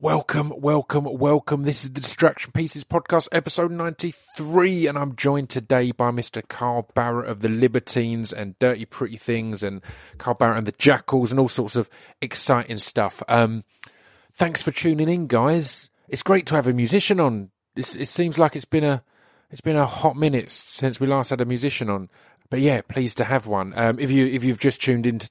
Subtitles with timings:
[0.00, 1.64] Welcome, welcome, welcome.
[1.64, 6.46] This is the Distraction Pieces podcast, episode 93, and I'm joined today by Mr.
[6.46, 9.82] Carl Barât of the Libertines and Dirty Pretty Things and
[10.16, 11.90] Carl Barât and the Jackals and all sorts of
[12.22, 13.24] exciting stuff.
[13.26, 13.64] Um,
[14.34, 15.90] thanks for tuning in, guys.
[16.08, 17.50] It's great to have a musician on.
[17.74, 19.02] It's, it seems like it's been a,
[19.50, 22.08] it's been a hot minute since we last had a musician on.
[22.50, 23.72] But yeah, pleased to have one.
[23.76, 25.30] Um, if you, if you've just tuned in to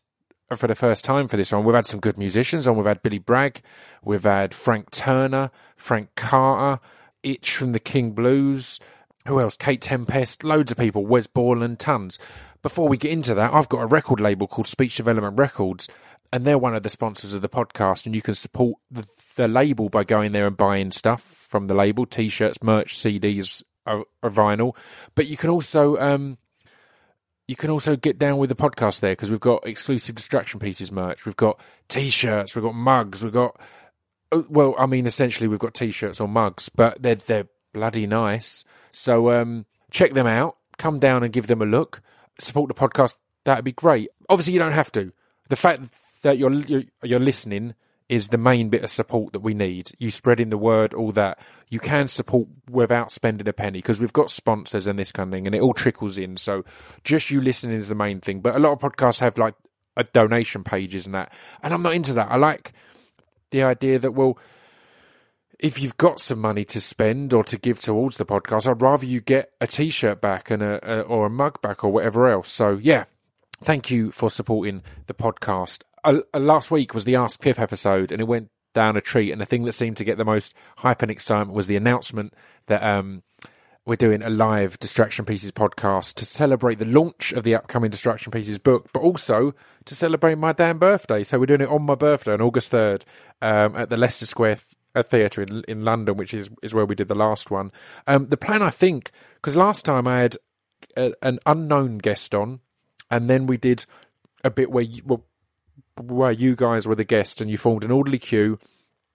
[0.56, 1.66] for the first time for this one.
[1.66, 2.78] We've had some good musicians on.
[2.78, 3.62] We've had Billy Bragg,
[4.04, 6.82] we've had Frank Turner, Frank Carter,
[7.24, 8.80] Itch from the King Blues.
[9.28, 9.58] Who else?
[9.58, 12.18] Kate Tempest, loads of people, Wes Borland, tons.
[12.62, 15.90] Before we get into that, I've got a record label called Speech Development Records,
[16.32, 18.06] and they're one of the sponsors of the podcast.
[18.06, 19.06] And you can support the,
[19.36, 23.64] the label by going there and buying stuff from the label t shirts, merch, CDs,
[23.86, 24.76] or, or vinyl.
[25.14, 26.38] But you can also um,
[27.48, 30.92] you can also get down with the podcast there because we've got exclusive distraction pieces
[30.92, 31.26] merch.
[31.26, 33.60] We've got t-shirts, we've got mugs, we've got
[34.32, 38.66] oh, well, I mean, essentially we've got t-shirts or mugs, but they're they're bloody nice.
[38.92, 40.58] So um, check them out.
[40.78, 42.02] Come down and give them a look.
[42.40, 43.16] Support the podcast.
[43.46, 44.10] That'd be great.
[44.30, 45.12] Obviously, you don't have to.
[45.50, 45.82] The fact
[46.24, 47.76] that you're you're, you're listening
[48.10, 49.92] is the main bit of support that we need.
[49.98, 51.40] You spreading the word, all that.
[51.70, 55.34] You can support without spending a penny because we've got sponsors and this kind of
[55.34, 56.38] thing, and it all trickles in.
[56.38, 56.64] So
[57.04, 58.40] just you listening is the main thing.
[58.40, 59.56] But a lot of podcasts have like
[59.98, 62.32] a donation pages and that, and I'm not into that.
[62.32, 62.72] I like
[63.52, 64.40] the idea that well,
[65.60, 69.06] if you've got some money to spend or to give towards the podcast, I'd rather
[69.06, 72.48] you get a T-shirt back and a, a or a mug back or whatever else.
[72.48, 73.06] So yeah,
[73.62, 78.12] thank you for supporting the podcast uh, uh, last week was the Ask Pip episode,
[78.12, 79.32] and it went down a treat.
[79.32, 82.34] And the thing that seemed to get the most hype and excitement was the announcement
[82.68, 83.24] that um,
[83.86, 88.32] we're doing a live Distraction Pieces podcast to celebrate the launch of the upcoming Distraction
[88.32, 89.54] Pieces book, but also
[89.86, 91.24] to celebrate my damn birthday.
[91.24, 93.06] So we're doing it on my birthday on August 3rd
[93.42, 94.58] um, at the Leicester Square
[94.94, 97.72] th- Theatre in, in London, which is, is where we did the last one.
[98.06, 100.36] Um, the plan, I think, because last time I had
[100.98, 102.60] a, an unknown guest on,
[103.10, 103.86] and then we did
[104.44, 105.24] a bit where you, well,
[106.00, 108.60] where you guys were the guest and you formed an orderly queue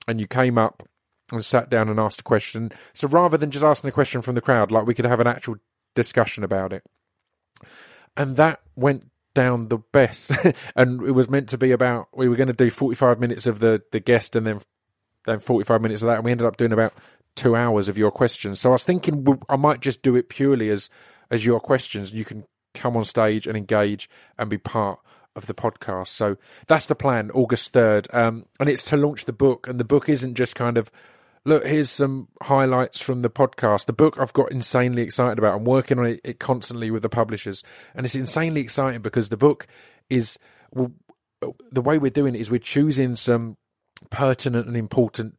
[0.06, 0.82] and you came up
[1.30, 2.70] and sat down and asked a question.
[2.92, 5.26] So rather than just asking a question from the crowd, like we could have an
[5.26, 5.56] actual
[5.94, 6.84] discussion about it.
[8.16, 10.32] And that went down the best.
[10.76, 13.60] and it was meant to be about, we were going to do 45 minutes of
[13.60, 14.60] the, the guest and then,
[15.24, 16.16] then 45 minutes of that.
[16.16, 16.92] And we ended up doing about
[17.34, 18.60] two hours of your questions.
[18.60, 20.90] So I was thinking I might just do it purely as,
[21.30, 22.12] as your questions.
[22.12, 22.44] You can
[22.74, 24.98] come on stage and engage and be part
[25.36, 26.08] of the podcast.
[26.08, 28.12] So that's the plan, August 3rd.
[28.14, 29.66] Um, and it's to launch the book.
[29.66, 30.90] And the book isn't just kind of,
[31.44, 33.86] look, here's some highlights from the podcast.
[33.86, 35.56] The book I've got insanely excited about.
[35.56, 37.62] I'm working on it, it constantly with the publishers.
[37.94, 39.66] And it's insanely exciting because the book
[40.10, 40.38] is,
[40.72, 40.92] well,
[41.70, 43.56] the way we're doing it is we're choosing some
[44.10, 45.36] pertinent and important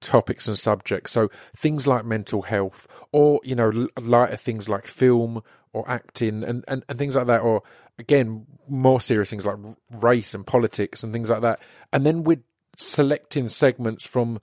[0.00, 1.12] topics and subjects.
[1.12, 5.42] So things like mental health, or you know, lighter things like film
[5.72, 7.62] or acting and, and, and things like that, or
[7.98, 9.58] again, more serious things like
[10.02, 11.60] race and politics and things like that.
[11.92, 12.42] And then we're
[12.76, 14.40] selecting segments from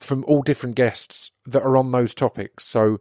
[0.00, 2.64] from all different guests that are on those topics.
[2.64, 3.00] So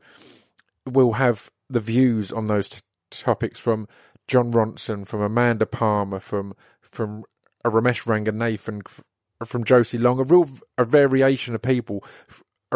[0.86, 2.80] we'll have the views on those t-
[3.10, 3.88] topics from
[4.28, 7.24] Jon Ronson, from Amanda Palmer, from from
[7.66, 9.04] uh, Romesh Ranganathan,
[9.46, 12.04] from Josie Long, a real a variation of people,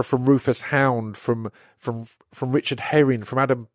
[0.03, 3.67] from Rufus Hound, from from from Richard Herring, from Adam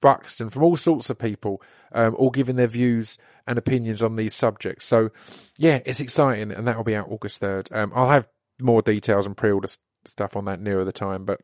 [0.00, 1.62] Buxton, from all sorts of people,
[1.92, 4.84] um, all giving their views and opinions on these subjects.
[4.84, 5.10] So,
[5.56, 7.74] yeah, it's exciting, and that will be out August 3rd.
[7.74, 8.28] Um, I'll have
[8.60, 9.68] more details and pre order
[10.04, 11.40] stuff on that nearer the time, but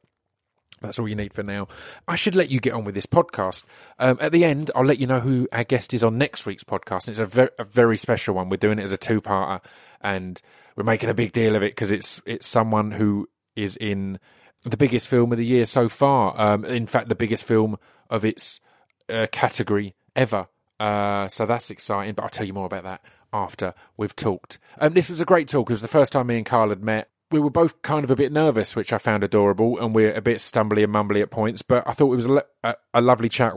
[0.81, 1.69] that's all you need for now.
[2.09, 3.65] I should let you get on with this podcast.
[3.99, 6.65] Um, at the end, I'll let you know who our guest is on next week's
[6.65, 7.09] podcast.
[7.09, 8.49] It's a, ver- a very special one.
[8.49, 9.62] We're doing it as a two parter,
[10.00, 10.41] and
[10.76, 14.19] we're making a big deal of it because it's it's someone who is in
[14.62, 16.34] the biggest film of the year so far.
[16.41, 17.76] Um, in fact, the biggest film
[18.08, 18.60] of its
[19.08, 20.48] uh, category ever.
[20.78, 24.58] Uh, so that's exciting, but I'll tell you more about that after we've talked.
[24.78, 25.70] Um, this was a great talk.
[25.70, 27.10] It was the first time me and Carl had met.
[27.31, 30.23] We were both kind of a bit nervous, which I found adorable, and we're a
[30.23, 33.28] bit stumbly and mumbly at points, but I thought it was a, a, a lovely
[33.28, 33.55] chat.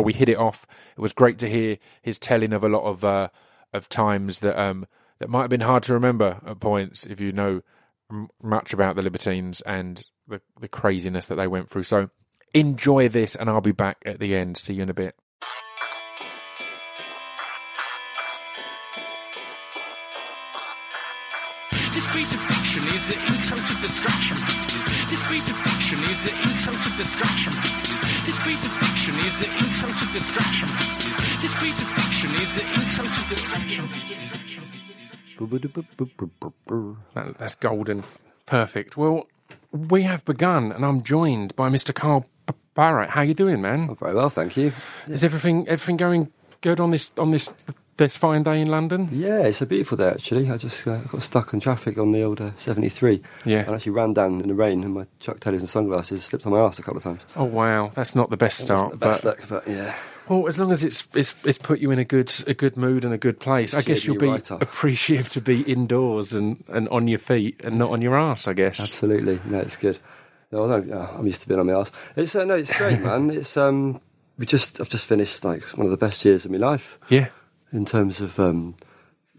[0.00, 0.66] We hit it off.
[0.96, 3.28] It was great to hear his telling of a lot of uh,
[3.72, 4.86] of times that um,
[5.18, 7.62] that might have been hard to remember at points if you know
[8.10, 11.84] m- much about the Libertines and the, the craziness that they went through.
[11.84, 12.08] So
[12.56, 14.56] Enjoy this, and I'll be back at the end.
[14.56, 15.14] See you in a bit.
[21.92, 24.84] This piece of fiction is the intro to distraction pieces.
[25.10, 28.00] This piece of fiction is the intro to distraction pieces.
[28.24, 31.16] This piece of fiction is the intro to distraction pieces.
[31.42, 34.75] This piece of fiction is the intro to distraction pieces.
[37.14, 38.04] That, that's golden.
[38.46, 38.96] Perfect.
[38.96, 39.26] Well,
[39.72, 41.94] we have begun, and I'm joined by Mr.
[41.94, 43.10] Carl B- Barât.
[43.10, 43.94] How you doing, man?
[43.96, 44.72] Very well, thank you.
[45.08, 46.30] Is everything everything going
[46.60, 47.52] good on this on this
[47.96, 49.08] this fine day in London?
[49.10, 50.50] Yeah, it's a beautiful day actually.
[50.50, 53.22] I just uh, got stuck in traffic on the old uh, 73.
[53.44, 53.60] Yeah.
[53.60, 56.52] And actually ran down in the rain and my Chuck Taylors and sunglasses slipped on
[56.52, 57.22] my arse a couple of times.
[57.34, 58.90] Oh wow, that's not the best start.
[58.90, 59.94] The best but luck, but yeah.
[60.28, 63.04] Well, as long as it's, it's it's put you in a good a good mood
[63.04, 66.88] and a good place, I guess you'll be right appreciative to be indoors and, and
[66.90, 68.46] on your feet and not on your ass.
[68.48, 68.80] I guess.
[68.80, 69.40] Absolutely.
[69.44, 69.98] No, it's good.
[70.52, 71.90] No, I'm used to being on my arse.
[72.14, 73.30] It's, uh, no, it's great, man.
[73.36, 74.00] It's, um,
[74.38, 77.28] we just, I've just finished like one of the best years of my life Yeah.
[77.72, 78.76] in terms of, um,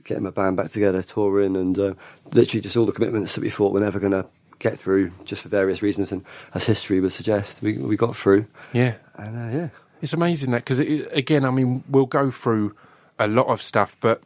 [0.04, 1.94] getting my band back together, touring, and uh,
[2.34, 4.26] literally just all the commitments that we thought we're never going to
[4.60, 6.24] get through, just for various reasons, and
[6.54, 8.46] as history would suggest, we we got through.
[8.74, 8.96] Yeah.
[9.16, 9.70] And uh, yeah,
[10.02, 12.76] It's amazing that because again, I mean, we'll go through
[13.20, 14.22] a lot of stuff, but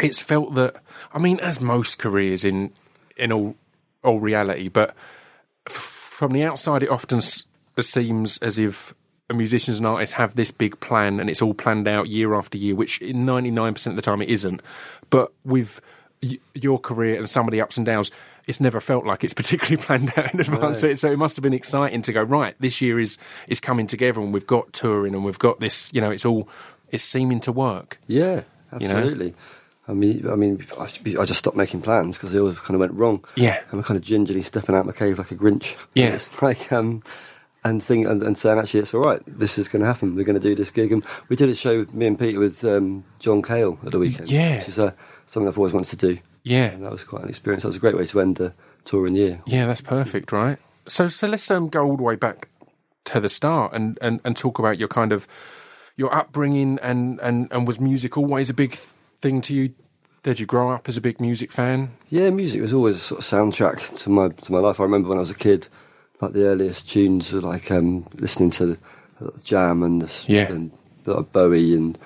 [0.00, 0.76] it's felt that
[1.12, 2.72] I mean, as most careers in
[3.16, 3.56] in all
[4.04, 4.94] all reality, but
[5.66, 7.44] f- from the outside, it often s-
[7.80, 8.94] seems as if
[9.34, 12.74] musicians and artists have this big plan and it's all planned out year after year,
[12.76, 14.62] which in ninety nine percent of the time it isn't.
[15.10, 15.80] But with
[16.22, 18.10] y- your career and some of the ups and downs.
[18.46, 21.36] It's never felt like it's particularly planned out in advance, so, it, so it must
[21.36, 22.54] have been exciting to go right.
[22.60, 25.92] This year is is coming together, and we've got touring, and we've got this.
[25.92, 26.48] You know, it's all
[26.90, 27.98] it's seeming to work.
[28.06, 28.42] yeah,
[28.78, 28.96] You know?
[28.96, 29.34] absolutely.
[29.88, 32.80] I mean, I mean, I, I just stopped making plans because they all kind of
[32.80, 33.24] went wrong.
[33.36, 33.60] Yeah.
[33.70, 35.76] I'm kind of gingerly stepping out of my cave like a Grinch.
[35.94, 36.06] Yeah.
[36.14, 37.04] it's like um,
[37.64, 39.20] and think and, and saying actually it's all right.
[39.26, 40.16] This is going to happen.
[40.16, 42.40] We're going to do this gig, and we did a show with me and Peter
[42.40, 44.30] with um, John Cale at the weekend.
[44.30, 44.58] Yeah.
[44.58, 44.92] which is uh,
[45.26, 46.20] something I've always wanted to do.
[46.46, 47.62] Yeah, And that was quite an experience.
[47.64, 48.52] That was a great way to end the
[48.84, 49.40] touring year.
[49.46, 50.58] yeah, that's perfect, right?
[50.86, 52.48] So, so let's um, go all the way back
[53.06, 55.26] to the start and, and, and talk about your kind of
[55.96, 58.74] your upbringing and, and, and was music always a big
[59.20, 59.74] thing to you?
[60.22, 61.90] Did you grow up as a big music fan?
[62.10, 64.78] Yeah, music was always a sort of soundtrack to my to my life.
[64.80, 65.68] I remember when I was a kid,
[66.20, 68.78] like the earliest tunes were like um, listening to the,
[69.44, 70.50] Jam and the, Yeah.
[70.52, 70.70] and
[71.32, 71.96] Bowie and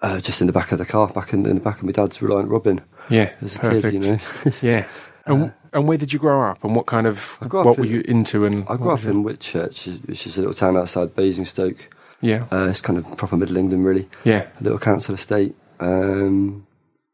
[0.00, 1.92] uh, just in the back of the car, back in, in the back of my
[1.92, 4.02] dad's Reliant Robin Yeah, as a perfect.
[4.02, 4.04] kid.
[4.04, 4.86] You know, Yeah,
[5.26, 7.90] and, and where did you grow up, and what kind of Uh, what were in-
[7.90, 8.44] you into?
[8.46, 11.88] And I grew up in Whitchurch, which is a little town outside Basingstoke.
[12.22, 14.08] yeah, Uh, it's kind of proper Middle England, really.
[14.24, 16.66] yeah, a little council estate, um,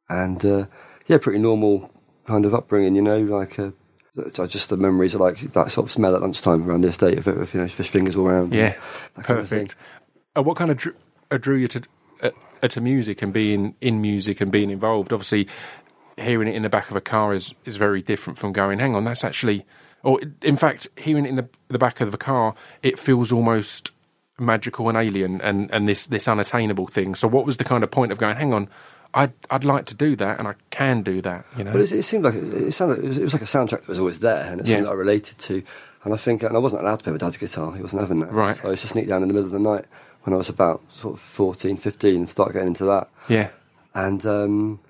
[0.08, 0.66] and uh,
[1.06, 1.90] yeah, pretty normal
[2.26, 2.94] kind of upbringing.
[2.96, 3.70] You know, like uh,
[4.46, 7.26] just the memories of like that sort of smell at lunchtime around the estate of,
[7.26, 8.52] of you know fish fingers all around.
[8.54, 8.74] yeah,
[9.14, 9.66] that kind of thing.
[9.66, 9.76] perfect.
[10.36, 10.92] Uh, what kind of drew,
[11.30, 11.82] uh, drew you to
[12.22, 12.30] uh,
[12.62, 15.12] uh, to music and being in music and being involved?
[15.12, 15.46] Obviously,
[16.16, 18.78] hearing it in the back of a car is is very different from going.
[18.78, 19.64] Hang on, that's actually,
[20.02, 23.92] or in fact, hearing it in the the back of the car, it feels almost
[24.38, 27.14] magical and alien and and this this unattainable thing.
[27.14, 28.36] So, what was the kind of point of going?
[28.36, 28.68] Hang on.
[29.14, 31.46] I'd, I'd like to do that, and I can do that.
[31.56, 33.40] You know, But it, it seemed like it, it sounded it was, it was like
[33.40, 34.76] a soundtrack that was always there, and it's Yeah.
[34.78, 35.62] something I related to.
[36.04, 38.20] And I think, and I wasn't allowed to play with dad's guitar; he wasn't having
[38.20, 38.30] that.
[38.32, 38.56] Right.
[38.56, 39.86] So I used to sneak down in the middle of the night
[40.24, 43.08] when I was about sort of 14, 15 and start getting into that.
[43.28, 43.48] yeah,
[43.94, 44.80] and um,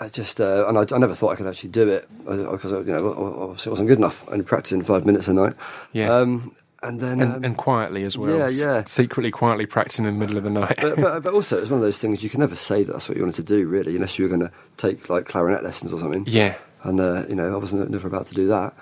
[0.00, 2.84] I just uh, and I, I never thought I could actually do it because you
[2.92, 4.28] know obviously it wasn't good enough.
[4.30, 5.54] Only practicing five minutes a night.
[5.92, 6.12] Yeah.
[6.14, 7.20] Um, and then.
[7.20, 8.38] and, um, and quietly as well.
[8.38, 8.84] yeah, yeah.
[8.86, 10.76] secretly, quietly practicing in the middle of the night.
[10.80, 12.92] but, but, but also, it was one of those things you can never say that
[12.92, 15.64] that's what you wanted to do, really, unless you were going to take like clarinet
[15.64, 16.24] lessons or something.
[16.28, 16.54] yeah,
[16.84, 18.74] And uh, you know, I wasn't never about to do that.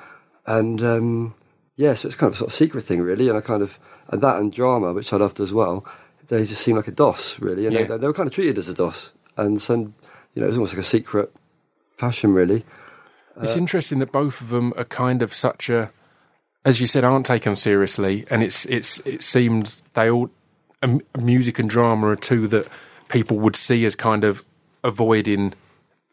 [0.45, 1.35] And um,
[1.77, 3.31] yeah, so it's kind of a sort of secret thing, really.
[3.31, 5.87] And I kind of and that and drama, which I loved as well.
[6.29, 7.85] They just seemed like a DOS, really, and Yeah.
[7.85, 9.15] they, they were kind of treated as a DOS.
[9.39, 9.91] And so,
[10.37, 11.33] you know, it was almost like a secret
[11.97, 12.65] passion, really.
[13.41, 15.91] It's interesting that both of them are kind of such a,
[16.65, 20.31] as you said, aren't taken seriously, and it's it's it seems they all,
[20.83, 22.69] um, music and drama are two that
[23.09, 24.45] people would see as kind of
[24.85, 25.55] avoiding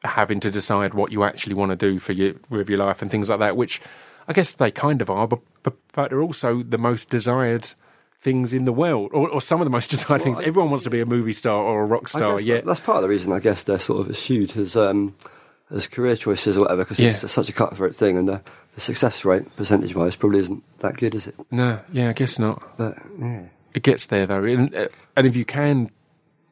[0.03, 3.11] having to decide what you actually want to do for your with your life and
[3.11, 3.81] things like that, which
[4.27, 7.73] I guess they kind of are, but but, but they're also the most desired
[8.23, 10.39] things in the world, or, or some of the most desired things.
[10.39, 12.39] I- Everyone wants to be a movie star or a rock star.
[12.41, 15.13] Yeah, that- that's part of the reason I guess they're sort of eschewed as um,
[15.69, 17.09] as career choices or whatever, because Yeah.
[17.09, 18.41] it's such a cutthroat thing, and the,
[18.75, 21.35] the success rate percentage wise probably isn't that good, is it?
[21.51, 22.77] no, yeah, I guess not.
[22.77, 23.43] But yeah.
[23.73, 24.87] it gets there though, and, uh,
[25.17, 25.91] and if you can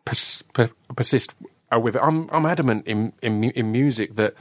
[0.05, 1.33] pers- per- persist
[1.71, 4.33] with it, I'm I'm adamant in, in in music that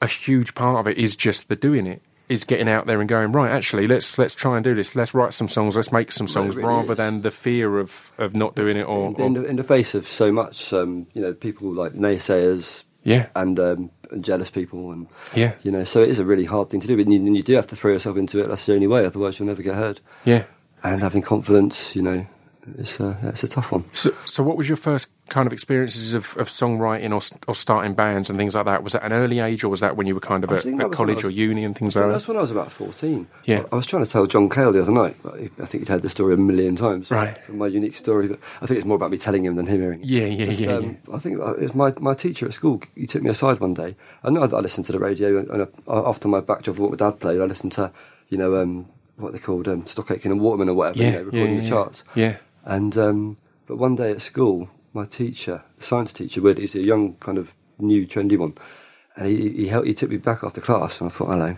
[0.00, 3.08] a huge part of it is just the doing it, is getting out there and
[3.08, 3.50] going right.
[3.50, 4.94] Actually, let's let's try and do this.
[4.94, 5.76] Let's write some songs.
[5.76, 6.98] Let's make some songs, really rather is.
[6.98, 9.64] than the fear of, of not doing it or, in, or in, the, in the
[9.64, 14.50] face of so much, um, you know, people like naysayers yeah, and, um, and jealous
[14.50, 16.96] people, and yeah, you know, so it is a really hard thing to do.
[16.96, 18.48] But you, and you do have to throw yourself into it.
[18.48, 19.04] That's the only way.
[19.04, 20.00] Otherwise, you'll never get heard.
[20.24, 20.44] yeah,
[20.82, 22.26] And having confidence, you know,
[22.78, 23.84] it's a, it's a tough one.
[23.92, 27.94] So, so what was your first kind of experiences of, of songwriting or, or starting
[27.94, 28.82] bands and things like that?
[28.84, 30.64] Was that an early age, or was that when you were kind of at, at
[30.66, 32.12] was when I college was- or uni and things like that?
[32.12, 33.26] that's when I was about 14.
[33.44, 33.64] Yeah.
[33.72, 35.16] I, was trying to tell John Cale the other night.
[35.22, 37.10] but I think he'd heard the story a million times.
[37.10, 37.36] Right.
[37.52, 38.28] My unique story.
[38.28, 40.06] But I think it's more about me telling him than him hearing it.
[40.06, 42.82] Yeah, yeah, Just, yeah, um, I think it was my, my teacher at school.
[42.94, 43.96] He took me aside one day.
[44.22, 46.78] I know I, I listened to the radio, and, uh, after my back job of
[46.80, 47.90] what my dad played, I listened to,
[48.28, 48.86] you know, um,
[49.16, 51.56] what they called um, Stock Aitken and Waterman or whatever, Yeah, you know, recording yeah,
[51.60, 51.68] the yeah.
[51.70, 52.04] charts.
[52.14, 53.36] Yeah, And um,
[53.66, 57.38] but one day at school, my teacher, the science teacher, Wood, he's a young kind
[57.38, 58.54] of new trendy one,
[59.16, 61.56] and he he, helped, he took me back after class, and I thought hello,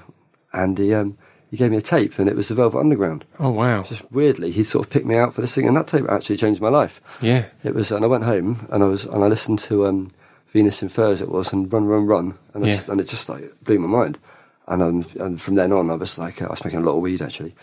[0.52, 1.18] and he um,
[1.50, 3.24] he gave me a tape, and it was the Velvet Underground.
[3.38, 3.82] Oh wow.
[3.82, 6.36] Just weirdly, he sort of picked me out for this thing, and that tape actually
[6.36, 7.00] changed my life.
[7.20, 7.44] Yeah.
[7.62, 10.10] It was, and I went home and I was and I listened to um,
[10.48, 11.20] Venus in Furs.
[11.20, 12.72] It was and Run Run Run, and, Yeah.
[12.74, 14.18] just, and it just like blew my mind.
[14.66, 17.02] And um, and from then on, I was like, I was making a lot of
[17.02, 17.54] weed actually,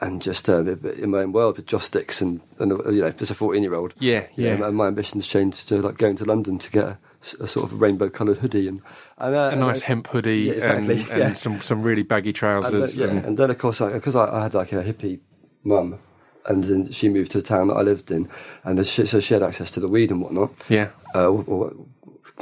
[0.00, 3.12] and just uh, in my own world with joss sticks and and uh, you know,
[3.18, 3.94] as a fourteen year old.
[3.98, 4.64] Yeah, yeah.
[4.66, 6.98] and my ambitions changed to like going to London to get a,
[7.40, 8.80] a sort of rainbow coloured hoodie and,
[9.18, 12.36] and uh, A nice hemp hoodie Yeah, exactly, and, and some, some really baggy and
[12.36, 12.96] trousers.
[12.96, 15.20] then, yeah, and- and then of course, because I, I had like a hippie
[15.64, 15.98] mum,
[16.46, 18.28] and then she moved to the town that I lived in,
[18.64, 20.50] and she, so she had access to the weed and whatnot.
[20.68, 20.90] yeah.
[21.14, 21.72] Uh, or, or,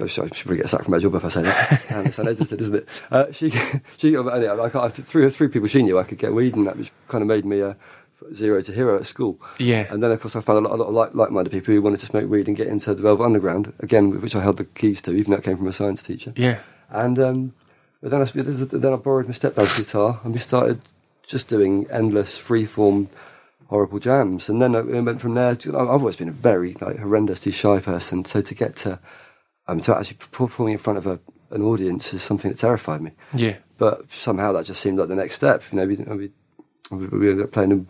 [0.07, 1.87] sorry, I should probably get sacked from my job if I say that.
[1.93, 3.03] um, it's unedited, isn't it?
[3.11, 3.51] Uh, she,
[3.97, 6.93] she, anyway, I, through through people she knew, I could get weed, and that which
[7.09, 7.77] kind of made me a
[8.35, 9.41] zero to hero at school.
[9.59, 9.87] Yeah.
[9.91, 11.83] And then, of course, I found a lot, a lot of like, like-minded people who
[11.83, 14.65] wanted to smoke weed and get into the Velvet Underground again, which I held the
[14.65, 16.33] keys to, even though it came from a science teacher.
[16.37, 16.59] Yeah.
[16.91, 17.55] And um,
[18.01, 20.81] but then I then I borrowed my stepdad's guitar, and we started
[21.27, 23.09] just doing endless freeform
[23.67, 24.49] horrible jams.
[24.49, 25.57] And then I I went from there.
[25.57, 28.99] To, I've always been a very like horrendously shy person, so to get to
[29.69, 31.21] um, to actually performing in front of a,
[31.51, 33.13] an audience is something that terrified me.
[33.35, 33.57] Yeah.
[33.79, 35.63] But somehow that just seemed like the next step.
[35.71, 36.31] You know, we
[36.91, 37.87] we, we ended up playing in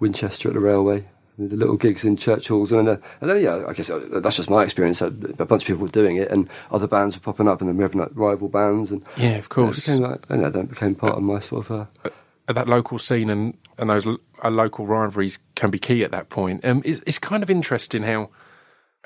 [0.00, 1.04] Winchester at the railway.
[1.40, 4.34] The little gigs in church halls, and then, and then yeah, I guess uh, that's
[4.38, 5.00] just my experience.
[5.00, 7.68] A a bunch of people were doing it, and other bands were popping up, and
[7.70, 9.86] then we having like rival bands, and Yeah, of course.
[9.86, 11.80] it became like, and that became part of my sort of.
[12.04, 12.10] Uh,
[12.48, 16.10] Uh, that local scene and, and those l- uh, local rivalries can be key at
[16.10, 16.64] that point.
[16.64, 18.30] Um, it, it's kind of interesting how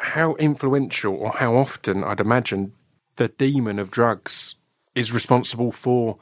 [0.02, 2.72] how influential or how often I'd imagine
[3.16, 4.56] the demon of drugs
[4.94, 6.18] is responsible for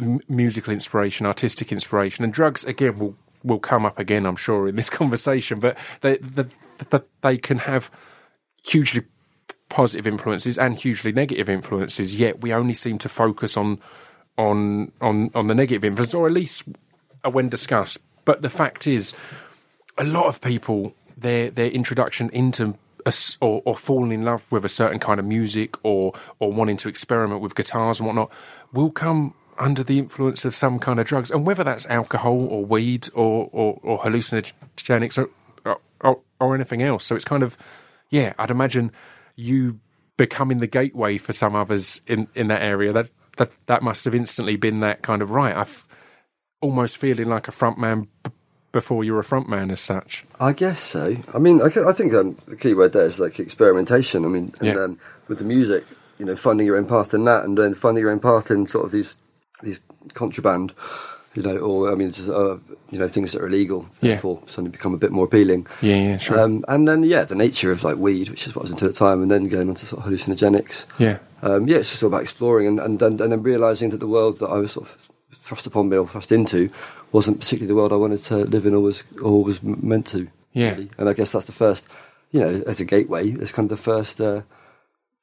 [0.00, 4.68] m- musical inspiration, artistic inspiration, and drugs again will will come up again, I'm sure,
[4.68, 5.60] in this conversation.
[5.60, 6.48] But they the,
[6.90, 7.90] the, they can have
[8.64, 9.02] hugely
[9.68, 12.16] positive influences and hugely negative influences.
[12.16, 13.80] Yet we only seem to focus on
[14.38, 16.68] on on on the negative influence, or at least
[17.28, 17.98] when discussed.
[18.24, 19.12] But the fact is,
[19.98, 24.64] a lot of people their their introduction into a or, or falling in love with
[24.64, 28.30] a certain kind of music or or wanting to experiment with guitars and whatnot
[28.72, 32.64] will come under the influence of some kind of drugs, and whether that's alcohol or
[32.64, 35.18] weed or or, or hallucinogenics
[35.64, 37.04] or, or or anything else.
[37.04, 37.56] So it's kind of
[38.10, 38.92] yeah, I'd imagine
[39.36, 39.80] you
[40.16, 42.92] becoming the gateway for some others in in that area.
[42.92, 45.56] That that that must have instantly been that kind of right.
[45.56, 45.86] I've
[46.60, 47.78] almost feeling like a front
[48.74, 50.26] before you're a front man as such.
[50.38, 51.16] I guess so.
[51.32, 54.26] I mean, I, I think um, the key word there is like experimentation.
[54.26, 54.84] I mean, and Yeah.
[54.84, 55.84] um, with the music,
[56.18, 58.66] you know, finding your own path in that, and then finding your own path in
[58.66, 59.16] sort of these
[59.62, 59.80] these
[60.12, 60.72] contraband,
[61.34, 62.58] you know, or I mean, just, uh,
[62.90, 63.86] you know, things that are illegal.
[64.02, 64.12] Yeah.
[64.14, 65.66] Therefore, suddenly become a bit more appealing.
[65.80, 66.38] Yeah, yeah, sure.
[66.40, 68.84] Um, and then, yeah, the nature of like weed, which is what I was into
[68.86, 70.84] at the time, and then going on to sort of hallucinogenics.
[70.98, 73.98] yeah, Um, yeah, it's just all about exploring and, and, and, and then realizing that
[74.00, 75.08] the world that I was sort of
[75.40, 76.70] thrust upon me or thrust into
[77.14, 80.28] wasn't particularly the world I wanted to live in or was or was meant to.
[80.52, 80.80] Yeah.
[80.98, 81.86] And I guess that's the first,
[82.32, 84.42] you know, as a gateway, it's kind of the first, uh,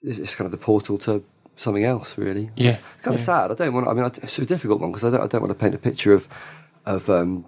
[0.01, 1.21] it's, kind of the portal to
[1.57, 2.49] something else, really.
[2.55, 3.51] Yeah, It's kind of sad.
[3.51, 3.89] I don't want.
[3.89, 5.21] I mean, it's a difficult one because I don't.
[5.21, 6.29] I don't want to paint a picture of
[6.85, 7.45] of um,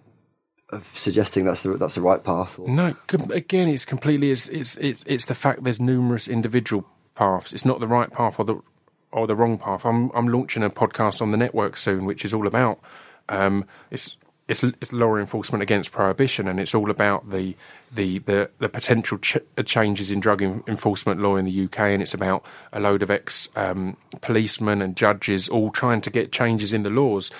[0.69, 2.59] of suggesting that's the that's the right path.
[2.59, 2.95] Or, No,
[3.31, 6.85] again, it's completely it's it's it's it's the fact there's numerous individual
[7.15, 7.53] paths.
[7.53, 8.61] It's not the right path or the
[9.11, 9.85] or the wrong path.
[9.85, 12.79] I'm I'm launching a podcast on the network soon, which is all about
[13.29, 17.55] um, it's it's it's law enforcement against prohibition, and it's all about the
[17.91, 21.79] the the, the potential ch- uh, changes in drug en- enforcement law in the UK,
[21.79, 26.31] and it's about a load of ex um, policemen and judges all trying to get
[26.31, 27.31] changes in the laws,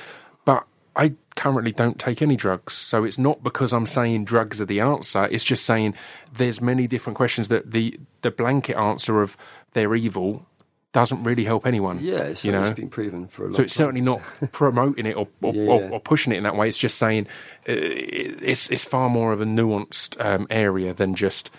[0.46, 2.74] but I currently don't take any drugs.
[2.74, 5.28] So it's not because I'm saying drugs are the answer.
[5.32, 5.96] It's just saying
[6.32, 9.36] there's many different questions that the, the blanket answer of
[9.72, 10.46] they're evil
[10.94, 12.00] doesn't really help anyone.
[12.02, 12.64] yeah, it's, you know.
[12.64, 13.86] it's been proven for a long so it's time.
[13.86, 14.22] certainly not
[14.52, 15.90] promoting it or or, Yeah, yeah.
[15.90, 16.70] or pushing it in that way.
[16.70, 17.28] It's just saying
[17.68, 21.50] uh, it's it's far more of a nuanced um, area than just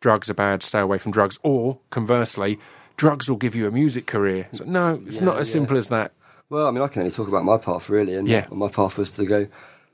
[0.00, 0.62] drugs are bad.
[0.62, 1.38] Stay away from drugs.
[1.42, 2.58] Or conversely,
[2.96, 4.48] drugs will give you a music career.
[4.50, 6.12] It's like, no, it's Yeah, not as simple as that.
[6.50, 8.46] Well, I mean, I can only talk about my path really, and Yeah.
[8.50, 9.46] my path was to go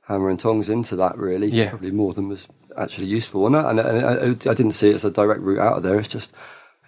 [0.09, 1.49] hammer and tongs into that really.
[1.49, 1.68] Yeah.
[1.70, 3.47] probably more than was actually useful.
[3.47, 5.99] And, I, and I, I, didn't see it as a direct route out of there.
[6.00, 6.32] It's just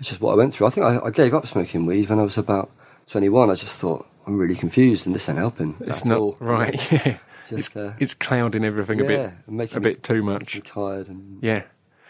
[0.02, 0.66] it's just what I went through.
[0.66, 2.73] I think I, I gave up smoking weed when I was about
[3.06, 3.50] 21.
[3.50, 5.76] I just thought I'm really confused and this ain't helping.
[5.78, 6.37] It's not all.
[6.40, 6.75] right.
[6.90, 7.18] Yeah.
[7.49, 10.61] Just, it's, uh, it's clouding everything yeah, a bit, making a bit too much.
[10.64, 11.62] Tired and yeah.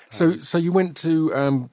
[0.09, 1.71] So so you went to um,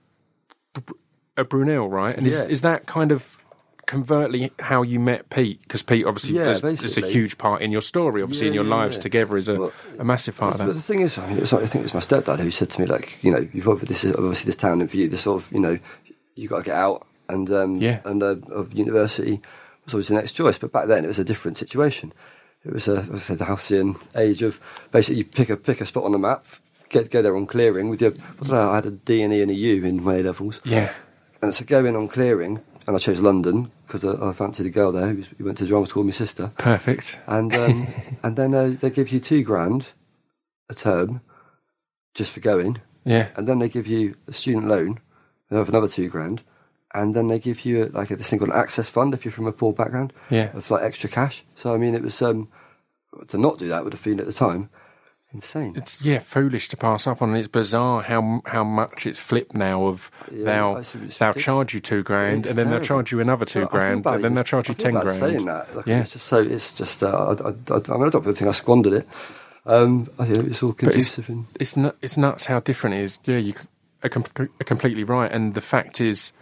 [1.38, 2.16] a Brunel, right?
[2.18, 3.42] And is, is that kind of
[3.86, 5.62] covertly how you met Pete?
[5.64, 8.22] Because Pete, obviously, yeah, there's, a huge part in your story.
[8.22, 10.74] Obviously, yeah, in your yeah, lives together is a, well, a massive part of that.
[10.74, 12.70] The thing is, I, mean, it was, I think it was my stepdad who said
[12.70, 15.08] to me, like, you know, you've got this is obviously this town and for you,
[15.08, 15.80] this sort of, you know,
[16.39, 18.01] you got to get out and um, yeah.
[18.03, 19.39] and uh, of university
[19.86, 20.58] was always the next choice.
[20.58, 22.12] But back then, it was a different situation.
[22.65, 24.60] It was a, I said, the halcyon age of
[24.91, 26.46] basically you pick a pick a spot on the map,
[26.89, 28.12] get go there on clearing with your.
[28.12, 28.72] I don't know.
[28.72, 30.60] I had a D and E and a U in my levels.
[30.65, 30.93] Yeah.
[31.41, 34.69] And so go in on clearing, and I chose London because I, I, fancied a
[34.69, 36.51] girl there who, who, went to drama school with my sister.
[36.58, 37.17] Perfect.
[37.27, 37.88] And um,
[38.24, 39.88] and then uh, they give you two grand
[40.67, 41.22] a term
[42.13, 42.81] just for going.
[43.05, 43.29] Yeah.
[43.36, 45.00] And then they give you a student loan
[45.50, 46.41] of another two grand.
[46.94, 49.32] And then they give you like a, this thing called an access fund if you're
[49.32, 50.12] from a poor background.
[50.29, 50.50] Yeah.
[50.53, 51.44] Of like extra cash.
[51.53, 52.50] So I mean, it was um,
[53.27, 54.70] to not do that would have been at the time
[55.34, 55.74] insane.
[55.75, 57.36] It's yeah, foolish to pass up on.
[57.36, 59.86] It's bizarre how how much it's flipped now.
[59.86, 60.82] Of yeah, they'll
[61.20, 62.79] they'll charge you two grand, it's and then terrible.
[62.79, 65.12] they'll charge you another two grand, and then they'll charge you ten grand.
[65.12, 66.01] Saying that, like, yeah.
[66.01, 67.03] it's just so it's just.
[67.03, 69.08] Uh, I, I, I, mean, I don't think I squandered it.
[69.65, 71.29] Um, I think it's all conducive.
[71.29, 73.20] It's, it's, it's nuts how different it is.
[73.25, 73.53] Yeah, you
[74.03, 76.34] are, com- are completely right, and the fact is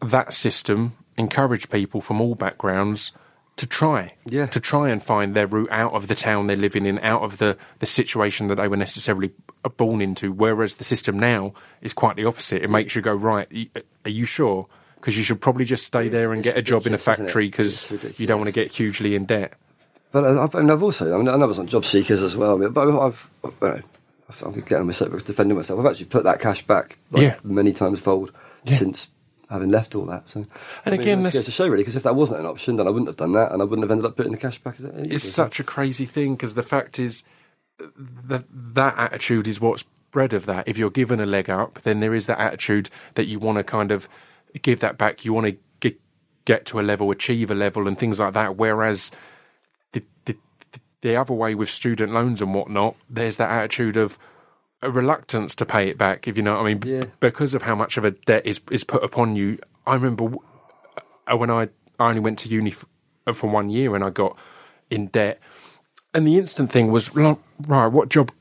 [0.00, 3.12] that system encouraged people from all backgrounds
[3.56, 4.46] to try, yeah.
[4.46, 7.38] to try and find their route out of the town they're living in, out of
[7.38, 9.30] the, the situation that they were necessarily
[9.64, 10.32] uh, born into.
[10.32, 11.52] Whereas the system now
[11.82, 12.62] is quite the opposite.
[12.62, 14.68] It makes you go, right, uh, are you sure?
[14.96, 17.48] Because you should probably just stay it's, there and get a job in a factory
[17.48, 19.54] because you don't want to get hugely in debt.
[20.12, 22.56] But uh, I've, I have also, I mean, I was on job seekers as well,
[22.70, 23.84] but I've, I've,
[24.40, 25.80] I'm getting myself, defending myself.
[25.80, 27.36] I've actually put that cash back like, yeah.
[27.42, 28.32] many times fold
[28.64, 28.76] yeah.
[28.76, 29.08] since
[29.50, 30.28] having left all that.
[30.30, 30.48] So, and
[30.86, 32.90] I mean, again, that's to show really, because if that wasn't an option, then I
[32.90, 34.76] wouldn't have done that, and I wouldn't have ended up putting the cash back.
[34.78, 37.24] It's such a crazy thing because the fact is
[37.98, 40.68] that that attitude is what's bred of that.
[40.68, 43.64] If you're given a leg up, then there is that attitude that you want to
[43.64, 44.08] kind of
[44.62, 45.24] give that back.
[45.24, 46.00] You want to get,
[46.44, 48.56] get to a level, achieve a level, and things like that.
[48.56, 49.10] Whereas
[49.92, 50.36] the, the
[51.02, 54.18] the other way with student loans and whatnot, there's that attitude of
[54.82, 57.04] a reluctance to pay it back, if you know what I mean, yeah.
[57.20, 59.58] because of how much of a debt is is put upon you.
[59.86, 60.36] I remember
[61.30, 61.68] uh, when I
[61.98, 62.86] I only went to uni for,
[63.26, 64.36] uh, for one year and I got
[64.90, 65.40] in debt,
[66.12, 67.38] and the instant thing was right.
[67.68, 68.32] What job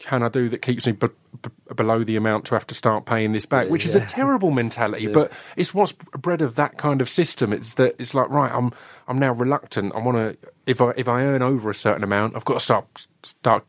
[0.00, 1.06] can I do that keeps me b-
[1.40, 3.68] b- below the amount to have to start paying this back?
[3.68, 5.12] Which is a terrible mentality, yeah.
[5.12, 7.52] but it's what's bred of that kind of system.
[7.52, 8.52] It's that it's like right.
[8.52, 8.72] I'm
[9.08, 9.94] I'm now reluctant.
[9.94, 12.60] I want to if I if I earn over a certain amount, I've got to
[12.60, 13.64] start start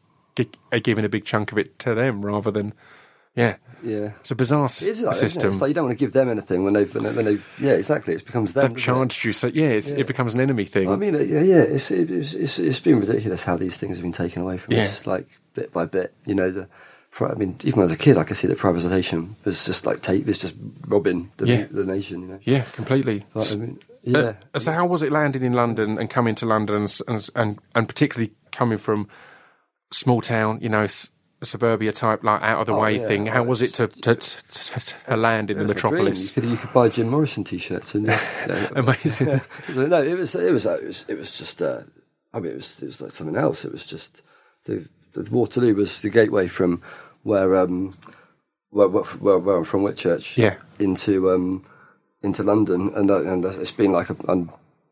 [0.84, 2.74] giving a big chunk of it to them rather than,
[3.36, 3.56] yeah.
[3.84, 5.50] Yeah, it's a bizarre like, system.
[5.50, 5.54] It?
[5.54, 8.14] It's like you don't want to give them anything when they've when they've yeah exactly.
[8.14, 8.68] It becomes them.
[8.68, 9.26] They've charged it?
[9.26, 10.88] you, so yeah, yeah, it becomes an enemy thing.
[10.88, 14.12] I mean, yeah, yeah, it's, it's it's it's been ridiculous how these things have been
[14.12, 14.84] taken away from yeah.
[14.84, 16.14] us, like bit by bit.
[16.28, 16.68] You know, the
[17.20, 20.26] I mean, even as a kid, I could see that privatisation was just like tape,
[20.26, 20.56] was just
[20.88, 21.66] robbing the, yeah.
[21.70, 22.22] the nation.
[22.22, 23.26] You know, yeah, completely.
[23.36, 24.34] I mean, yeah.
[24.54, 27.88] Uh, so, how was it landing in London and coming to London, and and, and
[27.88, 29.08] particularly coming from
[29.92, 30.88] small town, you know,
[31.44, 33.26] suburbia type, like out of the oh, way yeah, thing.
[33.28, 36.36] How was it to to, to, to land in the metropolis?
[36.36, 39.28] You could, you could, buy Jim Morrison t-shirts and yeah, amazing.
[39.76, 41.62] no, it was it was it was it was just.
[41.62, 41.82] Uh,
[42.34, 43.66] I mean, it was it was like something else.
[43.66, 44.22] It was just
[44.66, 46.82] the, the Waterloo was the gateway from
[47.24, 47.98] where um
[48.70, 51.66] where where, where I'm from, Whitchurch, yeah, into um
[52.24, 54.16] into London, and uh, and it's been like a,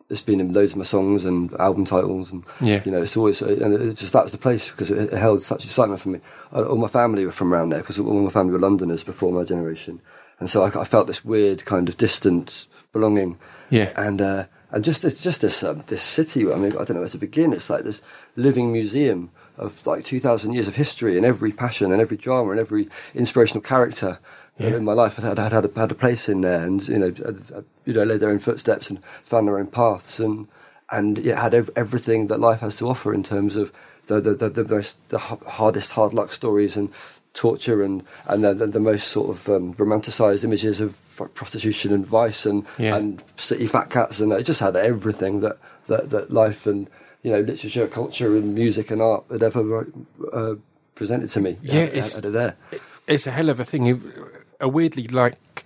[0.09, 2.81] it's been in loads of my songs and album titles, and yeah.
[2.83, 5.65] you know, it's always and it just that was the place because it, held such
[5.65, 6.19] excitement for me.
[6.51, 9.43] All my family were from around there because all my family were Londoners before my
[9.43, 10.01] generation,
[10.39, 13.37] and so I, I felt this weird kind of distant belonging.
[13.69, 16.51] Yeah, and uh, and just this, just this um, this city.
[16.51, 17.53] I mean, I don't know where to begin.
[17.53, 18.01] It's like this
[18.35, 22.51] living museum of like two thousand years of history and every passion and every drama
[22.51, 24.19] and every inspirational character
[24.59, 24.75] yeah.
[24.75, 27.07] in my life had had, had, a, had a place in there, and you know,
[27.07, 30.47] had, you know, led their own footsteps and found their own paths, and
[30.91, 33.71] and it had ev- everything that life has to offer in terms of
[34.07, 36.89] the the the, the most the hardest hard luck stories and
[37.33, 40.97] torture and and the, the, the most sort of um, romanticized images of
[41.33, 42.95] prostitution and vice and yeah.
[42.95, 46.89] and city fat cats, and it just had everything that that, that life and
[47.23, 49.87] you know literature, culture, and music and art had ever
[50.31, 50.55] uh,
[50.95, 51.57] presented to me.
[51.61, 52.55] Yeah, it's had, had it there.
[53.07, 53.87] It's a hell of a thing
[54.59, 55.65] a weirdly like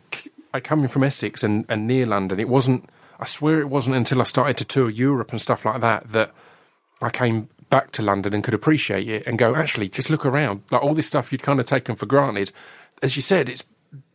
[0.54, 2.40] I coming from Essex and, and near London.
[2.40, 2.90] It wasn't.
[3.20, 6.32] I swear it wasn't until I started to tour Europe and stuff like that that
[7.02, 10.62] I came back to London and could appreciate it and go, actually, just look around.
[10.72, 12.52] Like all this stuff you'd kind of taken for granted.
[13.02, 13.64] As you said, it's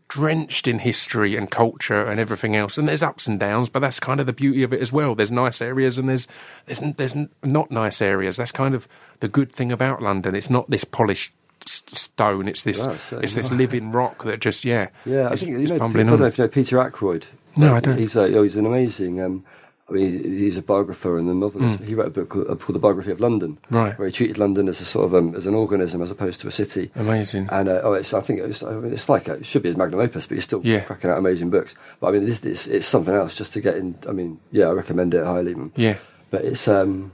[0.08, 2.78] drenched in history and culture and everything else.
[2.78, 5.14] And there's ups and downs, but that's kind of the beauty of it as well.
[5.14, 6.26] There's nice areas and there's
[6.66, 8.36] there's there's not nice areas.
[8.36, 8.88] That's kind of
[9.20, 10.34] the good thing about London.
[10.34, 11.32] It's not this polished
[11.70, 12.48] stone.
[12.48, 15.74] It's this it's this living rock that just yeah Yeah, I think you know.
[15.76, 17.26] I don't know if you know Peter Ackroyd.
[17.56, 17.98] No, I don't.
[17.98, 19.20] He's a, oh, he's an amazing.
[19.20, 19.44] Um,
[19.90, 21.80] I mean, he's a biographer and a novelist.
[21.82, 23.74] He wrote a book called, called The Biography of London, Mm.
[23.74, 23.98] Right.
[23.98, 26.46] where he treated London as a sort of um, as an organism as opposed to
[26.46, 26.90] a city.
[26.94, 27.48] Amazing.
[27.50, 29.70] And uh, oh, it's, I think it's, I mean, it's like a, it should be
[29.70, 30.80] his magnum opus, but he's still Yeah.
[30.80, 31.74] cracking out amazing books.
[32.00, 33.96] But I mean, this, this it's something else just to get in.
[34.06, 35.56] I mean, yeah, I recommend it highly.
[35.74, 35.96] Yeah.
[36.30, 37.12] But it's um,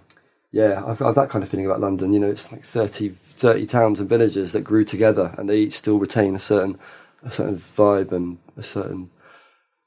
[0.55, 2.13] yeah, I've got that kind of feeling about London.
[2.13, 5.73] You know, it's like 30, 30 towns and villages that grew together, and they each
[5.75, 6.79] still retain a certain
[7.25, 9.11] a certain vibe and a certain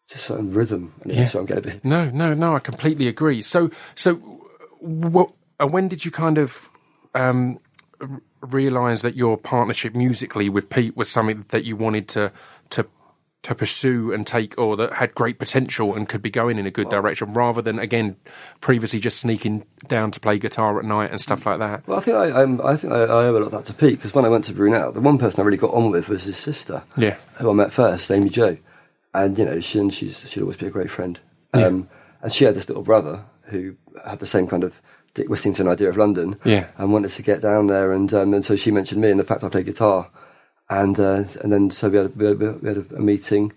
[0.09, 0.93] just certain rhythm.
[1.03, 1.25] And Yeah.
[1.25, 1.85] so I'm getting a bit.
[1.85, 2.53] No, no, no.
[2.55, 3.41] I completely agree.
[3.41, 4.15] So, so,
[4.81, 6.69] what, when did you kind of
[7.15, 7.59] um,
[8.01, 12.33] r- realize that your partnership musically with Pete was something that you wanted to
[13.47, 16.71] to pursue and take, or that had great potential and could be going in a
[16.71, 18.15] good direction, rather than again
[18.61, 21.87] previously just sneaking down to play guitar at night and stuff like that?
[21.87, 23.73] Well, I think I, um, I think I, I owe a lot of that to
[23.73, 26.09] Pete because when I went to Brunel, the one person I really got on with
[26.09, 26.83] was his sister.
[26.97, 27.17] Yeah.
[27.35, 28.57] who I met first, Amy Jo,
[29.13, 31.19] and you know, she and she's she'd always be a great friend.
[31.53, 31.87] Um,
[32.21, 34.81] and she had this little brother who had the same kind of
[35.13, 36.67] Dick Whittington idea of London, Yeah.
[36.77, 39.23] and wanted to get down there, and um, and so she mentioned me and the
[39.23, 40.09] fact I play guitar,
[40.69, 43.53] and uh, and then so we had a, we had a, we had a meeting.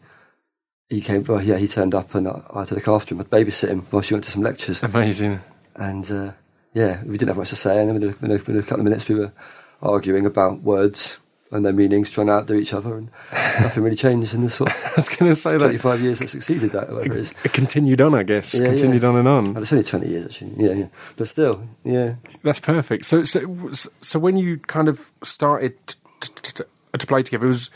[0.88, 3.20] He came, well, yeah, he turned up, and I, I had to look after him,
[3.20, 5.40] I'd babysit him while she went to some lectures, Amazing.
[5.77, 6.33] and uh,
[6.75, 7.81] yeah, we didn't have much to say.
[7.81, 9.33] And then in a, in a, couple of minutes, we were
[9.81, 11.18] arguing about words
[11.53, 14.70] and their meanings, trying to outdo each other, and nothing really changed in the sort
[14.70, 17.35] of I was going to say that 25 years that succeeded that, whatever it is.
[17.44, 18.55] it continued on, I guess.
[18.55, 19.09] Yeah, continued yeah.
[19.09, 19.46] on and on.
[19.49, 20.64] And it's only 20 years, actually.
[20.64, 20.87] Yeah, yeah.
[21.16, 22.14] But still, yeah.
[22.42, 23.05] That's perfect.
[23.05, 26.64] So, so, so when you kind of started t- t- t-
[26.98, 27.70] to play together, it was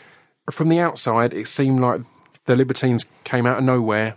[0.51, 1.33] from the outside.
[1.33, 2.03] It seemed like
[2.47, 4.17] the Libertines came out of nowhere,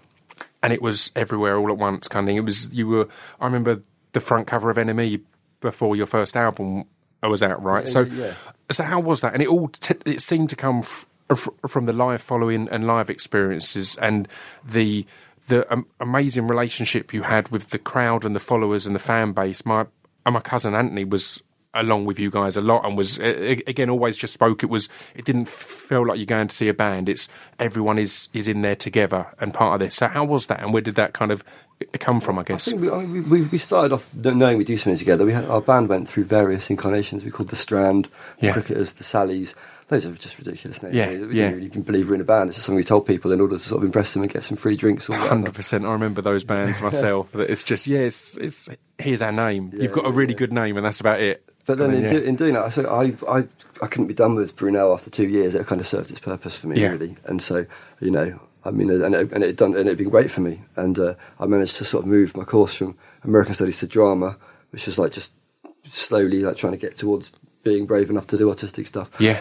[0.61, 2.07] and it was everywhere all at once.
[2.07, 2.37] Kind of thing.
[2.37, 3.07] It was you were.
[3.39, 3.81] I remember
[4.13, 5.21] the front cover of NME
[5.61, 6.85] before your first album
[7.23, 7.87] was out, right?
[7.87, 8.33] so, yeah.
[8.71, 9.33] so how was that?
[9.33, 12.87] And it all t- it seemed to come f- f- from the live following and
[12.87, 14.27] live experiences and
[14.63, 15.05] the
[15.47, 19.31] the um, amazing relationship you had with the crowd and the followers and the fan
[19.31, 19.65] base.
[19.65, 19.87] My
[20.25, 21.41] and my cousin Anthony was
[21.83, 24.63] along with you guys a lot and was again always just spoke.
[24.63, 27.09] It was it didn't feel like you're going to see a band.
[27.09, 29.95] It's everyone is is in there together and part of this.
[29.95, 31.43] So how was that and where did that kind of
[31.99, 32.37] come from?
[32.37, 32.65] I I guess.
[32.65, 35.25] think we, I mean, we, we started off knowing we'd do something together.
[35.25, 37.23] We had, our band went through various incarnations.
[37.23, 38.09] We called the Strand,
[38.39, 38.53] Yeah.
[38.53, 39.53] the Cricketers, the Sallies.
[39.89, 40.95] Those are just ridiculous names.
[40.95, 41.49] Yeah, we yeah.
[41.51, 42.49] didn't really believe we were in a band.
[42.49, 44.43] It's just something we told people in order to sort of impress them and get
[44.43, 45.07] some free drinks.
[45.07, 45.85] Hundred percent.
[45.85, 47.31] I remember those bands myself.
[47.33, 49.71] that it's just yeah, it's, it's here's our name.
[49.77, 51.46] You've got a really good name, and that's about it.
[51.67, 52.13] But then in, yeah.
[52.13, 53.47] do, in doing that, I, so I, I,
[53.81, 55.53] I couldn't be done with Brunel after two years.
[55.53, 56.91] It kind of served its purpose for me, Yeah.
[56.93, 57.17] really.
[57.25, 57.65] And so,
[57.99, 60.61] you know, I mean, and it, and it done, and it'd been great for me.
[60.75, 64.37] And uh, I managed to sort of move my course from American Studies to drama,
[64.71, 65.33] which was like just
[65.89, 67.31] slowly like trying to get towards
[67.63, 69.11] being brave enough to do artistic stuff.
[69.19, 69.39] yeah,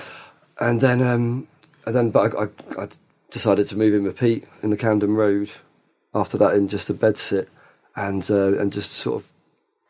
[0.60, 1.46] And then, um,
[1.86, 2.48] and then, but I, I,
[2.84, 2.88] I
[3.30, 5.50] decided to move in with Pete in the Camden Road.
[6.14, 7.48] After that, in just a bed sit,
[7.94, 9.32] and uh, and just sort of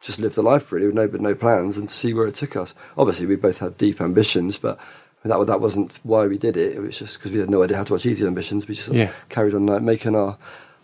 [0.01, 2.55] just live the life really with no but no plans and see where it took
[2.57, 2.75] us.
[2.97, 4.79] Obviously, we both had deep ambitions, but
[5.25, 6.77] that that wasn't why we did it.
[6.77, 8.69] It was just because we had no idea how to achieve these ambitions.
[8.69, 9.13] We just sort of Yeah.
[9.29, 10.39] carried on like, making our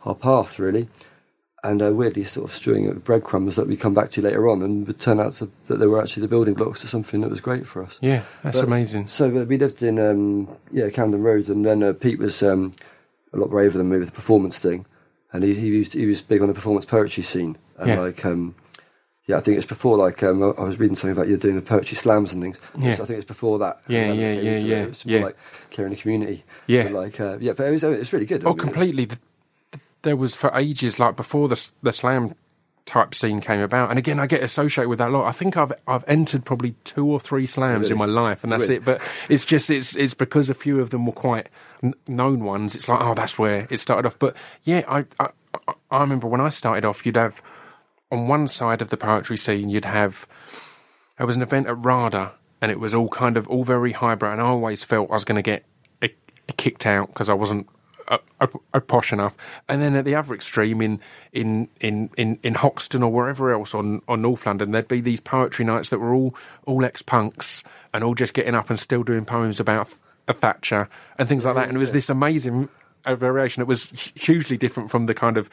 [0.04, 0.88] our path really.
[1.64, 4.48] And uh, weirdly, sort of strewing it with breadcrumbs that we come back to later
[4.48, 7.20] on, and would turn out to, that they were actually the building blocks to something
[7.20, 7.98] that was great for us.
[8.00, 8.24] yeah.
[8.42, 9.06] That's But- amazing.
[9.06, 12.72] So uh, we lived in um, yeah Camden Road, and then uh, Pete was um,
[13.32, 14.86] a lot braver than me with the performance thing,
[15.32, 18.00] and he he, used, he was big on the performance poetry scene, and Yeah.
[18.00, 18.56] like um,
[19.26, 21.62] yeah, I think it's before like um, I was reading something about you doing the
[21.62, 22.60] poetry slams and things.
[22.78, 22.94] Yeah.
[22.94, 23.80] so I think it's before that.
[23.88, 25.20] Yeah, Um, yeah, it yeah, was, yeah, It was yeah.
[25.24, 25.36] like
[25.70, 26.44] caring the community.
[26.66, 26.84] Yeah.
[26.84, 28.44] But, like uh, yeah, but it was it's really good.
[28.44, 29.04] I Oh, mean, completely.
[29.06, 29.18] The,
[29.72, 32.34] the, there was for ages, like before the the slam
[32.84, 35.26] type scene came about, and again, I get associated with that a lot.
[35.28, 38.64] I think I've I've entered probably two or three slams in my life, and that's
[38.64, 38.76] Really?
[38.78, 38.84] it.
[38.84, 41.48] But it's just it's it's because a few of them were quite
[41.82, 42.74] n- known ones.
[42.74, 44.18] It's like oh, that's where it started off.
[44.18, 45.30] But yeah, I, I-
[45.92, 47.40] I remember when I started off, you'd have
[48.12, 50.28] on one side of the poetry scene, you'd have
[51.16, 54.32] there was an event at RADA, and it was all kind of all very highbrow,
[54.32, 55.64] and I always felt I was going to get
[56.02, 56.08] uh,
[56.56, 57.68] kicked out because I wasn't
[58.08, 59.36] uh, uh, uh, posh enough.
[59.68, 61.00] And then at the other extreme, in
[61.32, 65.20] in in in, in Hoxton or wherever else on, on North London, there'd be these
[65.20, 66.34] poetry nights that were all
[66.66, 69.92] all ex punks and all just getting up and still doing poems about
[70.28, 71.68] a Thatcher and things like that.
[71.68, 72.68] And it was this amazing
[73.06, 73.62] variation.
[73.62, 75.48] It was hugely different from the kind of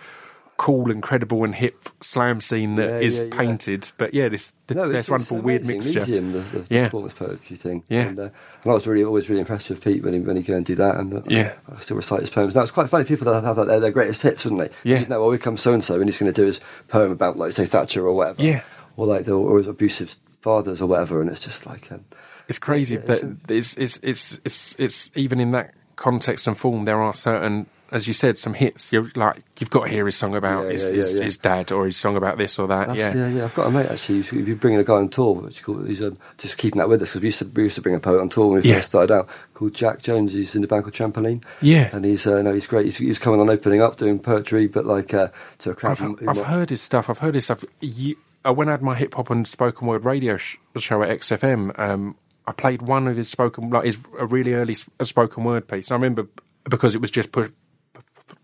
[0.59, 3.37] cool, incredible, and hip slam scene that Yeah, is yeah, yeah.
[3.37, 3.91] painted.
[3.97, 6.01] But yeah, this th- No, this wonderful weird mixture.
[6.01, 6.83] Medium, the, the Yeah.
[6.83, 7.83] performance poetry thing.
[7.87, 8.01] Yeah.
[8.09, 8.23] And, uh,
[8.63, 10.65] and I was really always really impressed with Pete when he when he go and
[10.65, 10.97] do that.
[10.97, 11.53] And uh, Yeah.
[11.75, 12.53] I still recite his poems.
[12.55, 13.05] Now it's quite funny.
[13.05, 14.89] People that have like their, their greatest hits, wouldn't they?
[14.91, 14.99] Yeah.
[14.99, 17.11] You know, well, we come so and so, and he's going to do his poem
[17.11, 18.43] about like say Thatcher or whatever.
[18.43, 18.61] Yeah.
[18.97, 21.89] Or like the or his abusive fathers or whatever, and it's just like.
[21.91, 22.03] Um,
[22.49, 26.57] It's crazy Yeah, that it's- it's, it's it's it's it's even in that context and
[26.57, 26.85] form.
[26.85, 28.91] There are certain, as you said, some hits.
[28.93, 31.71] You're like you've got to hear his song about Yeah, his, yeah, his, his dad
[31.71, 32.87] or his song about this or that.
[32.87, 33.15] That's, yeah.
[33.15, 33.43] yeah, yeah.
[33.45, 34.15] I've got a mate actually.
[34.17, 35.35] He's, he's bringing a guy on tour.
[35.35, 37.63] Which is called, he's um, just keeping that with us because we used to we
[37.63, 38.75] used to bring a poet on tour when we Yeah.
[38.75, 39.29] first started out.
[39.53, 40.33] Called Jack Jones.
[40.33, 41.43] He's in the band called Trampolene.
[41.61, 41.89] Yeah.
[41.93, 42.85] and he's uh, no, he's great.
[42.85, 45.91] He's, he's coming on opening up doing poetry, but like uh, to a crowd.
[45.91, 47.09] I've, who- I've heard his stuff.
[47.09, 47.63] I've heard his stuff.
[47.81, 51.09] You, uh, when I had my hip hop and spoken word radio sh- show at
[51.19, 52.15] XFM, um,
[52.47, 55.67] I played one of his spoken, like his a really early s- a spoken word
[55.67, 55.91] piece.
[55.91, 56.25] I remember
[56.63, 57.53] because it was just put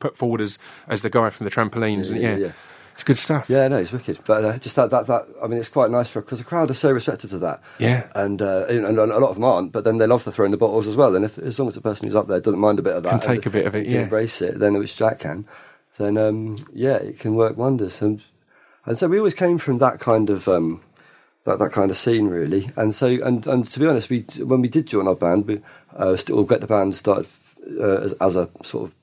[0.05, 2.51] put forward as as the guy from the trampolines, and Yeah, yeah, yeah, yeah.
[2.93, 3.49] it's good stuff.
[3.49, 4.19] Yeah, no, it's wicked.
[4.25, 6.69] But uh, just that, that, that, I mean, it's quite nice for because the crowd
[6.69, 7.59] are so receptive to that.
[7.79, 8.07] Yeah.
[8.15, 9.71] and, uh, and and a lot of them aren't.
[9.71, 11.15] But then they love to throw in the bottles as well.
[11.15, 13.03] And if as long as the person who's up there doesn't mind a bit of
[13.03, 14.03] that, Can take and a bit of it, yeah.
[14.03, 15.45] embrace it, then which Jack can,
[15.97, 18.01] then um, yeah, it can work wonders.
[18.01, 18.21] And
[18.85, 20.47] and so we always came from that kind of.
[20.47, 20.81] Um,
[21.45, 24.61] that, that kind of scene really, and so and, and to be honest, we when
[24.61, 25.61] we did join our band, we
[25.95, 27.27] uh, still get the band started
[27.79, 28.95] uh, as, as a sort of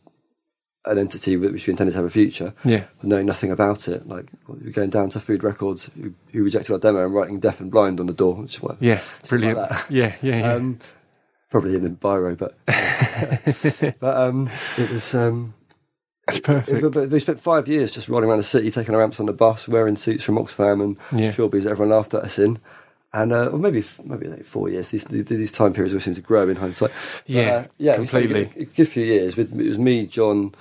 [0.85, 2.85] an entity which we intended to have a future Yeah.
[3.03, 4.09] knowing nothing about it.
[4.09, 7.39] Like we were going down to Food Records, who, who rejected our demo and writing
[7.41, 9.59] "deaf and blind" on the door, which is Yeah, brilliant.
[9.59, 9.87] that.
[9.91, 10.53] yeah, yeah, yeah.
[10.55, 10.79] um,
[11.51, 12.57] probably in a biro, but
[14.01, 15.15] but um, it was.
[15.15, 15.55] Um,
[16.27, 16.83] That's perfect.
[16.83, 19.27] but, but we spent five years just rolling around the city, taking our amps on
[19.27, 21.33] the bus, wearing suits from Oxfam and Yeah.
[21.33, 22.59] Shawbies that everyone laughed at us in.
[23.15, 24.89] And uh, or maybe maybe like four years.
[24.89, 26.91] These these time periods always seem to grow in hindsight.
[26.93, 28.53] But, Yeah, uh, yeah, we spent completely.
[28.57, 29.37] A, a good few years.
[29.37, 30.55] With, it was me, John,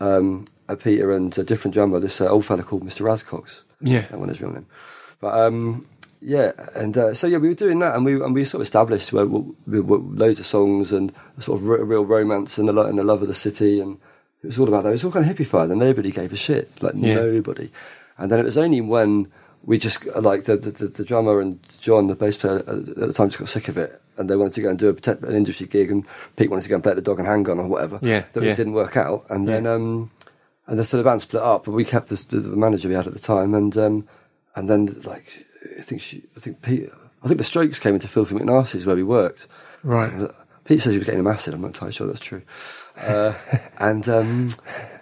[0.00, 1.98] um, uh, Peter, and a different drummer.
[2.00, 3.00] This uh, old fella called Mr.
[3.02, 3.62] Razcox.
[3.80, 4.02] Yeah.
[4.02, 4.66] that one is real name.
[5.20, 5.84] But um,
[6.20, 8.66] yeah, and uh, so yeah, we were doing that, and we and we sort of
[8.66, 12.68] established where, we, we, loads of songs and a sort of re- real romance and
[12.68, 13.98] the lo- and the love of the city, and
[14.42, 14.90] it was all about that.
[14.90, 17.14] It was all kind of hippified, and nobody gave a shit, like Yeah.
[17.14, 17.70] nobody.
[18.16, 19.28] And then it was only when
[19.64, 23.28] we just like the, the, the, drummer and John, the bass player, at the time
[23.28, 25.66] just got sick of it, and they wanted to go and do a, an industry
[25.66, 26.04] gig, and
[26.36, 27.98] Pete wanted to go and play the Dog and Handgun or whatever.
[28.00, 28.52] Yeah, that yeah.
[28.52, 29.54] it didn't work out, and Yeah.
[29.54, 30.10] then um,
[30.66, 32.94] and the so the band split up, but we kept this, the, the manager we
[32.94, 34.08] had at the time, and um,
[34.54, 35.46] and then like
[35.78, 36.90] I think she, I think Pete,
[37.22, 39.48] I think the Strokes came into Filthy McNasty's where we worked.
[39.82, 40.30] Right.
[40.64, 41.54] Pete says he was getting him acid.
[41.54, 42.42] I'm not entirely sure that's true.
[43.00, 43.32] Uh,
[43.78, 44.50] and um,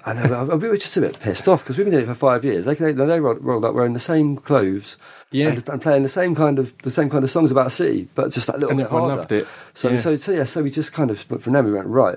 [0.06, 2.14] and uh, we were just a bit pissed off because we've been doing it for
[2.14, 2.64] five years.
[2.64, 4.96] They they, they rolled, rolled up wearing the same clothes.
[5.32, 5.48] Yeah.
[5.48, 8.32] And, and playing the same kind of the same kind of songs about city, but
[8.32, 9.16] just that little And bit everyone harder.
[9.20, 9.48] loved it.
[9.74, 9.98] So Yeah.
[9.98, 10.44] so so yeah.
[10.44, 12.16] So we just kind of but from then we went right.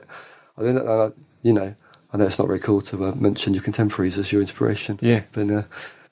[0.57, 1.09] I mean, uh,
[1.41, 1.73] you know,
[2.13, 4.99] I know it's not very cool to uh, mention your contemporaries as your inspiration.
[5.01, 5.23] Yeah.
[5.31, 5.63] but uh,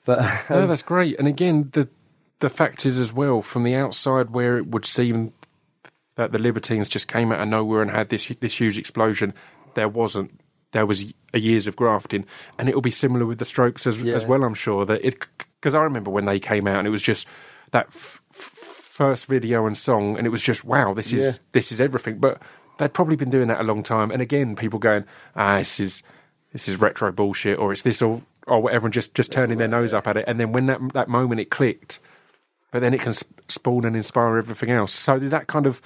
[0.04, 0.18] but
[0.50, 1.18] No, that's great.
[1.18, 1.88] And again, the
[2.40, 5.32] the fact is as well from the outside, where it would seem
[6.16, 9.32] that the Libertines just came out of nowhere and had this this huge explosion,
[9.74, 10.40] there wasn't.
[10.72, 12.26] There was a years of grafting,
[12.58, 14.14] and it will be similar with the Strokes as Yeah.
[14.14, 14.44] as well.
[14.44, 15.26] I'm sure that it
[15.60, 17.26] because I remember when they came out and it was just
[17.72, 21.32] that f- f- first video and song, and it was just wow, this is Yeah.
[21.52, 22.18] this is everything.
[22.18, 22.40] But
[22.78, 25.04] they'd probably been doing that a long time, and again, people going,
[25.36, 26.02] ah, this is
[26.52, 29.68] this is retro bullshit, or it's this or or whatever, and just just turning their
[29.68, 30.24] nose up at it.
[30.28, 31.98] And then when that that moment it clicked,
[32.72, 34.92] but then it can sp- spawn and inspire everything else.
[34.92, 35.80] So did that kind of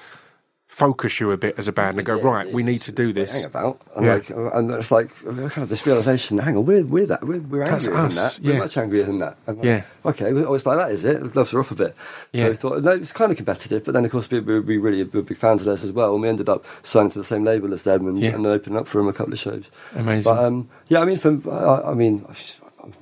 [0.73, 2.93] focus you a bit as a band and go, Yeah, right, it- we need to
[2.93, 3.45] do hang this.
[3.45, 3.79] about.
[3.95, 4.15] And Yeah.
[4.15, 6.39] like, and it's like kind of this realization.
[6.39, 8.39] Hang on, we're we're that we're, we're That's angrier us, than that.
[8.41, 8.53] yeah.
[8.55, 9.37] We're much angrier than that.
[9.47, 9.83] Like, Yeah.
[10.07, 11.23] Okay, well, it's like that, is it?
[11.23, 11.95] The gloves are off a bit.
[12.33, 12.45] Yeah.
[12.45, 14.79] So we thought no, it's kind of competitive, but then of course we we, we
[14.79, 17.25] really were big fans of theirs as well, and we ended up signing to the
[17.33, 18.31] same label as them and, Yeah.
[18.35, 19.67] and opening up for them a couple of shows.
[19.95, 20.33] Amazing.
[20.33, 22.25] But um, yeah, I mean, from I, I mean.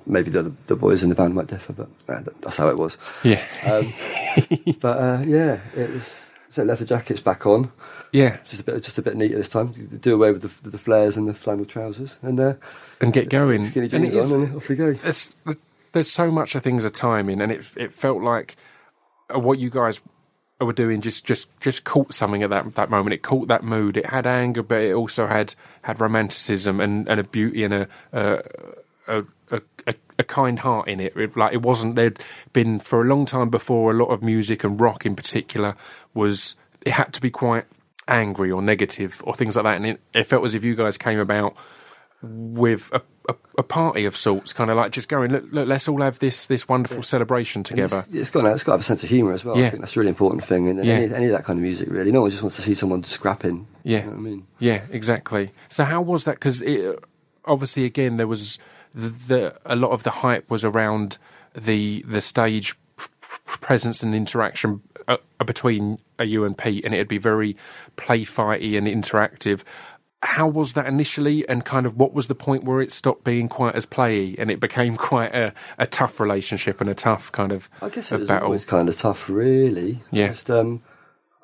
[0.05, 2.99] Maybe the, the boys in the band might differ, but uh, that's how it was.
[3.25, 3.87] yeah, Um,
[4.81, 6.30] but uh, yeah, it was.
[6.51, 7.71] So leather jackets back on
[8.13, 9.73] yeah, just a bit just a bit neater this time.
[10.01, 12.55] Do away with the, the flares and the flannel trousers, and uh,
[13.01, 13.65] and get going.
[13.67, 14.93] skinny And jeans is- on, and off we go.
[14.95, 15.37] there's
[15.93, 18.57] there's so much of things are timing, and it it felt like
[19.33, 20.01] uh, what you guys
[20.61, 23.15] were doing just just just caught something at that that moment.
[23.15, 23.97] It caught that mood.
[23.97, 27.89] It had anger, but it also had had romanticism and, and a beauty and a
[28.13, 28.43] a,
[29.07, 31.17] a, a, a a kind heart in it.
[31.17, 31.37] it.
[31.37, 32.21] Like it wasn't there'd
[32.53, 33.91] been for a long time before.
[33.93, 35.77] A lot of music and rock in particular
[36.15, 37.65] was it had to be quite
[38.09, 40.97] angry or negative or things like that, and it, it felt as if you guys
[40.99, 41.55] came about
[42.23, 45.89] with a, a, a party of sorts, kind of like just going, look, look, let's
[45.89, 48.05] all have this this wonderful celebration together.
[48.11, 49.57] It's, it's got it's got to have a sense of humour as well.
[49.57, 49.69] Yeah.
[49.69, 50.95] I think that's a really important thing in Yeah.
[50.95, 51.89] any, any of that kind of music.
[51.91, 53.67] Really, no one just wants to see someone scrapping.
[53.85, 54.01] Yeah.
[54.01, 54.47] you know what I mean.
[54.59, 55.53] Yeah, exactly.
[55.69, 56.35] So how was that?
[56.37, 56.63] Because
[57.47, 58.59] obviously, again, there was
[58.93, 61.17] the, the a lot of the hype was around
[61.55, 62.77] the the stage
[63.61, 67.57] presence and interaction uh, between uh, you and Pete, and it'd be very
[67.97, 69.63] play fighty and interactive.
[70.23, 73.49] How was that initially, and kind of what was the point where it stopped being
[73.49, 77.53] quite as playy and it became quite a, a tough relationship and a tough kind
[77.53, 78.47] of I guess it was battle?
[78.47, 80.01] always kind of tough, really.
[80.11, 80.29] Yeah.
[80.29, 80.83] Just, um,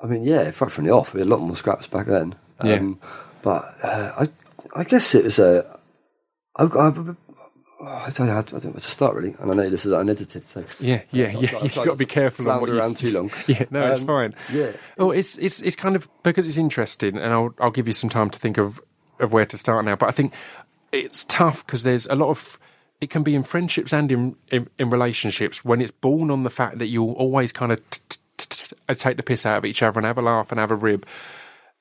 [0.01, 2.35] I mean, yeah, right from the off, we had a lot more scraps back then.
[2.63, 2.75] Yeah.
[2.75, 2.99] Um,
[3.41, 4.29] But uh, I,
[4.75, 5.79] I guess it was a.
[6.55, 6.93] I, I,
[7.79, 9.69] I don't know how to, I don't know where to start really, and I know
[9.69, 11.55] this is unedited, so Yeah, yeah, I've- yeah.
[11.57, 13.29] I've You've got to be careful on what around too long.
[13.47, 14.35] Yeah, no, it's Um, fine.
[14.51, 17.93] yeah, Oh, it's it's it's kind of because it's interesting, and I'll I'll give you
[17.93, 18.81] some time to think of
[19.19, 19.95] of where to start now.
[19.95, 20.33] But I think
[20.91, 22.57] it's tough because there's a lot of
[22.99, 26.49] it can be in friendships and in, in in relationships when it's born on the
[26.49, 29.65] fact that you'll always kind of t- t- t- t- take the piss out of
[29.65, 31.05] each other and have a laugh and have a rib.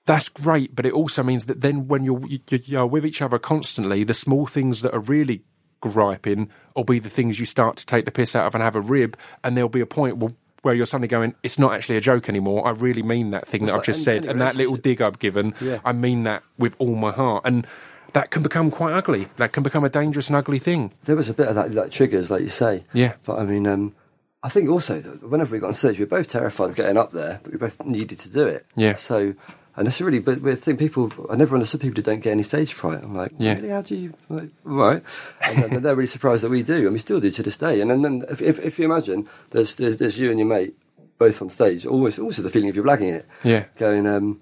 [0.04, 4.04] That's great, but it also means that then when you're you're with each other constantly,
[4.04, 5.42] the small things that are really
[5.80, 8.76] griping will be the things you start to take the piss out of and have
[8.76, 11.96] a rib, and there'll be a point where, where you're suddenly going, "It's not actually
[11.96, 12.66] a joke anymore.
[12.66, 15.00] I really mean that thing that I've just any- said, any and that little dig
[15.02, 15.78] I've given, Yeah.
[15.84, 17.66] I mean that with all my heart." And
[18.12, 19.28] that can become quite ugly.
[19.36, 20.92] That can become a dangerous and ugly thing.
[21.04, 22.84] there was a bit of that, like triggers, like you say.
[22.94, 23.14] Yeah.
[23.24, 23.94] But I mean, um,
[24.42, 26.96] I think also that whenever we got on stage, we were both terrified of getting
[26.96, 28.64] up there, but we both needed to do it.
[28.76, 28.94] Yeah.
[28.94, 29.34] So,
[29.76, 30.76] and it's a really but weird thing.
[30.76, 33.02] People, I never understood people who don't get any stage fright.
[33.04, 33.54] I'm like, Yeah.
[33.56, 33.68] really?
[33.68, 34.14] How do you?
[34.28, 35.02] Like, right.
[35.44, 37.80] And then they're really surprised that we do, and we still do to this day.
[37.80, 40.74] And then, then if, if, if you imagine, there's, there's there's you and your mate
[41.18, 43.26] both on stage, always also the feeling of you're blagging it.
[43.44, 43.64] Yeah.
[43.78, 44.40] Going, um,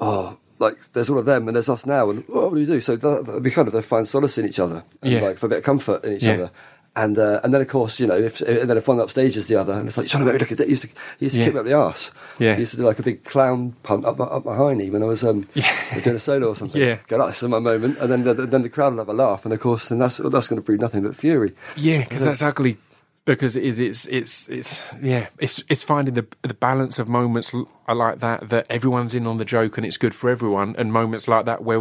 [0.00, 0.38] oh.
[0.60, 2.80] Like there's all of them and there's us now and what do we do?
[2.80, 5.20] So that, we kind of they find solace in each other, and Yeah.
[5.20, 6.32] like for a bit of comfort in each Yeah.
[6.32, 6.50] other.
[7.02, 9.54] And uh, and then of course you know if and then if one upstages the
[9.54, 10.64] other and it's like you're trying to make me look at that.
[10.64, 10.88] He used to
[11.20, 11.44] he used to Yeah.
[11.46, 12.10] kick me up the arse.
[12.40, 12.54] Yeah.
[12.54, 15.02] He used to do like a big clown punt up my, up my hiney when
[15.04, 15.42] I was um
[16.04, 16.80] doing a solo or something.
[16.82, 16.98] Yeah.
[17.06, 19.12] Go like this is my moment, and then the, then the crowd will have a
[19.12, 21.54] laugh, and of course then that's that's going to breed nothing but fury.
[21.76, 22.76] Yeah, because that's ugly.
[23.24, 27.52] Because it is, it's, it's, it's, yeah, it's, it's finding the the balance of moments
[27.86, 31.28] like that that everyone's in on the joke and it's good for everyone, and moments
[31.28, 31.78] like that where,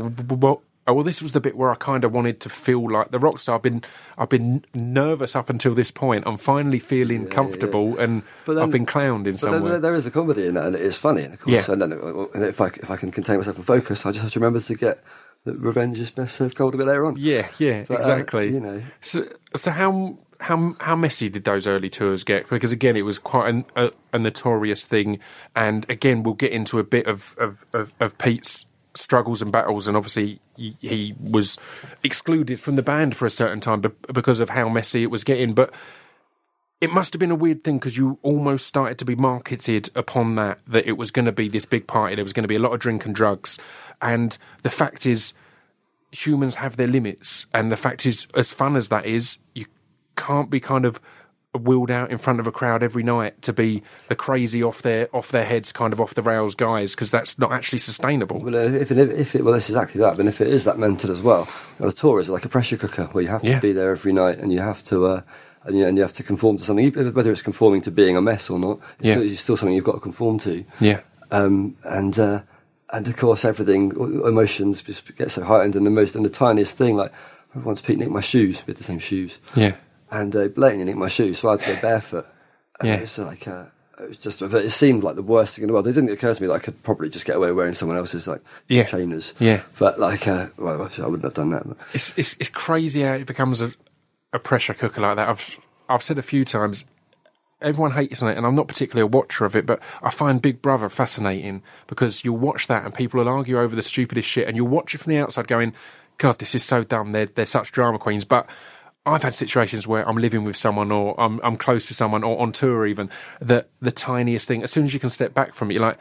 [0.88, 3.20] oh, well, this was the bit where I kind of wanted to feel like the
[3.20, 3.56] rock star.
[3.56, 3.84] I've been,
[4.18, 6.24] I've been nervous up until this point.
[6.26, 9.78] I'm finally feeling comfortable, and But then- I've been clowned in some way.
[9.80, 11.68] there- is a comedy in that, and it is funny, and of course.
[11.68, 11.74] Yeah.
[11.74, 14.24] And then uh, and if I if I can contain myself and focus, I just
[14.24, 15.04] have to remember to get
[15.46, 17.16] that revenge is best served cold a bit later on.
[17.18, 18.50] Yeah, yeah, But, uh, exactly.
[18.54, 18.82] you know.
[19.02, 22.48] So, so how how how messy did those early tours get?
[22.50, 25.20] Because again, it was quite an, a, a notorious thing,
[25.56, 28.66] and again, we'll get into a bit of of, of, of Pete's
[28.98, 31.58] struggles and battles, and obviously he, was
[32.04, 35.24] excluded from the band for a certain time be- because of how messy it was
[35.24, 35.74] getting, but.
[36.80, 40.36] It must have been a weird thing because you almost started to be marketed upon
[40.36, 42.14] that that it was going to be this big party.
[42.14, 43.58] There was going to be a lot of drink and drugs,
[44.00, 45.34] and the fact is,
[46.12, 49.66] humans have their limits, and the fact is, as fun as that is, you
[50.16, 51.02] can't be kind of
[51.54, 55.08] wheeled out in front of a crowd every night to be the crazy off their
[55.16, 58.40] off their heads, kind of off the rails guys, because that's not actually sustainable.
[58.40, 60.18] Well, uh, if it, if it well, it's exactly that.
[60.18, 61.48] But if it is that mental as well,
[61.80, 63.60] the tour is like a pressure cooker where you have to Yeah.
[63.60, 65.06] be there every night, and you have to.
[65.06, 65.22] Uh,
[65.64, 68.22] and you, and you have to conform to something, whether it's conforming to being a
[68.22, 68.80] mess or not.
[69.00, 69.14] It's, Yeah.
[69.16, 70.64] still, it's still something you've got to conform to.
[70.80, 72.42] Yeah, um, and uh,
[72.94, 73.92] and of course everything
[74.26, 77.12] emotions just get so heightened and the most and the tiniest thing like
[77.54, 79.74] I once Pete nicked my shoes with the same shoes yeah,
[80.12, 82.26] and uh, blatantly nicked my shoes so I had to go barefoot
[82.80, 82.96] and Yeah.
[82.96, 83.66] it was like uh,
[84.00, 86.34] it was just it seemed like the worst thing in the world it didn't occur
[86.34, 88.84] to me that I could probably just get away wearing someone else's like Yeah.
[88.84, 89.62] trainers Yeah.
[89.80, 91.78] but like uh, well I wouldn't have done that but.
[91.94, 93.72] it's it's it's crazy how it becomes a
[94.34, 95.30] a pressure cooker like that.
[95.30, 95.58] I've
[95.90, 96.86] I've said a few times.
[97.60, 100.40] Everyone hates on it, and I'm not particularly a watcher of it, but I find
[100.42, 104.48] Big Brother fascinating because you'll watch that and people will argue over the stupidest shit,
[104.48, 105.74] and you'll watch it from the outside going,
[106.20, 107.14] God, this is so dumb.
[107.14, 108.26] They're, they're such drama queens.
[108.26, 108.48] But
[109.08, 112.40] I've had situations where I'm living with someone or I'm, I'm close to someone or
[112.40, 115.72] on tour even, that the tiniest thing, as soon as you can step back from
[115.72, 115.98] it, you're like,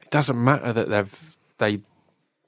[0.00, 1.80] it doesn't matter that they've, they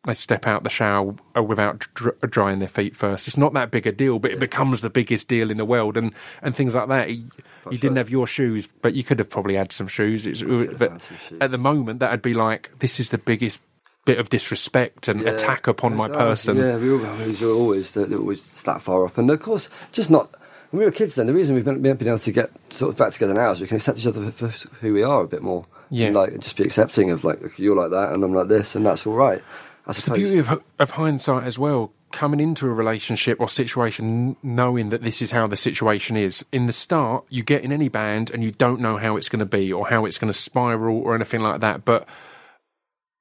[0.06, 3.26] they step out the shower without dr- drying their feet first.
[3.26, 5.96] It's not that big a deal, but it becomes the biggest deal in the world,
[5.96, 7.10] and, and things like that.
[7.10, 7.28] You,
[7.72, 10.24] you didn't have your shoes, but you could have probably had some shoes.
[10.24, 11.38] It's, but had some shoes.
[11.40, 13.60] at the moment, that'd be like this is the biggest
[14.06, 16.56] bit of disrespect and attack upon my person.
[16.56, 20.10] Yeah, we, all, we were always they always that far off, and of course, just
[20.10, 20.34] not.
[20.70, 22.96] When we were kids, then the reason we've been, been able to get sort of
[22.96, 24.48] back together now is we can accept each other for,
[24.80, 25.66] who we are a bit more.
[25.90, 26.06] Yeah.
[26.06, 28.86] and, like just be accepting of like you're like that and I'm like this, and
[28.86, 29.42] that's all right.
[29.86, 31.92] I It's the beauty of, of hindsight as well.
[32.12, 36.44] Coming into a relationship or situation, knowing that this is how the situation is.
[36.50, 39.40] In the start, you get in any band and you don't know how it's going
[39.40, 41.84] to be or how it's going to spiral or anything like that.
[41.84, 42.08] But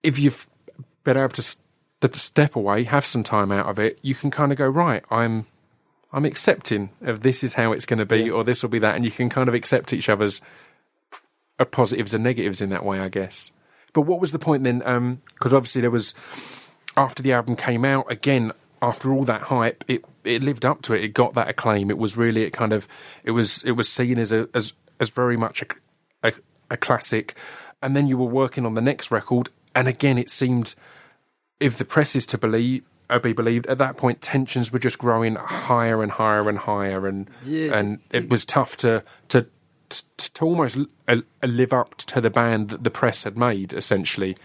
[0.02, 0.48] if you've
[1.06, 4.52] been able to st- step away, have some time out of it, you can kind
[4.52, 5.04] of go right.
[5.10, 5.48] I'm
[6.12, 8.96] I'm accepting of this is how it's going to be, or this will be that,
[8.96, 10.42] and you can kind of accept each other's
[11.58, 13.52] uh, positives and negatives in that way, I guess.
[13.94, 14.80] But what was the point then?
[15.36, 16.14] Because obviously there was
[16.98, 18.52] after the album came out again.
[18.82, 21.04] After all that hype, it it lived up to it.
[21.04, 21.90] It got that acclaim.
[21.90, 22.88] It was really it kind of
[23.24, 26.34] it was it was seen as a as as very much a, a,
[26.70, 27.36] a classic.
[27.82, 30.74] And then you were working on the next record, and again it seemed,
[31.60, 34.98] if the press is to believe uh, be believed, at that point tensions were just
[34.98, 37.78] growing higher and higher and higher, and Yeah.
[37.78, 39.46] and it was tough to to
[39.90, 40.04] to,
[40.34, 44.36] to almost uh, live up to the band that the press had made, essentially.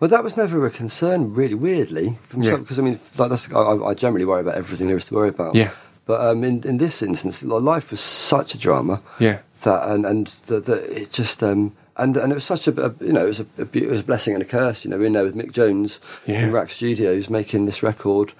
[0.00, 1.54] Well, that was never a concern, really.
[1.54, 2.56] Weirdly, from Yeah.
[2.56, 5.28] because I mean, like that's I, I generally worry about everything there is to worry
[5.28, 5.54] about.
[5.54, 5.70] Yeah.
[6.06, 9.02] But um, in in this instance, life was such a drama.
[9.20, 9.38] Yeah.
[9.62, 13.12] That and and that it just um and and it was such a, a you
[13.12, 14.84] know it was a, a it was a blessing and a curse.
[14.84, 16.44] You know, we're in there with Mick Jones Yeah.
[16.44, 18.32] in RAK Studios making this record.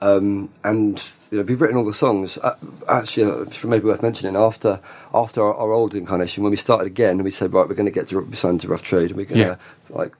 [0.00, 1.00] Um, and
[1.30, 2.36] you know, we've written all the songs.
[2.38, 2.56] Uh,
[2.88, 4.80] actually, uh, it's maybe worth mentioning after
[5.14, 7.92] after our, our old incarnation, when we started again, we said, right, we're going to
[7.92, 9.56] get to signed to Rough Trade, and we're going to Yeah.
[9.96, 10.12] like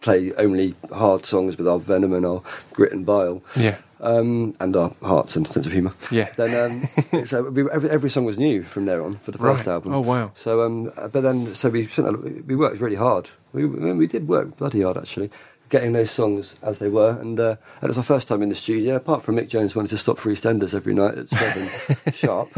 [0.00, 3.76] play only hard songs with our venom and our grit and bile, Yeah.
[4.00, 5.92] Um, and our hearts and sense of humour.
[6.10, 6.30] Yeah.
[6.36, 9.66] Then um, so we, every, every song was new from there on for the first
[9.66, 9.72] Right.
[9.74, 9.94] album.
[9.94, 10.30] Oh, wow.
[10.34, 11.88] So um, uh, but then so we
[12.46, 13.30] we worked really hard.
[13.52, 15.30] We we did work bloody hard actually.
[15.70, 18.48] Getting those songs as they were, and, uh, and it was our first time in
[18.48, 18.96] the studio.
[18.96, 21.68] Apart from Mick Jones wanted to stop for EastEnders every night at seven
[22.14, 22.48] sharp,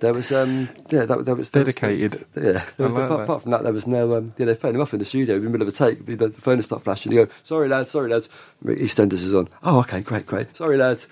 [0.00, 2.26] there was um, yeah, that, that was there was- Dedicated.
[2.36, 4.16] yeah, there was, like apart, apart from that, there was no.
[4.16, 6.04] Um, yeah, they phoned him up in the studio in the middle of a take.
[6.04, 7.12] The, the phone would start flashing.
[7.12, 7.90] You go, "Sorry, lads.
[7.90, 8.28] Sorry, lads.
[8.62, 10.54] EastEnders is on." Oh, okay, great, great.
[10.54, 11.08] Sorry, lads.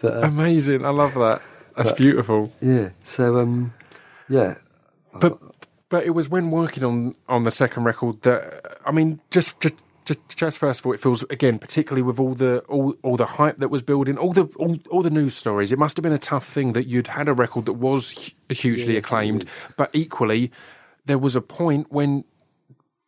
[0.00, 0.84] But uh, Amazing!
[0.84, 1.40] I love that.
[1.76, 2.52] That's But- beautiful.
[2.60, 3.72] yeah, so um,
[4.28, 4.56] yeah,
[5.18, 5.38] But
[5.88, 9.74] but it was when working on on the second record that I mean, just just.
[10.04, 13.26] Just, just first of all, it feels again, particularly with all the all, all the
[13.26, 15.72] hype that was building, all the all, all the news stories.
[15.72, 18.94] It must have been a tough thing that you'd had a record that was hugely
[18.94, 19.46] Yeah, acclaimed,
[19.76, 20.50] but equally,
[21.06, 22.24] there was a point when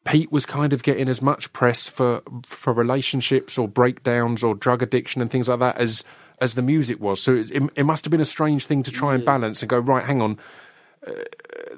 [0.06, 4.82] Pete was kind of getting as much press for for relationships or breakdowns or drug
[4.82, 6.04] addiction and things like that as
[6.40, 7.20] as the music was.
[7.20, 9.68] So it, it, it must have been a strange thing to try and balance and
[9.68, 10.04] go right.
[10.04, 10.38] Hang on,
[11.06, 11.12] uh,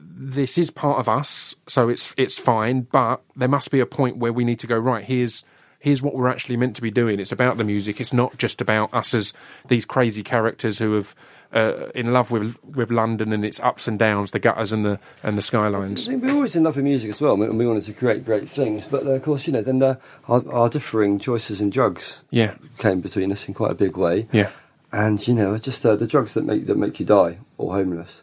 [0.01, 2.83] this is part of us, so it's it's fine.
[2.83, 5.05] But there must be a point where we need to go right.
[5.05, 5.45] Here's
[5.81, 7.21] here's what we're actually meant to be doing.
[7.21, 8.01] It's about the music.
[8.01, 9.33] It's not just about us as
[9.69, 11.15] these crazy characters who have.
[11.51, 15.01] Uh, in love with with London and its ups and downs, the gutters and the
[15.23, 16.07] and the skylines.
[16.07, 18.23] I think we're always in love with music as well, and we wanted to create
[18.23, 18.85] great things.
[18.85, 19.95] But uh, of course, you know, then uh,
[20.29, 24.29] our, our differing choices in drugs Yeah, came between us in quite a big way.
[24.31, 24.51] yeah,
[24.93, 28.23] And you know, just uh, the drugs that make that make you die or homeless,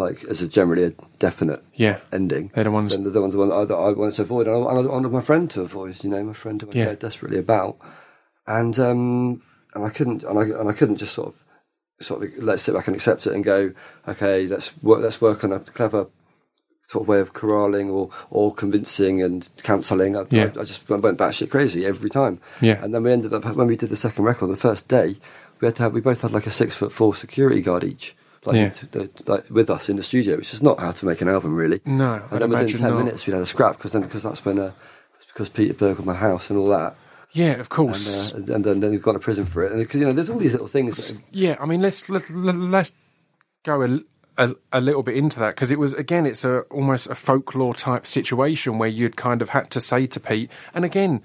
[0.00, 2.00] like as a generally a definite yeah.
[2.12, 2.50] ending.
[2.54, 4.78] They're the ones- Then the ones I, that I wanted to avoid, and I, and
[4.88, 6.02] I wanted my friend to avoid.
[6.02, 6.84] You know, my friend who I Yeah.
[6.86, 7.76] cared desperately about,
[8.46, 9.42] and um,
[9.74, 11.34] and I couldn't, and I and I couldn't just sort of,
[12.06, 13.72] sort of let's sit back and accept it and go,
[14.08, 16.08] okay, let's work, let's work on a clever
[16.88, 20.16] sort of way of corralling or or convincing and counselling.
[20.16, 20.50] I, Yeah.
[20.56, 22.40] I, I just went batshit crazy every time.
[22.60, 22.82] Yeah.
[22.82, 25.16] and then we ended up when we did the second record, the first day,
[25.60, 28.16] we had to have we both had like a six foot four security guard each.
[28.46, 28.68] Like, Yeah.
[28.70, 31.54] to- like with us in the studio, which is not how to make an album,
[31.54, 31.80] really.
[31.84, 32.98] No, I'd and then within ten not.
[33.04, 34.72] minutes we had a scrap because then because that's when uh,
[35.28, 36.96] because Peter burgled my house and all that,
[37.32, 38.32] Yeah, of and, course.
[38.32, 39.72] uh, and, and then then we've gone to prison for it.
[39.72, 40.96] And because you know, there's all these little things.
[41.22, 42.92] That, yeah, I mean, let's let's let's
[43.62, 44.00] go a,
[44.38, 47.74] a, a little bit into that because it was again, it's a almost a folklore
[47.74, 51.20] type situation where you'd kind of had to say to Pete, and again,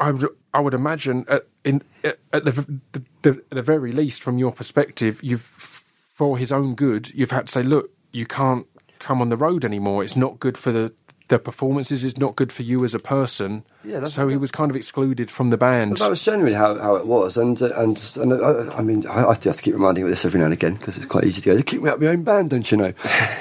[0.00, 2.80] I would I would imagine at, in at at the,
[3.22, 7.46] the, the the very least from your perspective, you've for his own good, you've had
[7.46, 8.66] to say, look, you can't
[8.98, 10.02] come on the road anymore.
[10.04, 10.92] It's not good for the.
[11.28, 13.62] The performances is not good for you as a person.
[13.84, 15.92] Yeah, that's- so he was kind of excluded from the band.
[15.92, 19.06] But that was genuinely how, how it was, and uh, and and uh, I mean,
[19.06, 21.06] I, I have to keep reminding you of this every now and again because it's
[21.06, 21.62] quite easy to go.
[21.62, 22.86] Keep me out my own band, don't you know?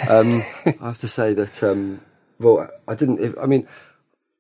[0.07, 1.63] um, I have to say that.
[1.63, 2.01] Um,
[2.37, 3.21] well, I didn't.
[3.21, 3.67] If, I mean,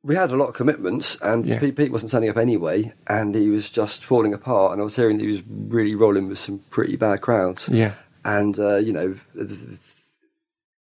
[0.03, 1.59] we had a lot of commitments, and Yeah.
[1.59, 4.71] Pete, Pete wasn't turning up anyway, and he was just falling apart.
[4.71, 7.67] And I was hearing that he was really rolling with some pretty bad crowds.
[7.69, 7.93] Yeah.
[8.23, 9.15] and uh, you know,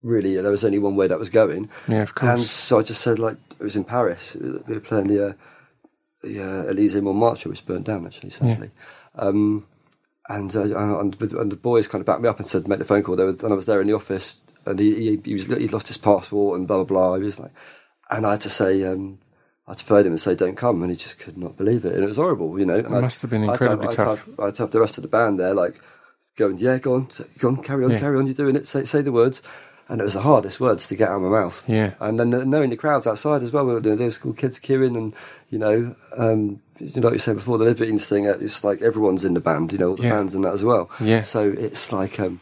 [0.03, 1.69] really, there was only one way that was going.
[1.89, 2.31] Yeah, of course.
[2.31, 4.35] And so I just said, like, it was in Paris.
[4.37, 5.33] We were playing the, uh,
[6.23, 8.71] the uh, Elysee Montmartre, which burnt down, actually, sadly.
[9.15, 9.67] Um,
[10.29, 10.63] and, uh,
[11.01, 13.17] and, and the boys kind of backed me up and said, make the phone call.
[13.17, 14.37] They were, and I was there in the office,
[14.67, 17.15] and he, he, he was he'd lost his passport and blah, blah, blah.
[17.17, 17.53] He was like,
[18.17, 19.19] and I had to say, um,
[19.67, 20.83] I had to phone him and say, don't come.
[20.83, 21.95] And he just could not believe it.
[21.95, 22.77] And it was horrible, you know.
[22.77, 24.27] It must have been incredibly I'd tough.
[24.27, 25.81] Have, I'd have the rest of the band there, like,
[26.37, 27.99] going, yeah, go on, say- go on, carry on, Yeah.
[28.01, 29.43] carry on, you're doing it, say, say the words.
[29.89, 31.65] And it was the hardest words to get out of my mouth.
[31.69, 31.95] Yeah.
[32.01, 34.97] And then uh, knowing the crowds outside as well, there there was school kids queuing
[34.97, 35.13] and,
[35.51, 38.81] you know, um, you know, like you said before, the Libertines thing, uh, it's like
[38.81, 40.11] everyone's in the band, you know, all the Yeah.
[40.11, 40.89] fans and that as well.
[41.01, 41.21] Yeah.
[41.23, 42.41] So it's like, um,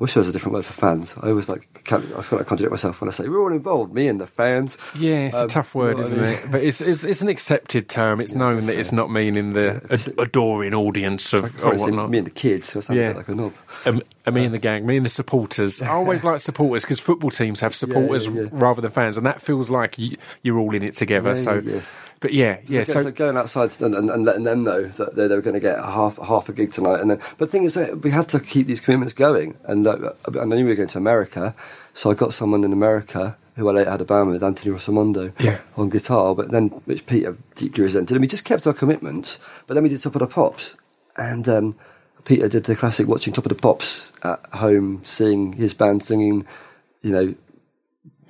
[0.00, 1.14] I wish there was a different word for fans.
[1.20, 3.52] I always like, can't, I feel like I contradict myself when I say we're all
[3.52, 4.78] involved, me and the fans.
[4.98, 6.32] Yeah, it's a Um, tough you know word, what I isn't mean?
[6.32, 6.50] it?
[6.50, 8.18] But it's, it's it's an accepted term.
[8.18, 12.08] It's known that it's not meaning the ad- adoring audience of Or or whatnot.
[12.08, 13.12] me and the kids, so I sound Yeah.
[13.12, 13.52] like a knob.
[13.84, 15.82] Um, uh, me and the gang, me and the supporters.
[15.82, 18.48] I always like supporters because football teams have supporters yeah, yeah.
[18.52, 21.30] rather than fans, and that feels like you, you're all in it together.
[21.30, 21.80] Yeah, so, yeah, yeah.
[22.20, 22.84] But yeah, yeah.
[22.84, 25.54] so, So, going outside and, and, and letting them know that they, they were going
[25.54, 28.10] to get half half a gig tonight, and then but the thing is that we
[28.10, 31.54] had to keep these commitments going, and uh, I knew we were going to America,
[31.94, 35.32] so I got someone in America who I later had a band with, Anthony Rossomando,
[35.38, 35.58] Yeah.
[35.76, 39.74] on guitar, but then which Peter deeply resented, and we just kept our commitments, but
[39.74, 40.76] then we did Top of the Pops,
[41.16, 41.74] and um,
[42.24, 46.46] Peter did the classic watching Top of the Pops at home, seeing his band singing,
[47.02, 47.34] you know,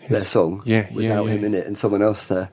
[0.08, 1.32] their song yeah, yeah, without yeah.
[1.32, 2.50] him in it and someone else there.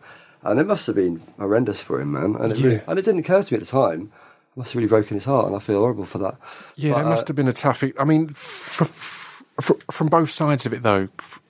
[0.47, 2.35] And it must have been horrendous for him, man.
[2.39, 2.65] And it, Yeah.
[2.67, 4.11] really, and it didn't occur to me at the time.
[4.55, 6.35] It must have really broken his heart, and I feel horrible for that.
[6.75, 7.83] yeah, But, that must uh, have been a tough.
[7.99, 11.41] I mean, f- f- f- from both sides of it, though, f-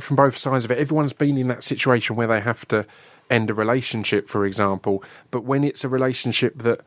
[0.00, 2.86] from both sides of it, everyone's been in that situation where they have to
[3.30, 5.04] end a relationship, for example.
[5.30, 6.80] But when it's a relationship that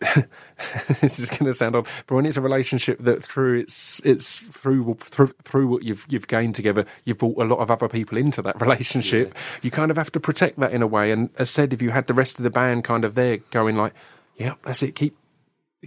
[1.00, 4.38] this is going to sound odd, but when it's a relationship that through it's it's
[4.38, 8.18] through through through what you've you've gained together, you've brought a lot of other people
[8.18, 9.34] into that relationship.
[9.62, 11.12] You kind of have to protect that in a way.
[11.12, 13.76] And as said, if you had the rest of the band kind of there going
[13.76, 13.94] like,
[14.36, 15.16] yeah, that's it, keep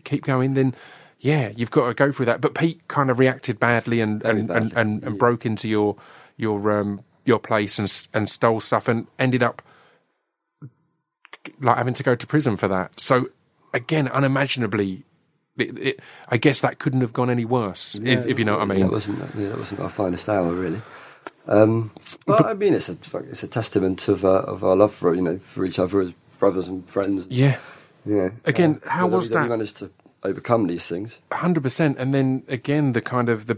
[0.03, 0.74] keep going, then.
[1.20, 2.41] Yeah, you've got to go through that.
[2.41, 5.95] But Pete kind of reacted badly and and, and, and, and broke into your
[6.38, 9.64] your um your place and and stole stuff and ended up
[11.60, 12.99] like having to go to prison for that.
[12.99, 13.30] So
[13.74, 15.03] again, unimaginably,
[15.57, 15.99] it, it,
[16.30, 18.82] I guess that couldn't have gone any worse, if, if you know what I mean.
[18.82, 20.82] That wasn't yeah, that wasn't our finest hour, really.
[21.47, 21.91] Um,
[22.26, 22.97] but, I mean, it's a
[23.32, 26.11] it's a testament of uh, of our love for you know for each other as
[26.39, 27.26] brothers and friends.
[27.30, 27.57] yeah,
[28.05, 29.43] You know, Again, uh, how was that?
[29.43, 29.89] We managed to
[30.24, 31.20] overcome these things.
[31.32, 31.97] hundred percent.
[31.99, 33.57] And then again, the kind of the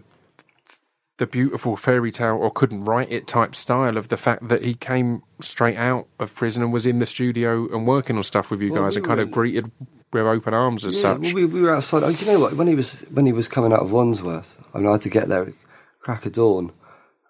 [1.17, 4.73] the beautiful fairy tale or couldn't write it type style of the fact that he
[4.73, 8.61] came straight out of prison and was in the studio and working on stuff with
[8.61, 9.71] you Well, guys we and kind of in-
[10.11, 11.21] with open arms as Yeah, such.
[11.21, 12.03] well, we, we were outside.
[12.03, 12.53] Oh, do you know what?
[12.53, 15.09] When he was when he was coming out of Wandsworth, I mean, I had to
[15.09, 15.53] get there at
[15.99, 16.71] crack of dawn.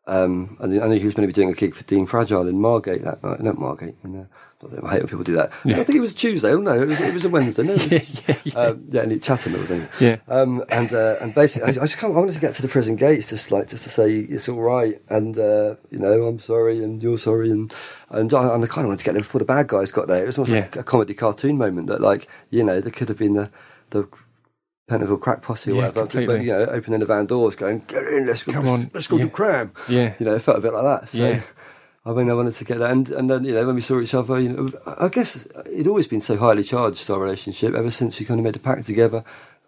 [0.08, 2.48] Um, and I knew he was going to be doing a gig for Dean Fragile
[2.48, 3.42] in Margate that night.
[3.42, 3.96] Not Margate.
[4.04, 4.30] You know, not that
[4.62, 5.54] I hate when people do that.
[5.66, 6.52] I think it was Tuesday.
[6.52, 7.64] Oh no, it was, it was a Wednesday.
[7.64, 8.54] No, was, yeah, yeah.
[8.56, 9.72] Um, yeah, and it Chatham it was.
[9.72, 9.88] Anyway.
[10.02, 10.18] Yeah.
[10.28, 12.68] Um, and uh, and basically, I, I just can't, I wanted to get to the
[12.68, 16.40] prison gates, just like just to say it's all right, and uh, you know I'm
[16.40, 17.74] sorry, and you're sorry, and
[18.10, 20.08] and I, and I kind of wanted to get there before the bad guys got
[20.10, 20.24] there.
[20.24, 20.60] It was almost Yeah.
[20.62, 23.50] like a comedy cartoon moment that, like, you know, there could have been the
[23.92, 24.10] the
[24.90, 26.38] Pentonville crack posse or Yeah, whatever, completely.
[26.38, 28.92] but, you know, opening the van doors, going, get in, let's go, Come let's, on,
[28.94, 29.24] let's go yeah.
[29.26, 29.72] do crime.
[29.88, 30.14] Yeah.
[30.20, 31.10] You know, it felt a bit like that.
[31.10, 31.42] So, Yeah.
[32.10, 34.00] I mean, I wanted to get that, and and then you know when we saw
[34.00, 37.92] each other, you know, I guess it'd always been so highly charged our relationship ever
[37.92, 39.24] since we kind of made a pact together.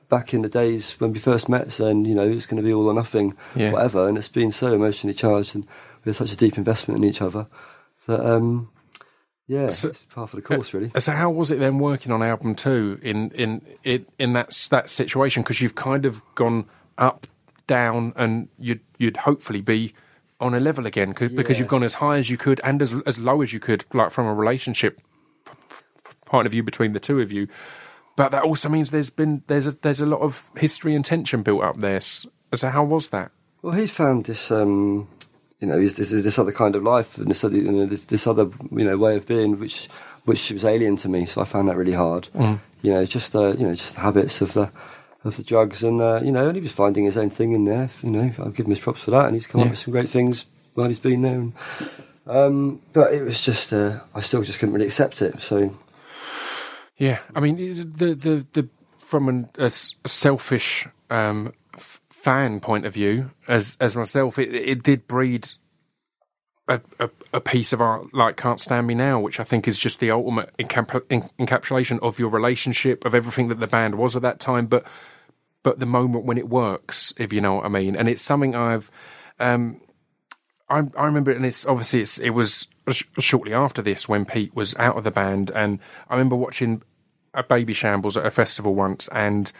[0.09, 2.73] Back in the days when we first met, saying you know it's going to be
[2.73, 3.71] all or nothing, Yeah.
[3.71, 5.65] whatever, and it's been so emotionally charged, and
[6.03, 7.47] we had such a deep investment in each other
[8.07, 8.69] that um,
[9.47, 10.91] yeah, So- it's part of the course really.
[10.99, 14.89] So how was it then working on album two in in in, in that that
[14.89, 15.43] situation?
[15.43, 16.65] Because you've kind of gone
[16.97, 17.27] up,
[17.67, 19.93] down, and you'd you'd hopefully be
[20.41, 21.61] on a level again 'cause- because Yeah.
[21.63, 24.11] you've gone as high as you could and as as low as you could, like
[24.11, 24.99] from a relationship
[26.25, 27.47] point of view between the two of you.
[28.15, 31.43] But that also means there's been there's a, there's a lot of history and tension
[31.43, 31.99] built up there.
[32.01, 33.31] So how was that?
[33.61, 35.07] Well, he's found this, um,
[35.59, 38.25] you know, this, this other kind of life and this other, you know, this, this
[38.27, 39.87] other, you know, way of being, which
[40.25, 41.25] which was alien to me.
[41.25, 42.27] So I found that really hard.
[42.83, 44.71] You know, just uh, you know, just the habits of the
[45.23, 47.65] of the drugs, and uh, you know, and he was finding his own thing in
[47.65, 47.89] there.
[48.01, 49.65] You know, I'll give him his props for that, and he's come Yeah.
[49.65, 51.35] up with some great things while he's been there.
[51.35, 51.53] And,
[52.27, 55.41] um, but it was just, uh, I still just couldn't really accept it.
[55.41, 55.75] So
[56.97, 58.67] Yeah, I mean the the the
[58.97, 64.83] from an, a, selfish um, f- fan point of view, as as myself, it it
[64.83, 65.49] did breed
[66.71, 69.77] a, a, a piece of art like "Can't Stand Me Now," which I think is
[69.77, 74.15] just the ultimate encap- en- encapsulation of your relationship, of everything that the band was
[74.15, 74.85] at that time, but
[75.63, 78.55] but the moment when it works, if you know what I mean, and it's something
[78.55, 78.89] I've.
[79.39, 79.81] Um,
[80.69, 84.23] I, I remember, it, and it's obviously it's, it was sh- shortly after this when
[84.23, 86.81] Pete was out of the band, and I remember watching
[87.33, 89.51] a Babyshambles at a festival once, and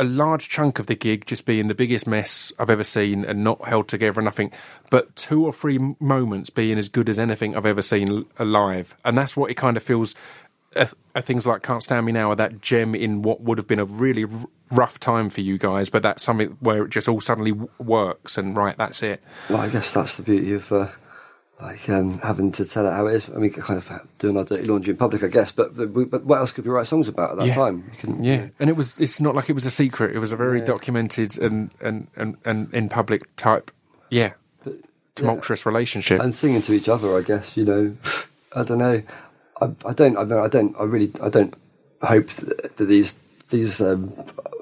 [0.00, 3.44] a large chunk of the gig just being the biggest mess I've ever seen and
[3.44, 4.50] not held together, and nothing,
[4.88, 9.16] but two or three moments being as good as anything I've ever seen alive, and
[9.18, 10.14] that's what it kind of feels.
[10.74, 10.86] Uh,
[11.16, 13.80] uh, things like "Can't Stand Me Now" are that gem in what would have been
[13.80, 14.30] a really r-
[14.70, 18.38] rough time for you guys, but that's something where it just all suddenly w- works,
[18.38, 19.20] and right, that's it.
[19.50, 20.88] Well, I guess that's the beauty of uh,
[21.62, 23.28] like um, having to tell it how it is.
[23.28, 25.52] I mean, kind of doing our dirty laundry in public, I guess.
[25.52, 27.54] But but, but what else could we write songs about at that Yeah.
[27.54, 27.84] time?
[27.92, 28.98] You couldn't- Yeah, and it was.
[29.00, 30.14] It's not like it was a secret.
[30.14, 33.70] It was a very documented and, and, and, and in public type.
[34.10, 34.32] Yeah,
[35.14, 36.20] tumultuous relationship.
[36.20, 37.16] and singing to each other.
[37.16, 37.96] I guess you know.
[38.54, 39.02] I don't know.
[39.60, 40.16] I, I don't.
[40.16, 40.74] I, mean, I don't.
[40.78, 41.12] I really.
[41.22, 41.54] I don't
[42.02, 43.16] hope that, that these
[43.50, 44.12] these um,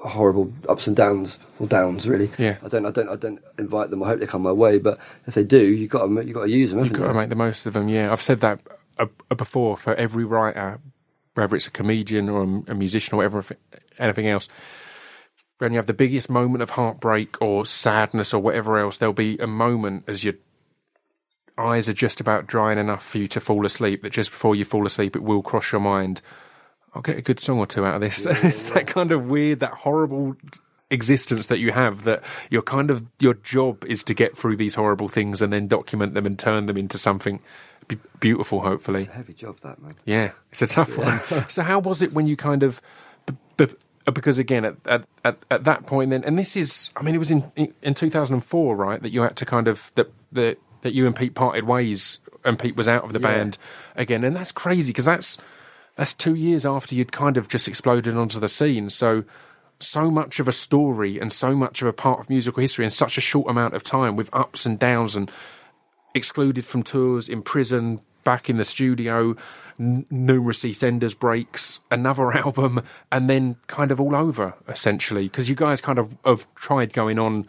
[0.03, 2.29] horrible ups and downs or downs really.
[2.37, 2.57] Yeah.
[2.63, 2.85] I don't.
[2.85, 3.09] I don't.
[3.09, 4.03] I don't invite them.
[4.03, 4.77] I hope they come my way.
[4.77, 6.25] But if they do, you got to.
[6.25, 6.83] You got to use them.
[6.83, 7.89] You've got to make the most of them.
[7.89, 8.61] Yeah, I've said that
[8.99, 10.79] uh, uh, before for every writer,
[11.33, 13.43] whether it's a comedian or a, a musician or whatever,
[13.97, 14.49] anything else.
[15.59, 19.37] When you have the biggest moment of heartbreak or sadness or whatever else, there'll be
[19.39, 20.35] a moment as your
[21.57, 24.63] eyes are just about drying enough for you to fall asleep that just before you
[24.63, 26.21] fall asleep, it will cross your mind.
[26.93, 28.25] I'll get a good song or two out of this.
[28.29, 30.35] it's that kind of weird, that horrible
[30.91, 34.73] existence that you have that your kind of your job is to get through these
[34.73, 37.39] horrible things and then document them and turn them into something
[37.87, 39.93] b- beautiful hopefully It's a heavy job, that man.
[40.05, 42.81] yeah it's a tough one so how was it when you kind of
[43.27, 43.67] b- b-
[44.07, 47.13] uh, because again at, at, at, at that point then and this is i mean
[47.13, 47.51] it was in
[47.83, 51.35] in 2004 right that you had to kind of that that that you and pete
[51.35, 53.27] parted ways and pete was out of the Yeah.
[53.31, 53.59] band
[53.95, 55.37] again and that's crazy because that's
[55.99, 59.25] that's two years after you'd kind of just exploded onto the scene so
[59.79, 62.91] so much of a story and so much of a part of musical history in
[62.91, 65.29] such a short amount of time with ups and downs and
[66.13, 69.35] excluded from tours, in prison, back in the studio,
[69.79, 72.81] n- numerous EastEnders breaks, another album,
[73.11, 75.23] and then kind of all over essentially.
[75.23, 77.47] Because you guys kind of have tried going on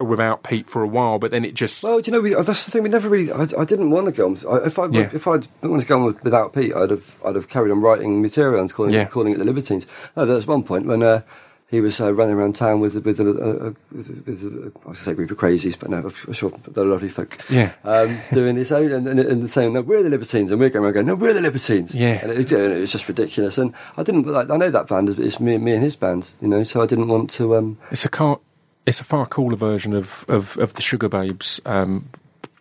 [0.00, 2.64] without Pete for a while, but then it just Well, do you know, we, that's
[2.64, 2.82] the thing.
[2.82, 3.30] We never really.
[3.30, 4.38] I, I didn't want to go on.
[4.48, 5.10] I, if I Yeah.
[5.12, 7.80] if I'd wanted to go on with, without Pete, I'd have I'd have carried on
[7.80, 9.04] writing material and calling Yeah.
[9.04, 9.86] calling it the Libertines.
[10.16, 11.22] No, there was one point when uh,
[11.68, 14.28] he was uh, running around town with with a, a, a, with a, a I
[14.28, 17.38] was going to say group of crazies, but no, I'm sure they're lovely folk.
[17.48, 17.72] Yeah.
[17.84, 20.84] um, doing his own and, and, and saying, "No, we're the Libertines," and we're going
[20.84, 22.18] around going, "No, we're the Libertines." Yeah.
[22.20, 23.56] and it, was- and it was just ridiculous.
[23.58, 24.50] And I didn't like.
[24.50, 26.64] I know that band is it's me, me and his band, you know.
[26.64, 27.56] So I didn't want to.
[27.56, 28.40] Um, it's a car.
[28.86, 32.08] It's a far cooler version of, of, of the Sugababes um,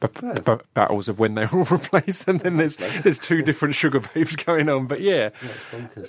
[0.01, 3.76] b- b- battles of when they were all replaced, and then there's there's two different
[3.76, 4.88] Sugar Babes going on.
[4.88, 5.30] But yeah,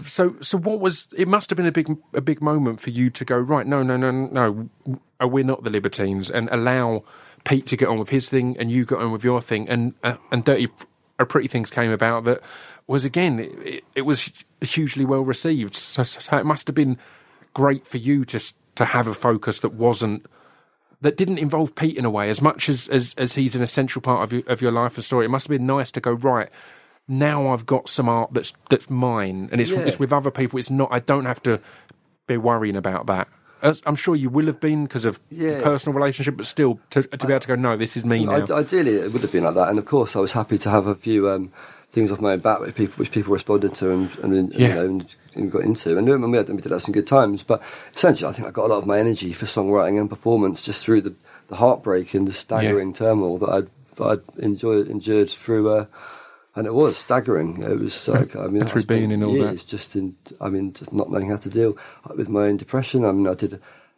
[0.04, 1.12] so so what was?
[1.16, 3.66] It must have been a big a big moment for you to go right.
[3.66, 4.68] No, no, no, no.
[4.86, 7.04] no, We're not the Libertines, and allow
[7.44, 9.94] Pete to get on with his thing, and you get on with your thing, and
[10.02, 10.68] uh, and Dirty
[11.18, 12.40] uh, Pretty Things came about that
[12.86, 15.74] was again it, it, was hugely well received.
[15.74, 16.98] So, so it must have been
[17.54, 18.40] great for you to
[18.76, 20.26] to have a focus that wasn't
[21.00, 24.00] that didn't involve Pete in a way as much as as, as he's an essential
[24.00, 25.24] part of your, of your life and story.
[25.26, 26.48] It must have been nice to go right.
[27.08, 29.80] Now I've got some art that's that's mine, and it's Yeah.
[29.80, 30.58] it's with other people.
[30.58, 30.88] It's not.
[30.92, 31.60] I don't have to
[32.26, 33.28] be worrying about that.
[33.60, 35.62] As I'm sure you will have been because of the Yeah.
[35.62, 38.44] personal relationship, but still to to be able to go, no, this is me now.
[38.50, 40.86] Ideally, it would have been like that, and of course, I was happy to have
[40.86, 41.52] a few um,
[41.92, 44.68] things off my own back with people, which people responded to and, and, and, Yeah.
[44.68, 45.96] you know, and, and got into.
[45.98, 47.62] And, and we, had, we did have some good times, but
[47.94, 50.82] essentially, I think I got a lot of my energy for songwriting and performance just
[50.82, 51.14] through the,
[51.48, 55.68] the heartbreak and the staggering turmoil that I'd, that I'd enjoyed, endured through.
[55.70, 55.84] Uh,
[56.54, 57.62] and it was staggering.
[57.62, 59.38] It was like I mean, Through being in all that.
[59.38, 60.16] years just in.
[60.40, 61.76] I mean, just not knowing how to deal
[62.14, 63.04] with my own depression.
[63.06, 63.54] I mean, I did,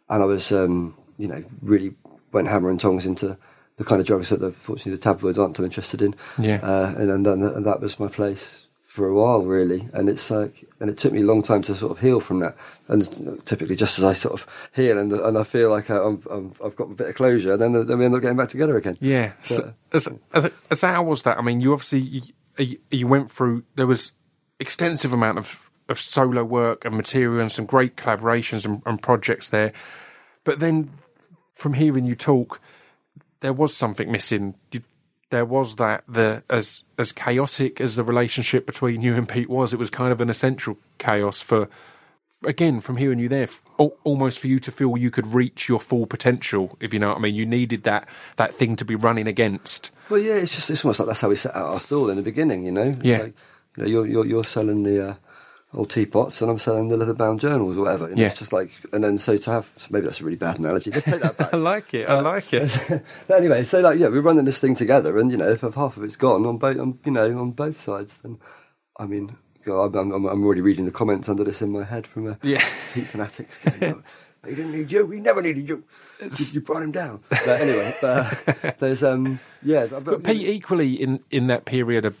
[0.09, 1.95] and I was, um, you know, really
[2.31, 3.37] went hammer and tongs into
[3.77, 6.15] the kind of drugs that, the, fortunately, the tabloids aren't too interested in.
[6.37, 6.59] Yeah.
[6.63, 9.89] Uh, and, and and that was my place for a while, really.
[9.91, 12.39] And it's like, and it took me a long time to sort of heal from
[12.39, 12.55] that.
[12.87, 16.75] And typically, just as I sort of heal and and I feel like I, I've
[16.77, 18.97] got a bit of closure, then then we end up getting back together again.
[19.01, 19.33] Yeah.
[19.43, 20.19] So, so,
[20.73, 21.37] so how was that?
[21.37, 22.21] I mean, you obviously you,
[22.57, 23.63] you- you went through.
[23.75, 24.13] There was
[24.61, 29.49] extensive amount of, of solo work and material and some great collaborations and, and projects
[29.49, 29.73] there.
[30.45, 30.91] But then,
[31.53, 32.61] from hearing you talk,
[33.45, 34.55] there was something missing.
[35.29, 39.71] There was that the as as chaotic as the relationship between you and Pete was.
[39.71, 41.69] It was kind of an essential chaos for.
[42.43, 43.47] Again, from hearing you there,
[44.03, 47.17] almost for you to feel you could reach your full potential, if you know what
[47.17, 47.33] I mean.
[47.33, 49.91] You needed that that thing to be running against.
[50.09, 52.17] Well, yeah, it's just it's almost like that's how we set out our stall in
[52.17, 52.95] the beginning, you know.
[53.01, 53.19] Yeah.
[53.19, 53.33] Like,
[53.77, 55.13] you know, you're you're you're selling the uh,
[55.75, 58.07] old teapots, and I'm selling the leather-bound journals or whatever.
[58.07, 58.27] And Yeah.
[58.27, 60.91] It's just like, and then so to have so maybe that's a really bad analogy.
[60.91, 61.53] Let's take that back.
[61.53, 62.09] I like it.
[62.09, 62.77] I like it.
[63.27, 65.97] but anyway, so like yeah, we're running this thing together, and you know, if half
[65.97, 68.39] of it's gone on both, on, you know, on both sides, then
[68.97, 72.05] I mean, God, I'm, I'm, I'm already reading the comments under this in my head
[72.07, 72.63] from uh, Yeah.
[72.93, 73.57] Pete fanatics.
[73.79, 74.01] Going, "Oh,
[74.47, 75.07] he didn't need you.
[75.09, 75.83] He never needed you.
[76.21, 77.21] You, you brought him down.
[77.29, 82.13] But anyway, but, uh, there's um, yeah, But Pete equally in, in that period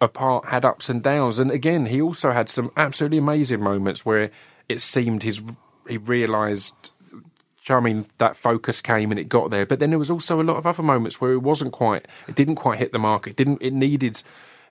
[0.00, 4.30] apart had ups and downs, and again he also had some absolutely amazing moments where
[4.68, 5.42] it seemed his
[5.88, 8.06] he realised Do you know what I mean?
[8.18, 9.66] That focus came and it got there.
[9.66, 12.34] But then there was also a lot of other moments where it wasn't quite, it
[12.34, 13.26] didn't quite hit the mark.
[13.26, 14.22] It didn't, it needed,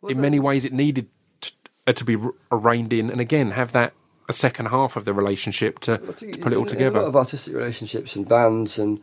[0.08, 1.08] in many ways, it needed
[1.42, 1.52] to,
[1.88, 2.18] uh, to be
[2.52, 3.94] reined in and again have that
[4.30, 6.98] a second half of the relationship to, I to put it all together.
[7.00, 9.00] A lot of artistic relationships and bands and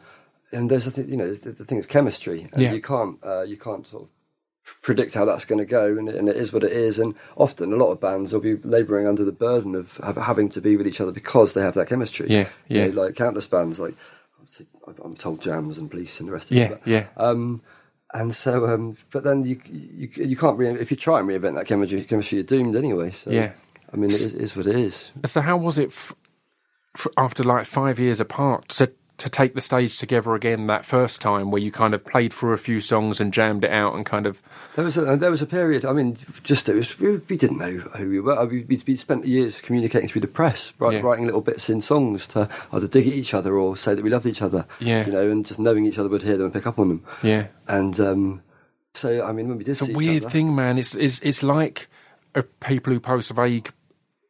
[0.53, 2.73] and there's a thing, you know, the, the thing is chemistry, and Yeah.
[2.73, 4.09] you can't uh, you can't sort of
[4.83, 6.99] predict how that's going to go, and it, and it is what it is.
[6.99, 10.49] And often, a lot of bands will be labouring under the burden of have, having
[10.51, 12.29] to be with each other because they have that chemistry.
[12.31, 13.01] Yeah, You know, yeah.
[13.03, 13.95] like countless bands, like
[15.05, 16.81] I'm told Jams and Police and the rest of Yeah, it.
[16.85, 17.07] yeah.
[17.17, 17.63] Um,
[18.13, 21.55] and so, um, but then you you you can't re- if you try and reinvent
[21.57, 23.11] that chemistry, chemistry you're doomed anyway.
[23.11, 23.53] So Yeah.
[23.95, 25.13] I mean, it is, it is what it is.
[25.25, 26.13] So how was it f-
[26.97, 31.21] f- after like five years apart to to take the stage together again that first
[31.21, 34.05] time where you kind of played through a few songs and jammed it out and
[34.05, 34.43] kind of
[34.75, 35.85] There was a there was a period.
[35.85, 38.45] I mean, just it was we, we didn't know who we were.
[38.47, 41.01] We we we'd spent years communicating through the press, write, Yeah.
[41.03, 44.11] writing little bits in songs to either dig at each other or say that we
[44.11, 44.67] loved each other.
[44.81, 45.07] Yeah.
[45.07, 47.05] you know, and just knowing each other would hear them and pick up on them.
[47.23, 47.47] yeah.
[47.69, 48.43] And um,
[48.95, 50.77] so, I mean, when we did It's a weird other- thing, man.
[50.77, 51.87] It's it's it's like
[52.59, 53.73] people who post vague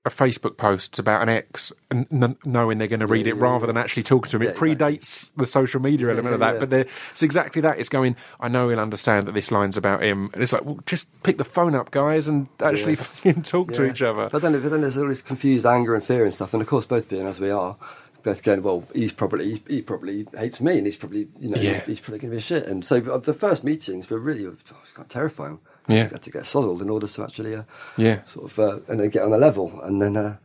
[0.04, 3.42] uh, Facebook posts about an ex and n- knowing they're going to read it yeah,
[3.42, 4.42] rather than actually talking to him.
[4.42, 6.64] Yeah, it predates the social media element yeah, of that, yeah.
[6.66, 6.72] but
[7.12, 7.78] it's exactly that.
[7.78, 8.16] It's going.
[8.40, 11.38] I know he'll understand that this line's about him, and it's like, well, just pick
[11.38, 13.02] the phone up, guys, and actually Yeah.
[13.02, 14.28] fucking talk to each other.
[14.30, 16.52] But then, but then there's all this confused anger and fear and stuff.
[16.52, 17.76] And of course, both being as we are,
[18.22, 21.74] both going, well, he's probably he probably hates me, and he's probably you know Yeah.
[21.78, 22.66] he's, he's probably going to be a shit.
[22.66, 24.56] And so uh, the first meetings were really oh,
[24.94, 25.60] quite terrifying.
[25.88, 26.08] Yeah.
[26.12, 27.62] you to get sozzled in order to actually uh,
[27.96, 28.24] Yeah.
[28.24, 30.36] sort of uh, and then get on a level, and then uh,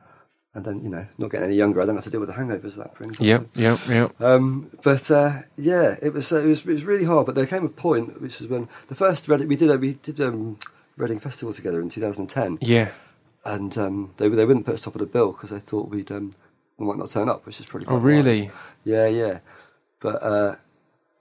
[0.53, 2.35] and then you know not getting any younger, I don't have to deal with the
[2.35, 3.19] hangovers that brings.
[3.19, 4.21] Yep, yep, yep.
[4.21, 7.25] Um, but uh, yeah, it was, uh, it was it was really hard.
[7.25, 10.19] But there came a point, which is when the first Reading, we did we did
[10.19, 10.57] um,
[10.97, 12.89] Reading Festival together in 2010 Yeah.
[13.45, 16.11] and um, they they wouldn't put us top of the bill because they thought we'd
[16.11, 16.33] um,
[16.77, 17.87] we might not turn up, which is probably.
[17.87, 18.41] Oh, really?
[18.43, 18.51] wise.
[18.83, 19.39] Yeah, yeah.
[20.01, 20.55] But uh,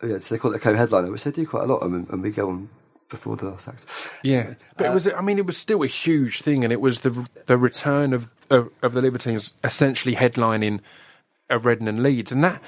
[0.03, 2.23] yeah, so they call it a co-headliner, which they do quite a lot, and, and
[2.23, 2.69] we go on
[3.09, 3.87] before the last act.
[4.23, 5.07] Yeah, but it was.
[5.07, 8.33] I mean, it was still a huge thing, and it was the the return of
[8.51, 10.81] of, of the Libertines essentially headlining
[11.51, 12.63] a Reading and Leeds, and that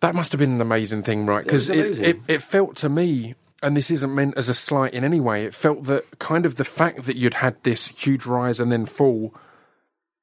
[0.00, 1.44] that must have been an amazing thing, right?
[1.44, 4.94] Because it it, it, it felt to me, and this isn't meant as a slight
[4.94, 5.44] in any way.
[5.44, 8.86] It felt that kind of the fact that you'd had this huge rise and then
[8.86, 9.34] fall,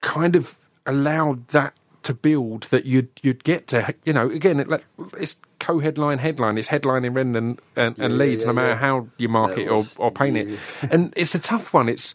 [0.02, 0.56] kind of
[0.86, 4.84] allowed that to build that you'd you'd get to you know again it,
[5.20, 8.76] it's co-headline headline it's headlining Reading and, and, and Yeah, Leeds yeah, no matter yeah.
[8.78, 10.60] how you mark Yeah, it or, or paint Yeah, it
[10.92, 11.90] and it's a tough one.
[11.90, 12.14] It's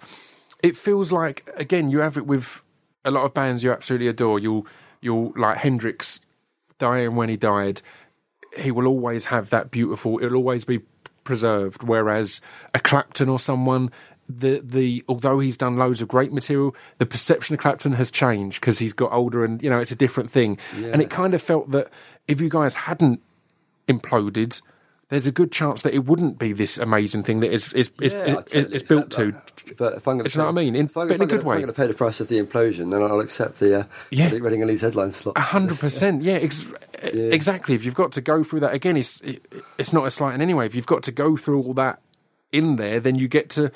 [0.63, 2.63] it feels like again you have it with
[3.05, 4.39] a lot of bands you absolutely adore.
[4.39, 4.67] You'll
[5.01, 6.21] you'll like Hendrix
[6.79, 7.83] dying when he died
[8.57, 10.81] he will always have that beautiful it'll always be
[11.25, 11.83] preserved.
[11.83, 12.41] Whereas
[12.75, 13.91] a Clapton or someone
[14.29, 18.59] the the although he's done loads of great material the perception of Clapton has changed
[18.61, 20.57] because he's got older and you know it's a different thing.
[20.75, 21.91] And it kind of felt that
[22.27, 23.21] if you guys hadn't
[23.89, 24.61] imploded
[25.11, 28.15] there's a good chance that it wouldn't be this amazing thing that is is, is,
[28.15, 29.37] Yeah, totally built to.
[29.77, 30.75] But if I'm going Do you know what I mean?
[30.75, 31.55] In- if I'm, but in a I'm good gonna, way.
[31.57, 33.85] If I'm going to pay the price of the implosion, then I'll accept the uh,
[34.11, 34.25] Yeah.
[34.25, 35.37] Reading- Reading and Leeds headline slot.
[35.37, 36.67] A hundred percent, yeah, ex-
[37.03, 37.75] exactly.
[37.75, 39.45] If you've got to go through that again, it's it,
[39.79, 40.65] it's not a slight in any way.
[40.67, 42.01] If you've got to go through all that
[42.51, 43.71] in there, then you get to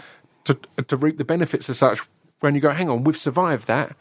[0.44, 2.00] to to reap the benefits as such.
[2.40, 3.94] When you go, hang on, we've survived that.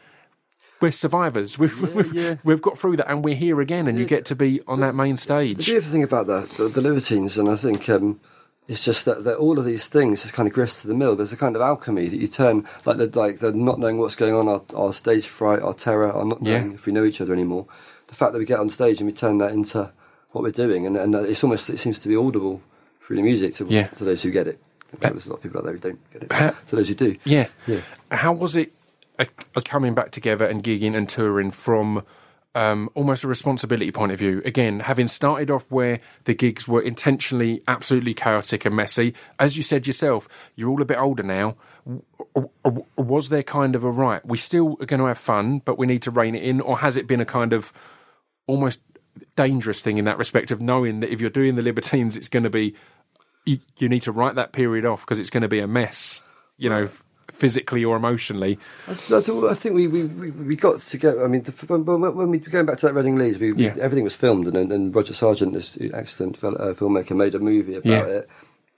[0.80, 1.57] We're survivors.
[1.59, 2.36] We've we've, yeah.
[2.43, 3.88] we've got through that, and we're here again.
[3.88, 5.57] And you get to be on that main stage.
[5.57, 8.19] The beautiful thing about the, the, the Libertines, and I think um,
[8.67, 11.15] it's just that, that all of these things just kind of grist to the mill.
[11.15, 14.15] There's a kind of alchemy that you turn, like the, like the not knowing what's
[14.15, 16.73] going on, our, our stage fright, our terror, our not knowing Yeah.
[16.75, 17.65] if we know each other anymore.
[18.07, 19.91] The fact that we get on stage and we turn that into
[20.32, 22.61] what we're doing, and, and it's almost it seems to be audible
[23.01, 23.88] through the music to, Yeah.
[23.88, 24.61] to those who get it.
[24.99, 26.32] There's a lot of people out there who don't get it.
[26.32, 27.47] Ha- to those who do, Yeah.
[27.65, 27.82] Yeah.
[28.11, 28.73] How was it
[29.20, 32.03] uh, uh, coming back together and gigging and touring from
[32.55, 34.41] um, almost a responsibility point of view?
[34.45, 39.63] Again, having started off where the gigs were intentionally absolutely chaotic and messy, as you
[39.63, 41.55] said yourself, you're all a bit older now.
[42.97, 44.26] Was there kind of a right?
[44.26, 46.80] We still are going to have fun, but we need to rein it in, or
[46.80, 47.74] has it been a kind of
[48.47, 48.82] almost
[49.36, 52.43] dangerous thing in that respect of knowing that if you're doing the Libertines, it's going
[52.43, 52.76] to be
[53.47, 56.22] you, you need to write that period off because it's going to be a mess,
[56.57, 56.89] you know,
[57.34, 58.57] physically or emotionally.
[58.88, 61.23] I, I, thought- I think we, we, we, got to go.
[61.23, 61.84] I mean, the, when,
[62.15, 63.75] when we going back to that Reading Leeds, we, Yeah.
[63.80, 67.86] everything was filmed, and, and Roger Sargent, this excellent uh, filmmaker, made a movie about
[67.89, 68.05] Yeah.
[68.05, 68.30] it.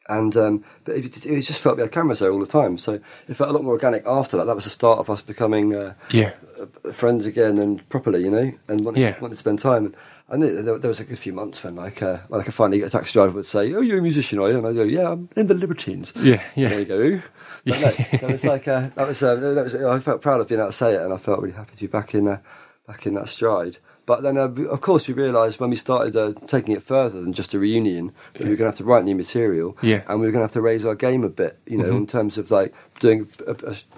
[0.08, 2.93] And um, but it, it just felt we had cameras there all the time, so
[3.28, 4.45] it felt a lot more organic after that.
[4.45, 6.32] That was the start of us becoming uh, Yeah.
[6.60, 9.20] uh, friends again and properly, you know, and wanted, Yeah.
[9.20, 9.86] wanted to spend time.
[9.86, 9.95] And
[10.32, 12.54] I knew there, there was a good few months when, like, uh, when I could
[12.54, 14.74] finally get a taxi driver would say, "Oh, you're a musician, are you?" And I
[14.74, 16.70] go, "Yeah, I'm in the Libertines." Yeah, yeah.
[16.70, 17.22] And they go?
[17.66, 19.76] But no, that was like uh, that was, uh, that was.
[19.76, 21.82] I felt proud of being able to say it, and I felt really happy to
[21.82, 22.40] be back in uh,
[22.88, 23.78] back in that stride.
[24.06, 27.32] But then, uh, of course, we realised when we started uh, taking it further than
[27.32, 30.02] just a reunion that we were going to have to write new material, Yeah.
[30.08, 31.98] and we were going to have to raise our game a bit, you know, Mm-hmm.
[31.98, 33.56] in terms of like doing a,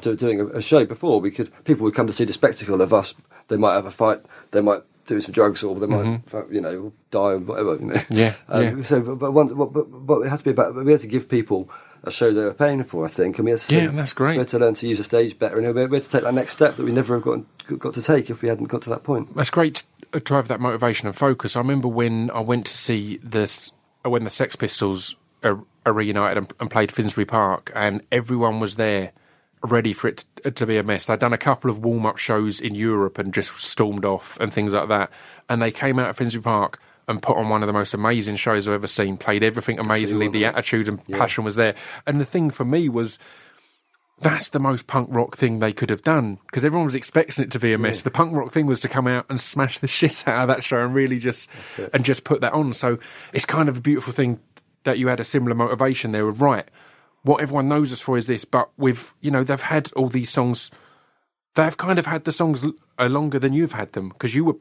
[0.09, 0.83] a, doing a, a show.
[0.85, 3.13] Before we could, people would come to see the spectacle of us.
[3.47, 4.19] They might have a fight.
[4.51, 4.81] They might
[5.15, 7.75] do some drugs, or they might, you know, die or whatever.
[7.75, 7.93] You know.
[7.95, 8.13] Mm-hmm.
[8.13, 8.83] Yeah, Um, yeah.
[8.83, 10.75] So, but one, but, but, but it has to be about.
[10.75, 11.69] We had to give people
[12.03, 13.75] a show they were paying for, I think, and we had to.
[13.75, 14.33] Yeah, that's great.
[14.33, 16.33] We had to learn to use the stage better, and we had to take that
[16.33, 18.89] next step that we never have got got to take if we hadn't got to
[18.89, 19.35] that point.
[19.35, 21.55] That's great to drive that motivation and focus.
[21.55, 23.71] I remember when I went to see this
[24.03, 28.75] when the Sex Pistols are, are reunited and, and played Finsbury Park, and everyone was
[28.75, 29.11] there
[29.63, 31.05] ready for it to, to be a mess.
[31.05, 34.51] They'd done a couple of warm up shows in Europe and just stormed off and
[34.51, 35.11] things like that,
[35.49, 36.79] and they came out of Finsbury Park.
[37.07, 39.17] And put on one of the most amazing shows I've ever seen.
[39.17, 40.29] Played everything amazingly.
[40.29, 41.75] The attitude and passion was there.
[42.07, 43.19] And the thing for me was,
[44.21, 47.51] that's the most punk rock thing they could have done because everyone was expecting it
[47.51, 48.03] to be a mess.
[48.03, 50.63] The punk rock thing was to come out and smash the shit out of that
[50.63, 51.49] show and really just
[51.93, 52.73] and just put that on.
[52.73, 52.99] So
[53.33, 54.39] it's kind of a beautiful thing
[54.83, 56.27] that you had a similar motivation there.
[56.27, 56.69] Of, Right,
[57.23, 60.29] what everyone knows us for is this, but with you know they've had all these
[60.29, 60.71] songs.
[61.55, 62.65] They've kind of had the songs
[62.97, 64.55] uh, longer than you've had them because you were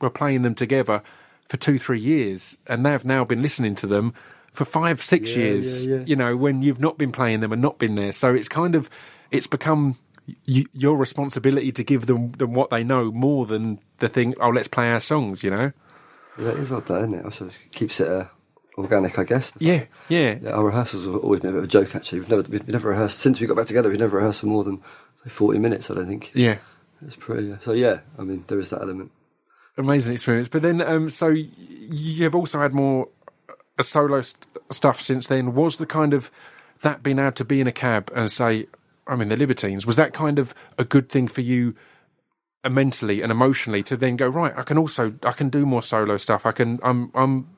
[0.00, 1.02] were- playing them together
[1.48, 4.12] for two three years, and they've now been listening to them
[4.52, 6.02] for five six Yeah, years yeah, yeah.
[6.04, 8.12] you know, when you've not been playing them and not been there.
[8.12, 8.90] So it's kind of,
[9.30, 9.96] it's become
[10.46, 14.50] y- your responsibility to give them, them what they know more than the thing, oh,
[14.50, 15.72] let's play our songs, you know?
[16.38, 17.24] that is odd, that, isn't it?
[17.24, 18.26] Also, keeps it uh,
[18.78, 19.52] organic, I guess.
[19.58, 20.38] Yeah, yeah.
[20.42, 21.94] Yeah, our rehearsals have always been a bit of a joke.
[21.96, 23.88] Actually, we've never we've never rehearsed since we got back together.
[23.90, 24.80] We've never rehearsed for more than
[25.22, 25.90] say, forty minutes.
[25.90, 26.58] I don't think Yeah.
[27.04, 27.54] it's pretty.
[27.60, 29.10] So yeah, I mean, there is that element.
[29.76, 30.48] Amazing experience.
[30.48, 33.08] But then, um, so you've also had more
[33.78, 35.54] uh, solo st- stuff since then.
[35.54, 36.30] Was the kind of
[36.82, 38.66] that being able to be in a cab and say,
[39.06, 41.74] I'm in the Libertines, was that kind of a good thing for you
[42.64, 45.82] uh, mentally and emotionally to then go, right, I can also, I can do more
[45.82, 46.44] solo stuff.
[46.46, 47.48] I can, I'm, I'm,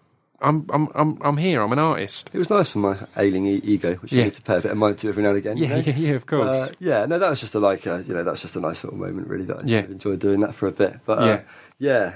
[0.43, 1.61] I'm, I'm, I'm, I'm here.
[1.63, 2.31] I'm an artist.
[2.33, 4.23] It was nice for my ailing e- ego, which Yeah.
[4.23, 5.57] I need to pay a bit of mind to every now and again.
[5.57, 5.81] you Yeah, know?
[5.81, 6.57] yeah, yeah, of course.
[6.57, 8.83] Uh, yeah, no, that was just a like, uh, you know, that's just a nice
[8.85, 9.45] little moment, really.
[9.45, 9.81] That I Yeah.
[9.81, 11.01] enjoyed doing that for a bit.
[11.05, 11.41] But uh, Yeah.
[11.79, 12.13] yeah.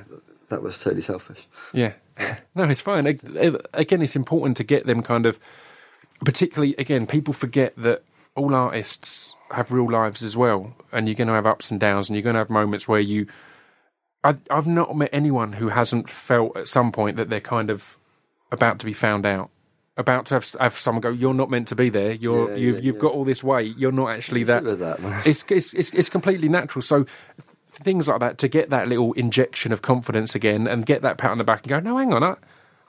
[0.49, 1.47] that was totally selfish.
[1.73, 1.93] Yeah.
[2.55, 3.07] No, it's fine.
[3.09, 5.41] Again, it's important to get them kind of,
[6.25, 8.05] particularly, again, people forget that
[8.37, 10.75] all artists have real lives as well.
[10.93, 13.01] And you're going to have ups and downs, and you're going to have moments where
[13.01, 13.27] you.
[14.23, 17.99] I, I've not met anyone who hasn't felt at some point that they're kind of
[18.55, 19.51] about to be found out.
[19.97, 22.13] About to have, have someone go, you're not meant to be there.
[22.15, 23.01] You're Yeah, you've yeah, you've yeah.
[23.03, 23.77] got all this weight.
[23.79, 24.65] You're not actually that.
[24.65, 25.23] that.
[25.25, 26.83] It's, it's it's it's completely natural.
[26.83, 27.05] So
[27.39, 31.31] things like that to get that little injection of confidence again and get that pat
[31.31, 32.35] on the back and go, no, hang on, I,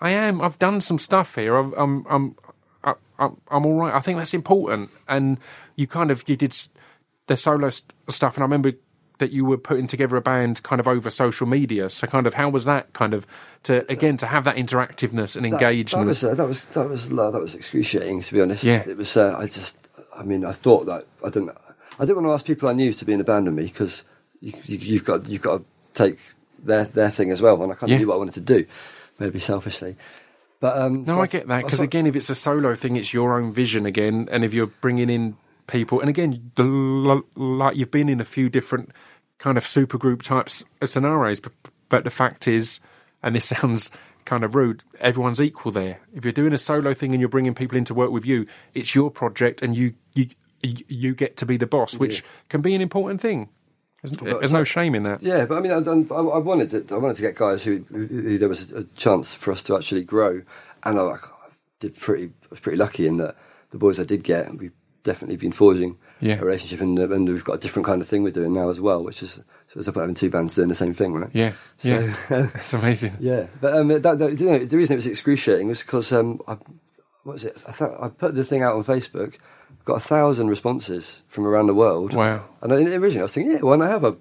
[0.02, 0.42] I am.
[0.42, 1.56] I've done some stuff here.
[1.56, 2.36] I'm I'm I'm
[2.84, 3.94] I- I'm, I'm all right.
[3.94, 4.90] I think that's important.
[5.08, 5.38] And
[5.76, 6.58] you kind of you did
[7.28, 8.74] the solo st- stuff, and I remember
[9.20, 11.90] that you were putting together a band kind of over social media.
[11.90, 13.26] So kind of how was that kind of
[13.64, 16.06] to again to have that interactiveness and That- engagement?
[16.06, 18.64] That, was uh, that was that was uh, that was excruciating to be honest.
[18.64, 18.84] Yeah.
[18.88, 19.16] it was.
[19.16, 21.52] Uh, I just, I mean, I thought that I didn't.
[21.98, 23.64] I didn't want to ask people I knew to be in a band with me
[23.64, 24.04] because
[24.42, 26.20] you, you, you've got you've got to take
[26.60, 27.98] their their thing as well, and I kind of Yeah.
[28.00, 28.66] knew what I wanted to do,
[29.20, 29.96] maybe selfishly.
[30.60, 33.14] But um, No, so I get that because again, if it's a solo thing, it's
[33.14, 35.38] your own vision again, and if you're bringing in
[35.68, 38.92] people, and again, the- like you've been in a few different
[39.38, 41.52] kind of supergroup types of uh, scenarios, but,
[41.90, 42.80] but the fact is,
[43.22, 43.92] and this sounds
[44.26, 46.00] kind of rude, everyone's equal there.
[46.14, 48.48] If you're doing a solo thing and you're bringing people in to work with you,
[48.74, 50.28] it's your project, and you you
[50.64, 53.50] you get to be the boss, which can be an important thing.
[54.02, 55.22] There's, there's no shame in that.
[55.22, 55.78] Yeah, but I mean, I,
[56.14, 58.84] I, I wanted to, I wanted to get guys who, who, who there was a
[58.96, 60.42] chance for us to actually grow,
[60.84, 61.18] and I, I
[61.80, 63.36] did pretty, I was pretty lucky in that
[63.72, 64.72] the boys I did get, we've
[65.06, 66.40] definitely been forging Yeah.
[66.42, 68.70] a relationship, and, uh, and we've got a different kind of thing we're doing now
[68.70, 71.30] as well, which is so it's about having two bands doing the same thing, right?
[71.34, 72.16] Yeah, So, yeah,
[72.56, 73.16] it's amazing.
[73.22, 76.42] yeah, but um, that, that, you know, the reason it was excruciating was because um,
[76.48, 76.54] I,
[77.24, 77.56] what was it?
[77.68, 79.36] I thought I put the thing out on Facebook,
[79.86, 82.14] got a thousand responses from around the world.
[82.14, 82.44] Wow.
[82.62, 84.16] And I, originally I was thinking, yeah, why not have a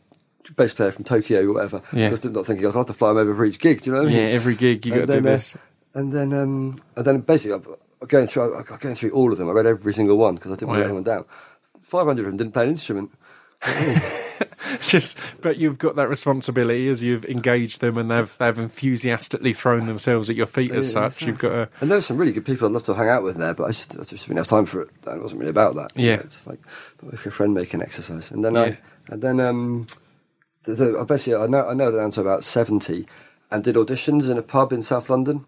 [0.57, 1.83] bass player from Tokyo or whatever?
[1.93, 2.09] Yeah.
[2.09, 3.81] I was not thinking I'll have to fly him over for each gig.
[3.83, 4.21] Do you know what I mean?
[4.29, 5.57] Yeah, every gig you got to do uh, this.
[5.95, 7.77] and then, um, and then basically, I- I
[8.07, 9.49] going through, I I going through all of them.
[9.49, 11.25] I read every single one because I didn't want to let anyone down.
[11.83, 13.11] Five hundred of them didn't play an instrument.
[14.81, 19.87] just but you've got that responsibility as you've engaged them and they've they've enthusiastically thrown
[19.87, 22.33] themselves at your feet as Yeah, such you've got to And there were some really
[22.33, 24.39] good people I'd love to hang out with there, but I just, I just didn't
[24.39, 24.91] have time for it.
[25.07, 25.93] It wasn't really about that.
[25.95, 26.15] Yeah.
[26.15, 26.61] it's like
[27.03, 28.31] like a friend making exercise.
[28.31, 28.63] And then Yeah.
[28.63, 28.79] I,
[29.09, 29.87] and then um,
[30.65, 33.07] the, the, I basically I know I know down to about seventy,
[33.51, 35.47] and did auditions in a pub in South London,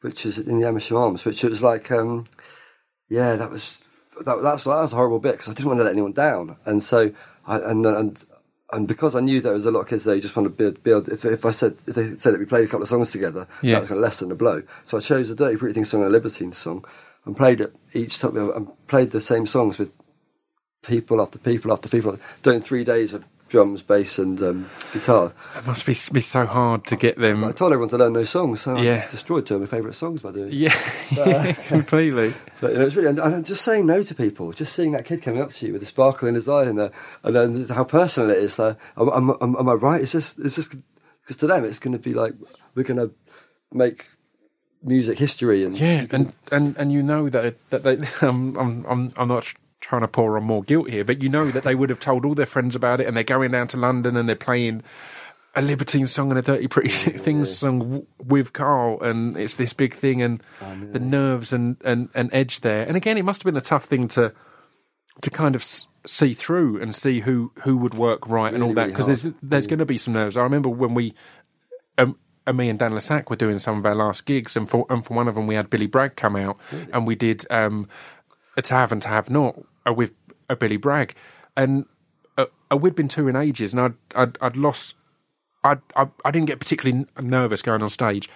[0.00, 2.26] which is in the Amersham Arms, which it was like, um,
[3.08, 3.82] yeah, that was
[4.24, 6.56] that, that's that was a horrible bit because I didn't want to let anyone down,
[6.64, 7.12] and so
[7.46, 8.24] I and and
[8.72, 10.50] and because I knew there was a lot of kids there who just want to
[10.50, 12.88] build, build if, if I said if they said that we played a couple of
[12.88, 13.74] songs together, Yeah.
[13.74, 14.62] that was kind of lessen the blow.
[14.84, 16.84] So I chose the Dirty Pretty Things song and a Libertine song,
[17.24, 19.92] and played it each time and played the same songs with
[20.82, 25.32] people after people after people, doing three days of drums, bass, and um, guitar.
[25.56, 27.44] It must be, be so hard to get them.
[27.44, 29.00] I told everyone to learn those songs, so Yeah.
[29.00, 30.54] just destroyed two of my favourite songs by doing it.
[30.54, 30.74] Yeah,
[31.16, 32.32] yeah, completely.
[32.60, 35.04] But you know, it's really, and, and just saying no to people, just seeing that
[35.04, 36.90] kid coming up to you with a sparkle in his eye, and, uh,
[37.22, 38.58] and then how personal it is.
[38.58, 40.00] Uh, am, am, am, I right?
[40.00, 40.74] It's just, it's just
[41.22, 42.34] because to them, it's going to be like
[42.74, 43.14] we're going to
[43.72, 44.06] make
[44.82, 49.12] music history, and Yeah, and, and, and you know that that they, I'm I'm I'm
[49.16, 51.90] I'm not trying to pour on more guilt here, but you know that they would
[51.90, 54.36] have told all their friends about it, and they're going down to London and they're
[54.36, 54.82] playing
[55.54, 59.72] a Libertine song and a Dirty Pretty Things song w- with Carl, and it's this
[59.72, 60.42] big thing, and
[60.92, 62.86] the nerves and, and, and edge there.
[62.86, 64.32] And again, it must have been a tough thing to
[65.20, 68.72] to kind of s- see through and see who who would work right and all
[68.74, 69.18] that because hard.
[69.18, 70.36] there's there's going to be some nerves.
[70.36, 71.14] I remember when we
[71.96, 72.16] um,
[72.46, 74.86] and me and Dan le Sac were doing some of our last gigs, and for
[74.90, 76.56] and for one of them we had Billy Bragg come out,
[76.92, 77.88] and we did um,
[78.64, 80.12] to have and to have not uh, with
[80.48, 81.14] a Billy Bragg,
[81.56, 81.86] and
[82.36, 82.46] uh,
[82.76, 84.94] we'd been touring ages, and I'd I'd, I'd lost,
[85.64, 88.28] I'd, I I didn't get particularly nervous going on stage.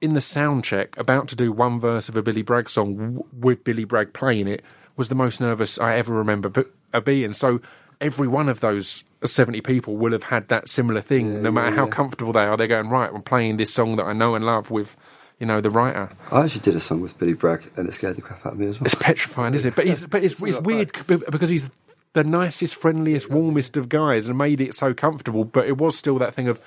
[0.00, 3.24] In the sound check, about to do one verse of a Billy Bragg song w-
[3.38, 4.62] with Billy Bragg playing it,
[4.96, 6.50] was the most nervous I ever remember
[6.94, 7.34] uh, being.
[7.34, 7.60] So
[8.00, 11.86] every one of those 70 people will have had that similar thing, no matter how
[11.86, 12.56] comfortable they are.
[12.56, 14.96] They're going, right, I'm playing this song that I know and love with,
[15.40, 16.10] you know, the writer.
[16.30, 18.58] I actually did a song with Billy Bragg, and it scared the crap out of
[18.60, 18.86] me as well.
[18.86, 19.74] It's petrifying, isn't it?
[19.74, 21.68] But, he's, but it's, it's not weird c- because he's
[22.12, 26.18] the nicest, friendliest, warmest of guys and made it so comfortable, but it was still
[26.18, 26.60] that thing of,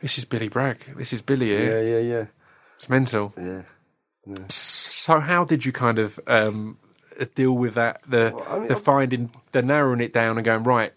[0.00, 0.78] this is Billy Bragg.
[0.96, 1.80] This is Billy here.
[1.80, 2.24] Yeah, yeah, yeah,
[2.76, 3.32] It's mental.
[3.38, 3.62] yeah.
[4.48, 6.78] So, how did you kind of um,
[7.34, 8.00] deal with that?
[8.08, 10.92] The I mean, the I've- finding, the narrowing it down and going right.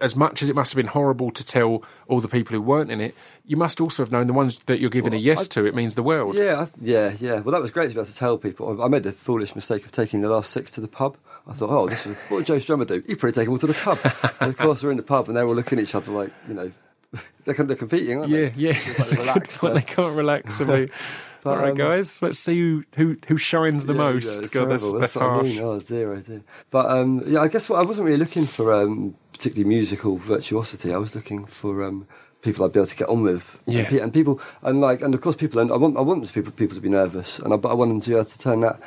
[0.00, 2.92] As much as it must have been horrible to tell all the people who weren't
[2.92, 3.12] in it,
[3.44, 5.64] you must also have known the ones that you're giving a yes to.
[5.66, 6.36] It means the world.
[6.36, 7.40] Yeah, I, yeah, yeah.
[7.40, 8.80] Well, that was great to be able to tell people.
[8.80, 11.16] I I made the foolish mistake of taking the last six to the pub.
[11.48, 13.02] I thought, oh, this is what would Joe Strummer do?
[13.06, 13.98] He'd probably take them all to the pub.
[14.40, 16.30] and of course, we're in the pub and they're all looking at each other like,
[16.48, 16.70] you know,
[17.44, 18.52] they're, they're competing, aren't Yeah, they?
[18.56, 18.72] yeah.
[18.72, 19.74] They're It's a quite good relaxed point.
[19.74, 19.82] there.
[19.82, 20.58] They can't relax.
[20.58, 20.88] They,
[21.44, 24.42] But, all right, um, guys, let's see who who, who shines the Yeah, most.
[24.42, 25.58] yeah, God, that's, that's I mean.
[25.60, 26.42] Oh dear, oh dear.
[26.70, 30.92] But um, yeah, I guess what, I wasn't really looking for um, particularly musical virtuosity.
[30.92, 32.06] I was looking for um,
[32.40, 33.58] people I'd be able to get on with.
[33.66, 33.80] Yeah.
[33.80, 35.60] and, pe- and people, and like, and of course, people.
[35.60, 37.90] And I want, I want people, people to be nervous, and I, but I want
[37.90, 38.80] them to be able to turn that.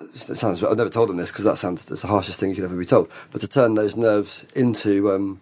[0.00, 0.62] It sounds.
[0.62, 1.90] I've never told them this because that sounds.
[1.90, 3.10] It's the harshest thing you could ever be told.
[3.32, 5.40] But to turn those nerves into, um,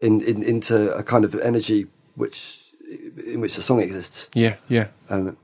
[0.00, 2.60] in, in into a kind of energy which,
[3.26, 4.28] in which the song exists.
[4.34, 4.88] Yeah, yeah.
[5.08, 5.36] And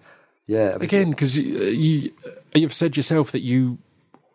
[0.49, 2.12] yeah, I mean, Again, because uh, you, you
[2.55, 3.78] you've said yourself that you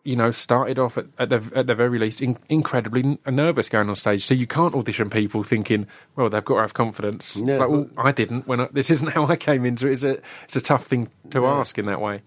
[0.05, 3.89] you know started off at, at the at the very least in, incredibly nervous going
[3.89, 7.35] on stage, so you can't audition people thinking, well, they've got to have confidence.
[7.35, 8.47] Yeah, it's like, well, I didn't.
[8.47, 9.93] When I, this isn't how I came into it.
[9.93, 12.21] It's a it's a tough thing to ask in that way.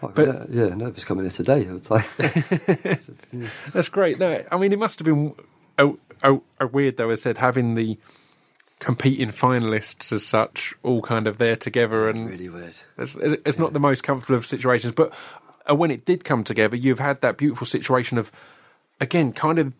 [0.00, 1.66] But, But- yeah, yeah, nervous coming here today.
[1.68, 2.98] I would say.
[3.72, 4.18] That's great.
[4.18, 5.34] No, I mean it must have been
[5.76, 5.90] a,
[6.22, 7.10] a, a weird though.
[7.10, 7.98] As said, having the
[8.78, 12.74] competing finalists as such all kind of there together and really weird.
[12.96, 15.12] It's, it's not the most comfortable of situations, but
[15.68, 18.30] uh, when it did come together, you've had that beautiful situation of,
[19.00, 19.72] again, kind of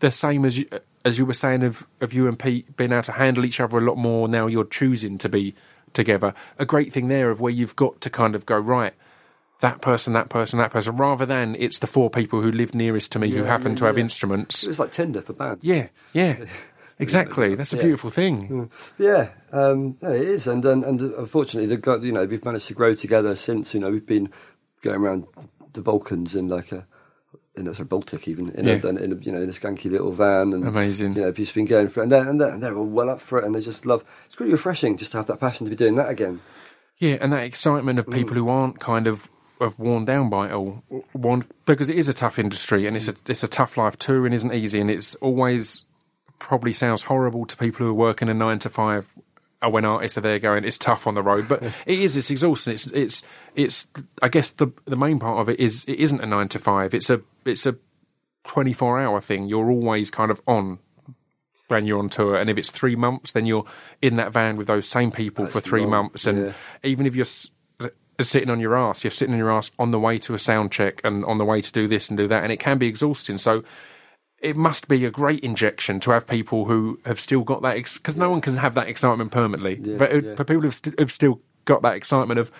[0.00, 0.68] the same as you,
[1.04, 3.78] as you were saying of, of you and Pete being able to handle each other
[3.78, 4.28] a lot more.
[4.28, 5.54] Now you're choosing to be
[5.92, 6.34] together.
[6.58, 8.94] A great thing there of where you've got to kind of go right.
[9.60, 13.10] That person, that person, that person, rather than it's the four people who live nearest
[13.12, 14.62] to me who happen yeah, to have instruments.
[14.62, 15.64] It was like Tinder for bands.
[15.64, 16.44] Yeah, yeah,
[16.98, 17.54] exactly.
[17.54, 17.82] That's a Yeah.
[17.82, 18.70] beautiful thing.
[18.98, 22.68] Yeah, um, no, it is, and and, and unfortunately, the got you know we've managed
[22.68, 23.74] to grow together since.
[23.74, 24.30] You know, we've been
[24.82, 25.24] going around
[25.72, 26.86] the Balkans in like a.
[27.56, 28.78] In a sort of Baltic, even in, Yeah.
[28.84, 31.14] a, in a you know in a skanky little van, and Amazing.
[31.16, 33.10] You know, just been going for it, and they're, and, they're, and they're all well
[33.10, 34.04] up for it, and they just love.
[34.26, 36.40] It's really refreshing just to have that passion to be doing that again.
[36.98, 38.14] Yeah, and that excitement of Mm.
[38.14, 39.28] people who aren't kind of
[39.60, 40.84] of worn down by it all,
[41.14, 43.98] worn, because it is a tough industry and it's a it's a tough life.
[43.98, 45.84] Touring isn't easy, and it's always
[46.38, 49.12] probably sounds horrible to people who are working a nine to five.
[49.62, 52.16] uh, When artists are there going, it's tough on the road, but it is.
[52.16, 52.74] It's exhausting.
[52.74, 53.22] It's it's
[53.54, 53.86] it's.
[54.22, 56.94] I guess the the main part of it is it isn't a nine to five.
[56.94, 57.76] It's a it's a
[58.44, 59.48] twenty four hour thing.
[59.48, 60.78] You're always kind of on
[61.68, 63.66] when you're on tour, and if it's three months, then you're
[64.00, 66.52] in that van with those same people for three long, months, and yeah.
[66.82, 67.26] even if you're
[68.20, 70.72] sitting on your ass, you're sitting on your ass on the way to a sound
[70.72, 72.86] check and on the way to do this and do that, and it can be
[72.86, 73.36] exhausting.
[73.36, 73.62] So
[74.40, 78.16] it must be a great injection to have people who have still got that because
[78.16, 79.80] no one can have that excitement permanently.
[79.82, 80.34] Yeah, but uh, yeah.
[80.34, 82.50] for people who've, st- who've still got that excitement of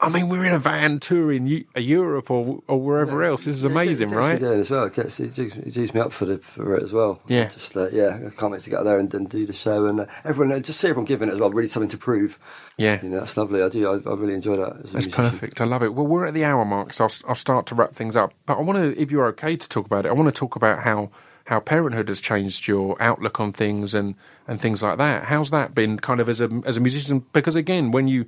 [0.00, 3.46] I mean, we're in a van touring uh, Europe or or wherever else.
[3.46, 4.40] This is Yeah, it amazing, gets me right?
[4.40, 4.84] going as well.
[4.84, 7.20] It gets it jigs, it jigs me up for the for it as well.
[7.26, 7.48] Yeah.
[7.48, 9.86] just uh, yeah, I can't wait to get out there and, and do the show
[9.86, 11.50] and uh, everyone uh, just see everyone giving it as well.
[11.50, 12.38] Really something to prove.
[12.76, 13.02] Yeah.
[13.02, 13.60] you know that's lovely.
[13.60, 13.88] I do.
[13.88, 14.76] I, I really enjoy that.
[14.84, 15.60] As That's perfect.
[15.60, 15.94] I love it.
[15.94, 18.32] Well, we're at the hour mark, so I'll, I'll start to wrap things up.
[18.46, 20.54] But I want to, if you're okay to talk about it, I want to talk
[20.54, 21.10] about how
[21.46, 24.14] how parenthood has changed your outlook on things and
[24.46, 25.24] and things like that.
[25.24, 27.24] How's that been, kind of as a as a musician?
[27.32, 28.26] Because again, when you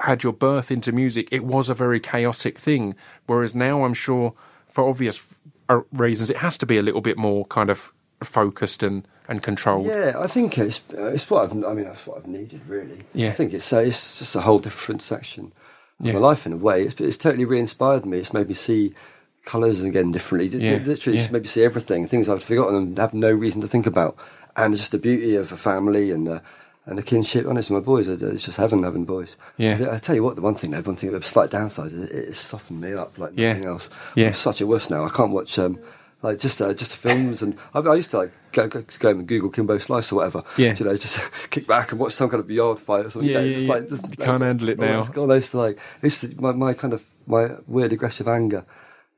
[0.00, 2.94] had your birth into music, it was a very chaotic thing.
[3.26, 4.34] Whereas now, I'm sure,
[4.68, 5.34] for obvious
[5.92, 9.86] reasons, it has to be a little bit more kind of focused and and controlled.
[9.86, 11.64] Yeah, I think it's uh, it's what I've.
[11.64, 12.98] I mean, that's what I've needed really.
[13.14, 13.28] Yeah.
[13.28, 15.52] I think it's uh, it's just a whole different section
[16.00, 16.14] of Yeah.
[16.14, 16.82] my life in a way.
[16.82, 18.18] It's it's totally re-inspired me.
[18.18, 18.94] It's made me see
[19.44, 20.48] colours again differently.
[20.58, 21.30] Yeah, Literally, yeah.
[21.30, 24.16] made me see everything, things I've forgotten and have no reason to think about,
[24.56, 26.28] and just the beauty of a family and.
[26.28, 26.40] Uh,
[26.86, 29.36] and the kinship, honestly, my boys, it's just heaven having boys.
[29.56, 29.78] Yeah.
[29.90, 32.10] I, I tell you what, the one thing, though, one thing, the slight downside is
[32.10, 33.52] it, it's softened me up like Yeah.
[33.52, 33.88] nothing else.
[34.16, 34.28] Yeah.
[34.28, 35.04] I'm such a wuss now.
[35.04, 35.78] I can't watch um,
[36.22, 39.26] like just uh, just films, and I, I used to like go, go, go and
[39.26, 40.42] Google Kimbo Slice or whatever.
[40.56, 40.74] Yeah.
[40.76, 41.18] you know, just
[41.50, 43.30] kick back and watch some kind of yard fight or something.
[43.30, 45.00] Yeah, you know, yeah, like just, You can't handle it now.
[45.00, 48.64] It's got those like it's my, my kind of my weird aggressive anger.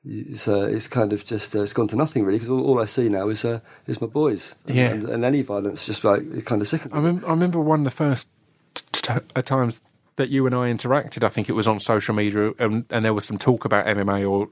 [0.06, 2.80] It's, uh, it's kind of just uh, it's gone to nothing really because all, all
[2.80, 4.90] I see now is uh, is my boys and, Yeah.
[4.90, 6.92] and, and any violence just like kind of sickens.
[6.94, 8.28] I, mem- I remember one of the first
[8.74, 9.80] t- t- uh, times
[10.16, 11.24] that you and I interacted.
[11.24, 14.28] I think it was on social media, and, and there was some talk about MMA
[14.30, 14.48] or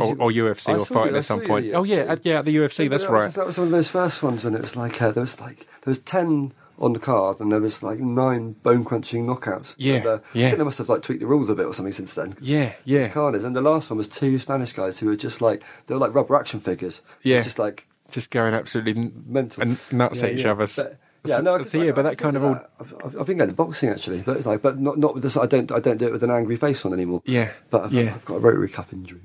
[0.00, 1.66] or, or UFC I or fighting you- at some point.
[1.74, 2.84] Oh yeah, at, yeah, at the UFC.
[2.84, 3.26] Yeah, that's that right.
[3.26, 5.40] Was, that was one of those first ones when it was like uh, there was
[5.42, 9.74] like there was ten on the card and there was like nine bone crunching knockouts.
[9.78, 10.46] Yeah, and, uh, yeah.
[10.46, 12.34] I think they must have like tweaked the rules a bit or something since then.
[12.40, 13.44] yeah, yeah, Carnage.
[13.44, 16.14] And the last one was two Spanish guys who were just like they were like
[16.14, 17.02] rubber action figures.
[17.22, 17.42] Yeah.
[17.42, 20.52] just like just going absolutely mental and nuts Yeah, at each yeah.
[20.52, 20.66] other.
[20.76, 20.98] But-
[21.28, 22.60] yeah, no, I so yeah, but that kind of all.
[22.80, 25.36] I've, I've, been going to boxing actually, but it's like, but not not with this.
[25.36, 27.22] I don't I don't do it with an angry face on anymore.
[27.24, 28.14] Yeah, but I've, yeah.
[28.14, 29.20] I've got a rotary cuff injury.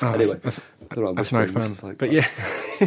[0.00, 1.76] Oh, anyway, that's, I don't know, I'm that's no fun.
[1.82, 2.28] like- but yeah,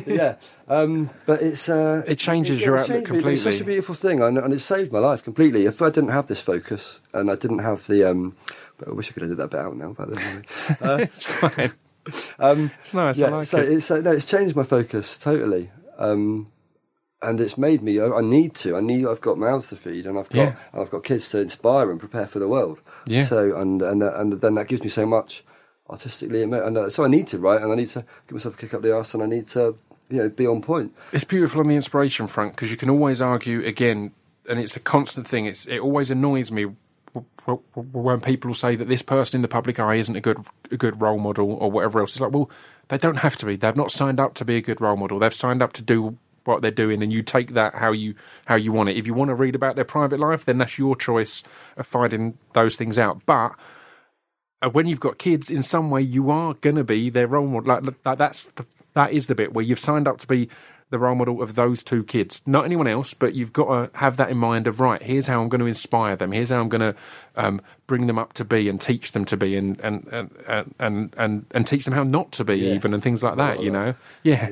[0.06, 0.36] yeah,
[0.68, 3.96] um, but it's uh, It changes yeah, your outlook changed but It's such a beautiful
[3.96, 5.66] thing, and, and it saved my life completely.
[5.66, 8.36] If I didn't have this focus, and I didn't have the, um,
[8.78, 9.94] but I wish I could have did that bit out now.
[9.94, 10.10] But
[10.82, 11.72] uh, it's fine.
[12.40, 13.20] um, It's nice.
[13.20, 13.70] yeah, I like so it.
[13.70, 16.52] it's uh, no, it's changed my focus totally, um,
[17.26, 18.00] and it's made me.
[18.00, 18.76] I, I need to.
[18.76, 19.06] I need.
[19.06, 20.38] I've got mouths to feed, and I've got.
[20.38, 20.56] Yeah.
[20.72, 22.80] and I've got kids to inspire and prepare for the world.
[23.06, 23.24] Yeah.
[23.24, 25.44] So and and and then that gives me so much
[25.90, 28.58] artistically, and uh, so I need to write, and I need to give myself a
[28.58, 29.78] kick up the arse, and I need to
[30.10, 30.94] you know be on point.
[31.12, 34.12] It's beautiful on the inspiration front because you can always argue again,
[34.50, 35.46] and it's a constant thing.
[35.46, 36.68] It's it always annoys me
[37.46, 40.40] when people say that this person in the public eye isn't a good
[40.72, 42.12] a good role model or whatever else.
[42.12, 42.50] It's like, well,
[42.88, 43.56] they don't have to be.
[43.56, 45.20] They've not signed up to be a good role model.
[45.20, 48.16] They've signed up to do what they're doing, and you take that how you
[48.46, 48.98] how you want it.
[48.98, 51.44] If you want to read about their private life, then that's your choice
[51.78, 53.22] of finding those things out.
[53.26, 53.54] But
[54.62, 57.48] uh, when you've got kids, in some way, you are going to be their role
[57.48, 57.68] model.
[57.68, 60.50] Like, like that's the, that is the bit where you've signed up to be
[60.92, 63.14] the role model of those two kids, not anyone else.
[63.14, 64.68] But you've got to have that in mind.
[64.68, 66.32] Of right, here's how I'm going to inspire them.
[66.32, 66.96] Here's how I'm going to
[67.36, 71.14] um, bring them up to be and teach them to be, and and and and
[71.18, 72.74] and, and, teach them how not to be, Yeah.
[72.74, 73.56] even and things like that.
[73.58, 74.52] love You know, yeah.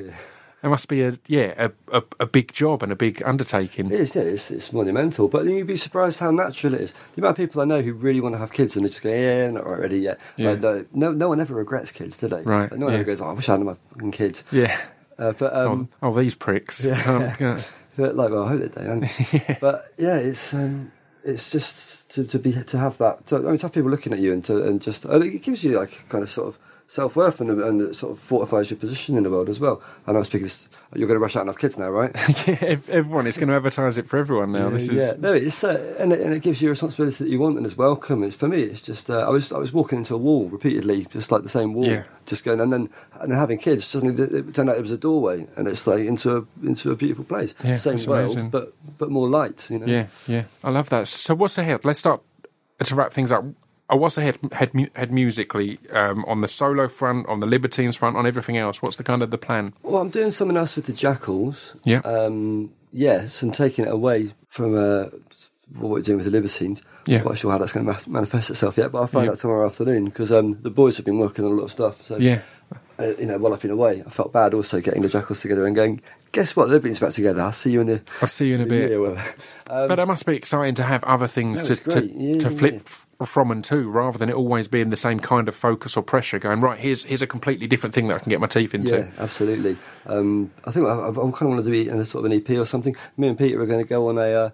[0.64, 3.92] It must be a yeah a, a, a big job and a big undertaking.
[3.92, 5.28] It is, yeah, it's, it's monumental.
[5.28, 6.94] But then you'd be surprised how natural it is.
[7.14, 9.02] The amount of people I know who really want to have kids and they just
[9.02, 10.18] go, yeah, not right ready yet.
[10.36, 10.52] Yeah.
[10.52, 12.42] Like, no, no, no one ever regrets kids, do they?
[12.42, 13.00] Right, Like, no one yeah.
[13.00, 14.42] ever goes, oh, I wish I had my fucking kids.
[14.50, 14.74] Yeah.
[15.18, 16.84] Uh, but um, oh, oh, these pricks.
[16.84, 17.36] Yeah.
[17.38, 17.60] Yeah.
[17.96, 19.58] But like, well, I hope they don't.
[19.60, 20.90] But yeah, it's um,
[21.22, 23.26] it's just to, to be to have that.
[23.28, 25.42] To, I mean, to have people looking at you and to and just uh, it
[25.42, 28.70] gives you like kind of sort of self worth and, and it sort of fortifies
[28.70, 29.82] your position in the world as well.
[30.06, 30.44] And I was speaking.
[30.44, 32.12] This, you're going to rush out and have kids now, right?
[32.46, 34.70] yeah, everyone is going to advertise it for everyone now.
[34.70, 37.30] this is yeah, no, it's uh, and, it, and it gives you a responsibility that
[37.30, 38.22] you want and is welcome.
[38.22, 38.62] It's for me.
[38.62, 41.48] It's just uh, I was I was walking into a wall repeatedly, just like the
[41.48, 42.04] same wall, Yeah.
[42.26, 42.90] just going and then
[43.20, 43.84] and then having kids.
[43.86, 46.92] Suddenly it, it turned out it was a doorway, and it's like into a into
[46.92, 47.56] a beautiful place.
[47.64, 48.50] Yeah, same world, amazing.
[48.50, 49.68] but but more light.
[49.70, 49.86] You know.
[49.86, 51.08] Yeah, yeah, I love that.
[51.08, 51.84] So, what's ahead?
[51.84, 52.22] Let's start
[52.84, 53.44] to wrap things up.
[53.92, 58.16] Uh, what's ahead, head, head musically um, on the solo front, on the Libertines front,
[58.16, 58.80] on everything else?
[58.80, 59.74] What's the kind of the plan?
[59.82, 61.76] Well, I'm doing something else with the Jackals.
[61.84, 61.98] Yeah.
[61.98, 65.06] Um, yes, and taking it away from uh,
[65.76, 66.82] what we're doing with the Libertines.
[67.06, 67.18] Yeah.
[67.18, 69.32] I'm not sure how that's going to ma- manifest itself yet, but I'll find Yeah.
[69.32, 72.06] out tomorrow afternoon because um, the boys have been working on a lot of stuff.
[72.06, 72.40] So Yeah,
[72.98, 75.66] uh, you know, while I've been away, I felt bad also getting the Jackals together
[75.66, 76.00] and going,
[76.32, 76.70] guess what?
[76.70, 77.42] They've been back together.
[77.42, 78.02] I'll see you in the.
[78.22, 78.90] I'll see you in a bit.
[79.66, 82.50] Um, but that must be exciting to have other things No, to to, Yeah, to
[82.50, 82.82] flip
[83.26, 86.38] from and to, rather than it always being the same kind of focus or pressure.
[86.38, 88.96] Going right, here's here's a completely different thing that I can get my teeth into.
[88.98, 89.76] yeah, absolutely.
[90.06, 92.38] Um, I think I, I kind of wanted to be in a sort of an
[92.38, 92.94] EP or something.
[93.16, 94.22] Me and Peter are going to go on a.
[94.22, 94.50] Uh,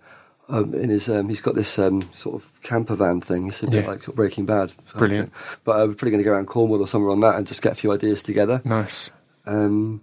[0.48, 3.46] um, in his um, he's got this um, sort of camper van thing.
[3.46, 3.90] It's a bit Yeah.
[3.90, 4.72] like Breaking Bad.
[4.96, 5.32] Brilliant.
[5.62, 7.62] But uh, we're probably going to go around Cornwall or somewhere on that and just
[7.62, 8.60] get a few ideas together.
[8.64, 9.10] Nice.
[9.46, 10.00] Um,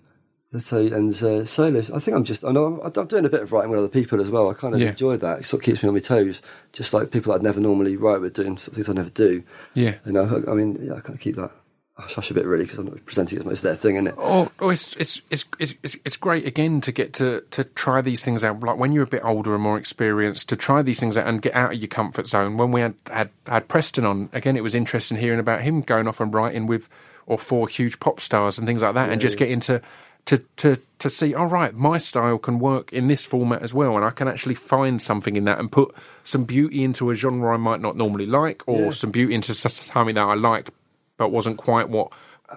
[0.51, 1.79] let's say, and uh, solo.
[1.79, 2.45] I think I'm just.
[2.45, 4.49] I know I'm, I'm doing a bit of writing with other people as well.
[4.49, 4.89] I kind of Yeah.
[4.89, 5.39] enjoy that.
[5.39, 6.41] It sort of keeps me on my toes.
[6.73, 9.43] Just like people I'd never normally write with, doing sort of things I never do.
[9.73, 9.95] Yeah.
[10.05, 11.51] You know, I mean, yeah, I kind of keep that
[11.99, 13.95] hush hush a bit really because I'm not presenting it as much as their thing,
[13.95, 14.15] isn't it?
[14.17, 18.23] Oh, oh it's, it's it's it's it's great again to get to to try these
[18.23, 18.59] things out.
[18.61, 21.41] Like when you're a bit older and more experienced, to try these things out and
[21.41, 22.57] get out of your comfort zone.
[22.57, 26.07] When we had had, had Preston on again, it was interesting hearing about him going
[26.07, 26.87] off and writing with
[27.25, 29.81] or for huge pop stars and things like that, and just getting to.
[30.27, 33.95] To, to, to see, all right, my style can work in this format as well,
[33.95, 37.53] and I can actually find something in that and put some beauty into a genre
[37.53, 38.89] I might not normally like, or Yeah.
[38.91, 40.69] some beauty into something that I like,
[41.17, 42.11] but wasn't quite what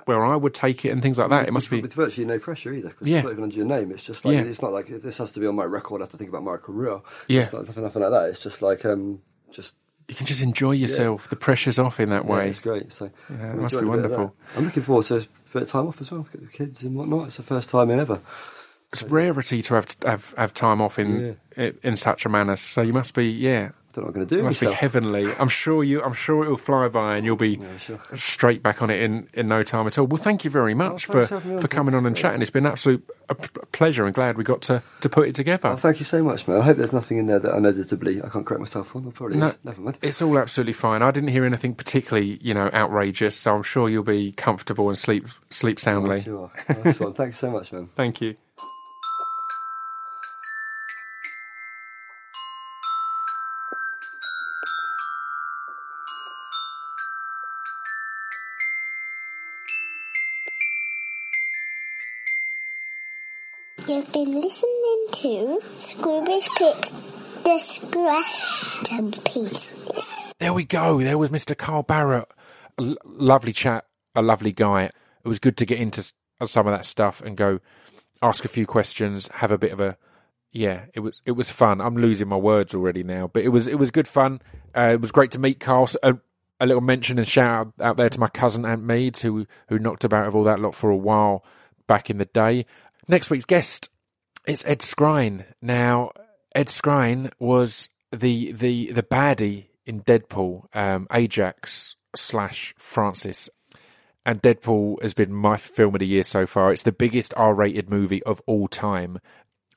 [0.05, 1.49] where I would take it and things like that.
[1.49, 2.91] It must with, be with virtually no pressure either.
[2.91, 3.19] Cause Yeah.
[3.19, 3.91] it's not even under your name.
[3.91, 4.43] It's just like Yeah.
[4.43, 6.01] it's not like this has to be on my record.
[6.01, 7.01] I have to think about my career.
[7.27, 7.41] Yeah.
[7.41, 8.29] it's not nothing, nothing like that.
[8.31, 9.21] It's just like um,
[9.51, 9.75] just
[10.09, 11.29] you can just enjoy yourself.
[11.29, 12.49] The pressure's off in that yeah, way.
[12.51, 12.93] it's great.
[12.93, 14.35] So it must be enjoying a bit of wonderful.
[14.57, 16.27] I'm looking forward to bit of time off as well.
[16.31, 17.29] Get the kids and whatnot.
[17.29, 18.21] It's the first time ever.
[18.93, 22.57] It's rarity to have have, have time off in, in in such a manner.
[22.57, 23.71] So you must be yeah.
[23.91, 24.41] I don't know what I'm going to do.
[24.41, 25.27] It must be heavenly.
[25.41, 26.01] I'm sure you.
[26.03, 27.99] I'm sure it'll fly by, and you'll be sure.
[28.15, 30.07] straight back on it in, in no time at all.
[30.07, 31.63] Well, thank you very much Oh, for, for having me on.
[31.63, 32.41] for coming on and chatting.
[32.41, 35.35] It's been an absolute a p- pleasure, and glad we got to, to put it
[35.35, 35.71] together.
[35.71, 36.61] Oh, thank you so much, man.
[36.61, 39.11] I hope there's nothing in there that inevitably I can't correct myself on.
[39.11, 39.59] Probably No, is.
[39.65, 39.99] Never mind.
[40.03, 41.03] It's all absolutely fine.
[41.03, 43.35] I didn't hear anything particularly, you know, outrageous.
[43.37, 46.23] So I'm sure you'll be comfortable and sleep sleep soundly.
[46.23, 46.51] Sure.
[46.85, 47.15] Nice one.
[47.15, 47.87] Thanks so much, man.
[47.97, 48.37] Thank you.
[63.91, 70.33] You've been listening to Scroobius Pip's Distraction Pieces.
[70.39, 71.01] There we go.
[71.01, 71.59] There was Mr.
[71.59, 72.27] Carl Barât.
[72.79, 74.85] A l- lovely chat, a lovely guy.
[74.85, 74.95] It
[75.25, 76.09] was good to get into
[76.45, 77.59] some of that stuff and go
[78.23, 79.97] ask a few questions, have a bit of a
[80.53, 80.85] yeah.
[80.95, 81.81] It was it was fun.
[81.81, 84.41] I'm losing my words already now, but it was it was good fun.
[84.73, 85.89] Uh, it was great to meet Carl.
[85.89, 86.17] So, A,
[86.61, 89.81] a little mention and shout out, out there to my cousin Aunt Meads, who who
[89.81, 91.45] knocked about with all that lot for a while
[91.89, 92.65] back in the day.
[93.11, 93.91] Next week's guest
[94.47, 95.45] is Ed Skrein.
[95.61, 96.13] Now,
[96.55, 103.51] Ed Skrein was the the the baddie in Deadpool, um, Ajax slash Francis,
[104.25, 106.71] and Deadpool has been my film of the year so far.
[106.71, 109.19] It's the biggest R-rated movie of all time,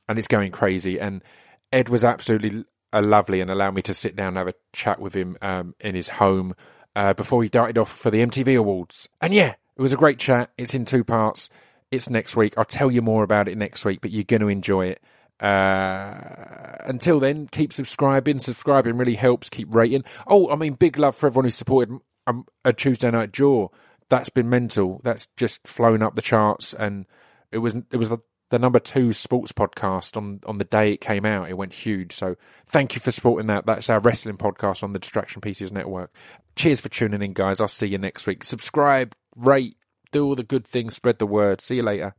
[0.07, 0.99] and it's going crazy.
[0.99, 1.23] And
[1.71, 5.15] Ed was absolutely lovely and allowed me to sit down and have a chat with
[5.15, 6.53] him um, in his home
[6.95, 9.09] uh, before he darted off for the MTV Awards.
[9.19, 10.51] And yeah, it was a great chat.
[10.55, 11.49] It's in two parts.
[11.93, 12.57] It's next week.
[12.57, 15.03] I'll tell you more about it next week, but you're going to enjoy it.
[15.39, 18.39] Uh, until then, keep subscribing.
[18.39, 19.47] Subscribing really helps.
[19.47, 20.03] Keep rating.
[20.25, 23.67] Oh, I mean, big love for everyone who supported um, a Tuesday Night Jaw.
[24.09, 25.01] That's been mental.
[25.03, 27.05] That's just flown up the charts, and
[27.51, 28.17] it was it was the,
[28.49, 31.49] the number two sports podcast on on the day it came out.
[31.49, 32.11] It went huge.
[32.11, 33.67] So thank you for supporting that.
[33.67, 36.11] That's our wrestling podcast on the Distraction Pieces Network.
[36.55, 37.61] Cheers for tuning in, guys.
[37.61, 38.43] I'll see you next week.
[38.43, 39.75] Subscribe, rate,
[40.13, 41.59] do all the good things, spread the word.
[41.59, 42.15] See you later.